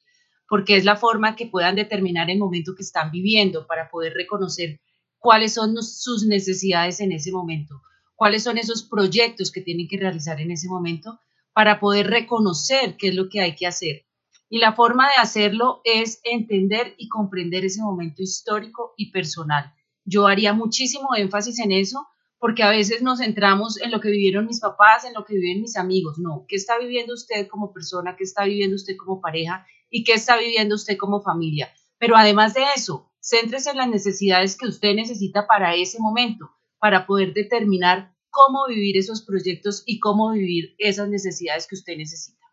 porque 0.47 0.77
es 0.77 0.85
la 0.85 0.95
forma 0.95 1.35
que 1.35 1.47
puedan 1.47 1.75
determinar 1.75 2.29
el 2.29 2.39
momento 2.39 2.75
que 2.77 2.83
están 2.83 3.11
viviendo 3.11 3.67
para 3.67 3.89
poder 3.89 4.13
reconocer 4.13 4.79
cuáles 5.17 5.53
son 5.53 5.75
sus 5.83 6.25
necesidades 6.25 7.01
en 7.01 7.11
ese 7.11 7.33
momento, 7.33 7.81
cuáles 8.15 8.41
son 8.41 8.57
esos 8.57 8.83
proyectos 8.83 9.51
que 9.51 9.59
tienen 9.59 9.89
que 9.89 9.97
realizar 9.97 10.39
en 10.39 10.51
ese 10.51 10.69
momento 10.69 11.19
para 11.51 11.81
poder 11.81 12.07
reconocer 12.07 12.95
qué 12.95 13.09
es 13.09 13.15
lo 13.15 13.27
que 13.27 13.41
hay 13.41 13.57
que 13.57 13.67
hacer. 13.67 14.05
Y 14.47 14.59
la 14.59 14.75
forma 14.75 15.09
de 15.09 15.21
hacerlo 15.21 15.81
es 15.83 16.21
entender 16.23 16.95
y 16.97 17.09
comprender 17.09 17.65
ese 17.65 17.81
momento 17.81 18.23
histórico 18.23 18.93
y 18.95 19.11
personal. 19.11 19.73
Yo 20.05 20.25
haría 20.25 20.53
muchísimo 20.53 21.15
énfasis 21.17 21.59
en 21.59 21.73
eso 21.73 22.07
porque 22.43 22.61
a 22.61 22.71
veces 22.71 23.01
nos 23.01 23.19
centramos 23.19 23.79
en 23.79 23.89
lo 23.89 24.01
que 24.01 24.09
vivieron 24.09 24.47
mis 24.47 24.59
papás, 24.59 25.05
en 25.05 25.13
lo 25.13 25.23
que 25.23 25.33
viven 25.33 25.61
mis 25.61 25.77
amigos. 25.77 26.19
No, 26.19 26.43
¿qué 26.45 26.57
está 26.57 26.77
viviendo 26.77 27.13
usted 27.13 27.47
como 27.47 27.71
persona? 27.71 28.17
¿Qué 28.17 28.25
está 28.25 28.43
viviendo 28.43 28.75
usted 28.75 28.97
como 28.97 29.21
pareja? 29.21 29.65
¿Y 29.89 30.03
qué 30.03 30.11
está 30.11 30.37
viviendo 30.37 30.75
usted 30.75 30.97
como 30.97 31.21
familia? 31.21 31.73
Pero 31.97 32.17
además 32.17 32.53
de 32.53 32.63
eso, 32.75 33.09
céntrese 33.21 33.69
en 33.69 33.77
las 33.77 33.87
necesidades 33.87 34.57
que 34.57 34.67
usted 34.67 34.93
necesita 34.93 35.47
para 35.47 35.73
ese 35.73 35.99
momento, 36.01 36.51
para 36.79 37.07
poder 37.07 37.33
determinar 37.33 38.13
cómo 38.29 38.67
vivir 38.67 38.97
esos 38.97 39.21
proyectos 39.21 39.83
y 39.85 40.01
cómo 40.01 40.31
vivir 40.31 40.75
esas 40.79 41.07
necesidades 41.07 41.65
que 41.65 41.75
usted 41.75 41.95
necesita. 41.95 42.45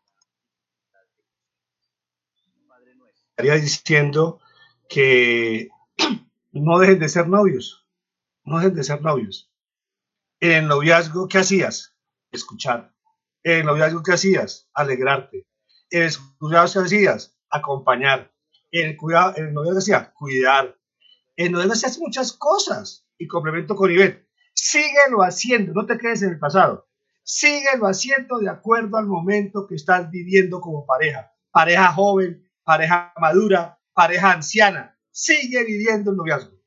Estaría 3.31 3.57
diciendo 3.57 4.39
que 4.89 5.69
no 6.53 6.79
dejen 6.79 7.01
de 7.01 7.09
ser 7.09 7.27
novios, 7.27 7.85
no 8.45 8.59
dejen 8.59 8.77
de 8.77 8.85
ser 8.85 9.03
novios 9.03 9.50
en 10.41 10.53
el 10.53 10.69
noviazgo, 10.69 11.29
¿qué 11.29 11.39
hacías? 11.39 11.95
Escuchar. 12.33 12.95
En 13.43 13.61
el 13.61 13.67
noviazgo, 13.67 14.03
¿qué 14.03 14.13
hacías? 14.13 14.69
Alegrarte. 14.73 15.47
En 15.91 16.05
el 16.05 16.13
noviazgo, 16.41 16.81
¿qué 16.81 16.87
hacías? 16.87 17.39
Acompañar. 17.51 18.33
En 18.71 18.91
el, 18.91 18.97
cuidado, 18.97 19.35
en 19.37 19.49
el 19.49 19.55
noviazgo, 19.55 19.79
hacía 19.79 20.13
cuidar. 20.15 20.79
En 21.37 21.47
el 21.47 21.53
noviazgo 21.53 21.75
hacías 21.75 21.99
muchas 21.99 22.33
cosas. 22.33 23.07
Y 23.19 23.27
complemento 23.27 23.77
con 23.77 23.91
Ivette. 23.91 24.27
Síguelo 24.55 25.23
haciendo, 25.23 25.75
no 25.75 25.85
te 25.87 25.99
quedes 25.99 26.23
en 26.23 26.31
el 26.31 26.39
pasado. 26.39 26.89
Síguelo 27.23 27.87
haciendo 27.87 28.39
de 28.39 28.49
acuerdo 28.49 28.97
al 28.97 29.07
momento 29.07 29.67
que 29.67 29.75
estás 29.75 30.11
viviendo 30.11 30.61
como 30.61 30.87
pareja. 30.87 31.33
Pareja 31.51 31.93
joven, 31.93 32.51
pareja 32.65 33.13
madura, 33.19 33.79
pareja 33.93 34.33
anciana. 34.33 34.99
Sigue 35.11 35.65
viviendo 35.65 36.13
el 36.13 36.17
noviazgo. 36.17 36.60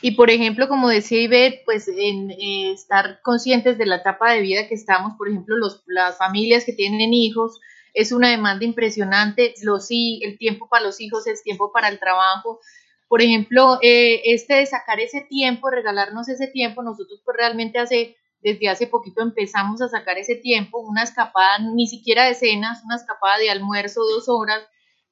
Y 0.00 0.12
por 0.12 0.30
ejemplo, 0.30 0.68
como 0.68 0.88
decía 0.88 1.20
Ivette, 1.20 1.62
pues 1.64 1.88
en 1.88 2.30
eh, 2.30 2.72
estar 2.72 3.20
conscientes 3.22 3.78
de 3.78 3.86
la 3.86 3.96
etapa 3.96 4.32
de 4.32 4.42
vida 4.42 4.68
que 4.68 4.74
estamos, 4.74 5.14
por 5.18 5.28
ejemplo, 5.28 5.56
los, 5.56 5.82
las 5.86 6.16
familias 6.16 6.64
que 6.64 6.72
tienen 6.72 7.12
hijos, 7.12 7.58
es 7.94 8.12
una 8.12 8.30
demanda 8.30 8.64
impresionante, 8.64 9.54
los, 9.62 9.88
el 9.90 10.38
tiempo 10.38 10.68
para 10.68 10.84
los 10.84 11.00
hijos, 11.00 11.26
es 11.26 11.42
tiempo 11.42 11.72
para 11.72 11.88
el 11.88 11.98
trabajo. 11.98 12.60
Por 13.08 13.22
ejemplo, 13.22 13.78
eh, 13.82 14.20
este 14.24 14.54
de 14.54 14.66
sacar 14.66 15.00
ese 15.00 15.22
tiempo, 15.22 15.68
regalarnos 15.68 16.28
ese 16.28 16.46
tiempo, 16.46 16.82
nosotros 16.82 17.20
pues 17.24 17.36
realmente 17.36 17.80
hace, 17.80 18.16
desde 18.40 18.68
hace 18.68 18.86
poquito 18.86 19.22
empezamos 19.22 19.82
a 19.82 19.88
sacar 19.88 20.16
ese 20.16 20.36
tiempo, 20.36 20.78
una 20.78 21.02
escapada, 21.02 21.58
ni 21.58 21.88
siquiera 21.88 22.26
de 22.26 22.34
cenas, 22.34 22.84
una 22.84 22.96
escapada 22.96 23.38
de 23.38 23.50
almuerzo, 23.50 24.02
dos 24.04 24.28
horas, 24.28 24.62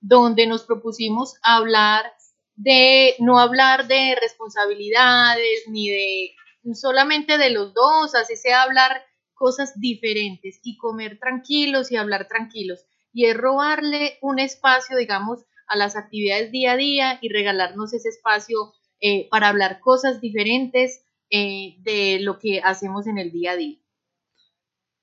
donde 0.01 0.47
nos 0.47 0.62
propusimos 0.62 1.34
hablar 1.43 2.12
de 2.57 3.14
no 3.18 3.38
hablar 3.38 3.86
de 3.86 4.16
responsabilidades 4.20 5.64
ni 5.68 5.90
de 5.90 6.34
solamente 6.74 7.38
de 7.38 7.50
los 7.50 7.72
dos, 7.74 8.14
así 8.14 8.36
sea 8.36 8.62
hablar 8.62 9.02
cosas 9.34 9.78
diferentes 9.78 10.59
y 10.62 10.76
comer 10.76 11.18
tranquilos 11.18 11.92
y 11.92 11.96
hablar 11.96 12.26
tranquilos. 12.26 12.84
Y 13.12 13.26
es 13.26 13.36
robarle 13.36 14.18
un 14.20 14.38
espacio, 14.38 14.96
digamos, 14.96 15.44
a 15.68 15.76
las 15.76 15.96
actividades 15.96 16.50
día 16.50 16.72
a 16.72 16.76
día 16.76 17.18
y 17.20 17.28
regalarnos 17.28 17.92
ese 17.92 18.09
espacio 18.09 18.72
eh, 19.00 19.28
para 19.30 19.48
hablar 19.48 19.80
cosas 19.80 20.20
diferentes 20.20 21.04
eh, 21.30 21.76
de 21.80 22.18
lo 22.20 22.38
que 22.38 22.61
hacemos 22.61 23.07
en 23.07 23.18
el 23.18 23.30
día 23.30 23.52
a 23.52 23.57
día. 23.57 23.78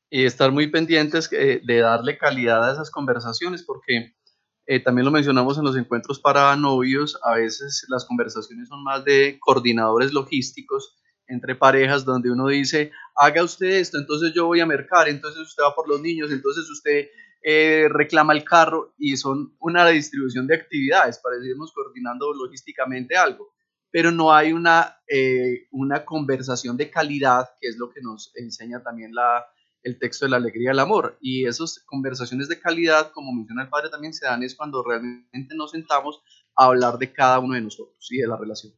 Y 0.10 0.26
estar 0.26 0.52
muy 0.52 0.70
pendientes 0.70 1.32
eh, 1.32 1.62
de 1.64 1.80
darle 1.80 2.18
calidad 2.18 2.68
a 2.68 2.74
esas 2.74 2.92
conversaciones, 2.92 3.64
porque 3.64 4.14
eh, 4.66 4.80
también 4.80 5.06
lo 5.06 5.12
mencionamos 5.12 5.58
en 5.58 5.66
los 5.66 5.76
encuentros 5.76 6.20
para 6.20 6.56
novios, 6.56 7.20
a 7.24 7.36
veces 7.36 7.86
las 7.90 8.06
conversaciones 8.06 8.70
son 8.70 8.84
más 8.84 9.04
de 9.04 9.38
coordinadores 9.40 10.14
logísticos 10.14 10.96
entre 11.28 11.56
parejas 11.56 12.06
donde 12.06 12.32
uno 12.32 12.48
dice, 12.48 12.92
haga 13.16 13.44
usted 13.44 13.68
esto, 13.68 13.98
entonces 13.98 14.34
yo 14.34 14.46
voy 14.46 14.62
a 14.62 14.66
mercar, 14.66 15.10
entonces 15.10 15.42
usted 15.42 15.64
va 15.64 15.76
por 15.76 15.88
los 15.90 16.02
niños, 16.02 16.32
entonces 16.32 16.70
usted 16.70 17.08
eh, 17.42 17.88
reclama 17.90 18.34
el 18.34 18.44
carro 18.44 18.94
y 18.98 19.18
son 19.18 19.56
una 19.60 19.86
distribución 19.88 20.48
de 20.48 20.56
actividades, 20.56 21.20
parecemos 21.20 21.74
coordinando 21.74 22.34
logísticamente 22.34 23.18
algo, 23.18 23.54
pero 23.92 24.12
no 24.12 24.34
hay 24.34 24.54
una, 24.54 24.98
eh, 25.08 25.68
una 25.72 26.06
conversación 26.06 26.78
de 26.78 26.90
calidad, 26.90 27.50
que 27.60 27.68
es 27.68 27.78
lo 27.78 27.90
que 27.90 28.02
nos 28.02 28.32
enseña 28.36 28.82
también 28.82 29.14
la, 29.14 29.46
el 29.84 30.00
texto 30.00 30.26
de 30.26 30.32
la 30.32 30.38
alegría 30.38 30.70
y 30.70 30.72
el 30.72 30.80
amor. 30.80 31.18
Y 31.22 31.46
esas 31.46 31.80
conversaciones 31.86 32.48
de 32.48 32.60
calidad, 32.60 33.12
como 33.12 33.34
menciona 33.34 33.64
el 33.64 33.70
padre, 33.70 33.90
también 33.90 34.14
se 34.14 34.26
dan 34.26 34.44
es 34.44 34.56
cuando 34.56 34.84
realmente 34.84 35.56
nos 35.56 35.72
sentamos 35.72 36.22
a 36.56 36.66
hablar 36.66 36.98
de 36.98 37.12
cada 37.12 37.40
uno 37.40 37.56
de 37.56 37.62
nosotros 37.62 38.08
y 38.12 38.20
de 38.20 38.28
la 38.28 38.38
relación. 38.38 38.74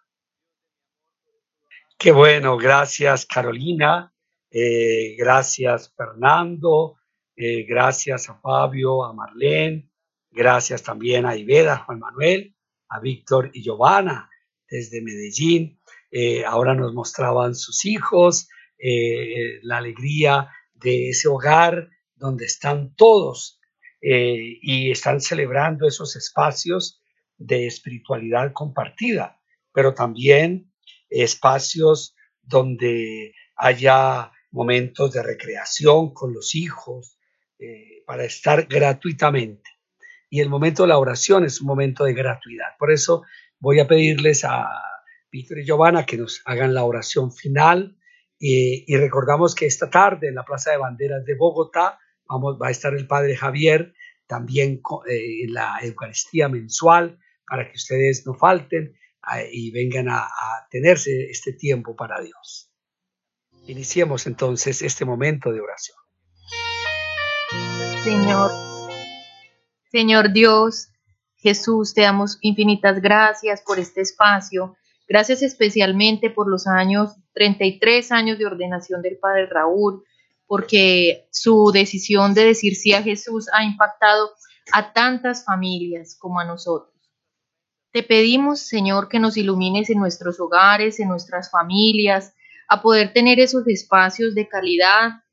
Qué 1.99 2.13
bueno, 2.13 2.57
gracias 2.57 3.27
Carolina, 3.27 4.15
eh, 4.51 5.15
gracias 5.17 5.95
Fernando, 5.97 6.97
eh, 7.37 7.63
gracias 7.63 8.29
a 8.29 8.41
Fabio, 8.41 9.05
a 9.05 9.13
Marlene, 9.13 9.89
gracias 10.31 10.83
también 10.83 11.25
a 11.25 11.37
Iveda, 11.37 11.85
Juan 11.85 12.01
Manuel, 12.01 12.57
a 12.89 12.99
Víctor 12.99 13.51
y 13.55 13.63
Giovanna 13.63 14.29
desde 14.69 15.03
Medellín. 15.03 15.81
Eh, 16.11 16.45
ahora 16.45 16.75
nos 16.75 16.93
mostraban 16.93 17.55
sus 17.55 17.85
hijos, 17.85 18.49
la 19.63 19.77
alegría 19.77 20.49
de 20.73 21.11
ese 21.11 21.29
hogar 21.29 21.91
donde 22.15 22.47
están 22.47 22.95
todos 22.95 23.61
y 24.01 24.91
están 24.91 25.21
celebrando 25.21 25.87
esos 25.87 26.17
espacios 26.17 27.03
de 27.37 27.67
espiritualidad 27.67 28.55
compartida, 28.55 29.39
pero 29.75 29.93
también 29.93 30.73
espacios 31.11 32.17
donde 32.43 33.35
haya 33.55 34.33
momentos 34.51 35.13
de 35.13 35.23
recreación 35.23 36.13
con 36.13 36.33
los 36.33 36.55
hijos, 36.55 37.17
eh, 37.63 38.03
para 38.07 38.25
estar 38.25 38.67
gratuitamente. 38.67 39.69
Y 40.31 40.41
el 40.41 40.49
momento 40.49 40.85
de 40.85 40.89
la 40.89 40.99
oración 40.99 41.45
es 41.45 41.61
un 41.61 41.67
momento 41.67 42.05
de 42.05 42.15
gratuidad. 42.15 42.69
Por 42.79 42.91
eso 42.91 43.23
voy 43.59 43.81
a 43.81 43.87
pedirles 43.87 44.45
a 44.45 44.67
Víctor 45.31 45.59
y 45.59 45.67
Giovanna 45.67 46.07
que 46.07 46.17
nos 46.17 46.41
hagan 46.47 46.73
la 46.73 46.85
oración 46.85 47.31
final. 47.33 47.99
Eh, 48.41 48.85
y 48.87 48.97
recordamos 48.97 49.55
que 49.55 49.67
esta 49.67 49.91
tarde 49.91 50.29
en 50.29 50.37
la 50.37 50.45
Plaza 50.45 50.71
de 50.71 50.79
Banderas 50.79 51.23
de 51.27 51.37
Bogotá 51.37 51.99
vamos, 52.27 52.59
va 52.61 52.69
a 52.69 52.71
estar 52.71 52.95
el 52.95 53.07
Padre 53.07 53.37
Javier 53.37 53.93
también 54.27 54.81
eh, 55.07 55.45
en 55.45 55.53
la 55.53 55.81
Eucaristía 55.83 56.49
mensual 56.49 57.19
para 57.47 57.69
que 57.69 57.75
ustedes 57.75 58.27
no 58.27 58.33
falten 58.35 58.97
y 59.53 59.71
vengan 59.71 60.09
a 60.09 60.27
tenerse 60.71 61.29
este 61.31 61.53
tiempo 61.53 61.95
para 61.95 62.23
Dios. 62.23 62.70
Iniciemos 63.71 64.27
entonces 64.27 64.83
este 64.83 65.05
momento 65.05 65.53
de 65.53 65.61
oración. 65.61 65.97
Señor, 68.03 68.51
Señor 69.93 70.33
Dios, 70.33 70.89
Jesús, 71.37 71.95
te 71.95 72.01
damos 72.01 72.39
infinitas 72.41 73.01
gracias 73.01 73.63
por 73.63 73.79
este 73.79 74.01
espacio. 74.01 74.77
Gracias 75.07 75.43
especialmente 75.43 76.31
por 76.31 76.51
los 76.51 76.67
años, 76.67 77.13
33 77.35 78.11
años 78.11 78.39
de 78.39 78.47
ordenación 78.47 79.03
del 79.03 79.19
Padre 79.19 79.47
Raúl, 79.47 80.03
porque 80.47 81.29
su 81.31 81.71
decisión 81.73 82.35
de 82.35 82.47
decir 82.47 82.75
sí 82.75 82.93
a 82.93 83.05
Jesús 83.05 83.47
ha 83.53 83.63
impactado 83.63 84.33
a 84.73 84.93
tantas 84.93 85.45
familias 85.45 86.17
como 86.19 86.41
a 86.41 86.45
nosotros. 86.45 86.93
Te 87.93 88.03
pedimos, 88.03 88.59
Señor, 88.59 89.09
que 89.09 89.21
nos 89.21 89.37
ilumines 89.37 89.91
en 89.91 90.01
nuestros 90.01 90.41
hogares, 90.41 90.99
en 90.99 91.09
nuestras 91.09 91.53
familias, 91.53 92.35
a 92.71 92.81
poder 92.81 93.13
tener 93.13 93.41
esos 93.41 93.67
espacios 93.67 94.35
de 94.37 94.49
calidad, 94.49 95.25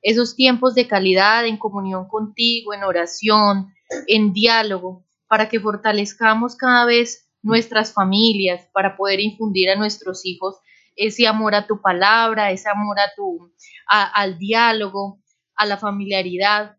esos 0.00 0.36
tiempos 0.36 0.76
de 0.76 0.86
calidad 0.86 1.44
en 1.44 1.56
comunión 1.56 2.06
contigo, 2.06 2.72
en 2.72 2.84
oración, 2.84 3.74
en 4.06 4.32
diálogo, 4.32 5.04
para 5.26 5.48
que 5.48 5.58
fortalezcamos 5.58 6.54
cada 6.54 6.86
vez 6.86 7.28
nuestras 7.42 7.92
familias, 7.92 8.68
para 8.72 8.96
poder 8.96 9.18
infundir 9.18 9.70
a 9.70 9.76
nuestros 9.76 10.24
hijos 10.24 10.56
ese 10.94 11.26
amor 11.26 11.56
a 11.56 11.66
tu 11.66 11.80
palabra, 11.80 12.52
ese 12.52 12.70
amor 12.70 13.00
a 13.00 13.12
tu, 13.16 13.52
al 13.88 14.38
diálogo, 14.38 15.20
a 15.56 15.66
la 15.66 15.76
familiaridad. 15.76 16.76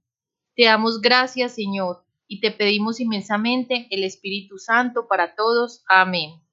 Te 0.55 0.63
damos 0.63 1.01
gracias, 1.01 1.55
Señor, 1.55 2.05
y 2.25 2.39
te 2.39 2.51
pedimos 2.51 3.01
inmensamente 3.01 3.87
el 3.91 4.05
Espíritu 4.05 4.59
Santo 4.59 5.09
para 5.09 5.35
todos. 5.35 5.83
Amén. 5.89 6.44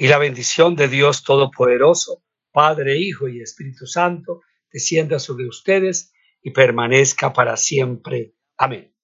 Y 0.00 0.08
la 0.08 0.16
bendición 0.16 0.76
de 0.76 0.88
Dios 0.88 1.24
Todopoderoso, 1.24 2.22
Padre, 2.52 2.96
Hijo 2.96 3.28
y 3.28 3.42
Espíritu 3.42 3.86
Santo, 3.86 4.40
descienda 4.72 5.18
sobre 5.18 5.46
ustedes 5.46 6.14
y 6.40 6.52
permanezca 6.52 7.34
para 7.34 7.54
siempre. 7.58 8.32
Amén. 8.56 8.96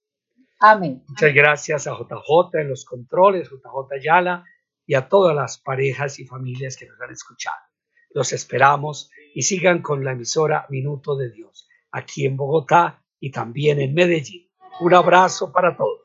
Amén. 0.59 1.05
Muchas 1.07 1.35
gracias 1.35 1.87
a 1.87 1.91
JJ 1.91 2.63
en 2.63 2.71
los 2.71 2.87
controles, 2.87 3.51
JJ 3.51 4.03
Yala 4.03 4.47
y 4.87 4.95
a 4.95 5.07
todas 5.07 5.37
las 5.37 5.59
parejas 5.59 6.19
y 6.19 6.25
familias 6.25 6.79
que 6.79 6.87
nos 6.87 6.99
han 6.99 7.11
escuchado. 7.11 7.61
Los 8.09 8.33
esperamos 8.33 9.11
y 9.35 9.43
sigan 9.43 9.83
con 9.83 10.03
la 10.03 10.13
emisora 10.13 10.65
Minuto 10.71 11.15
de 11.15 11.31
Dios 11.31 11.69
aquí 11.91 12.25
en 12.25 12.39
Bogotá 12.39 13.05
y 13.21 13.31
también 13.31 13.83
en 13.83 13.93
Medellín. 13.93 14.49
Un 14.81 14.95
abrazo 14.95 15.53
para 15.53 15.77
todos. 15.77 16.01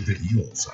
De 0.00 0.14
Dios 0.16 0.68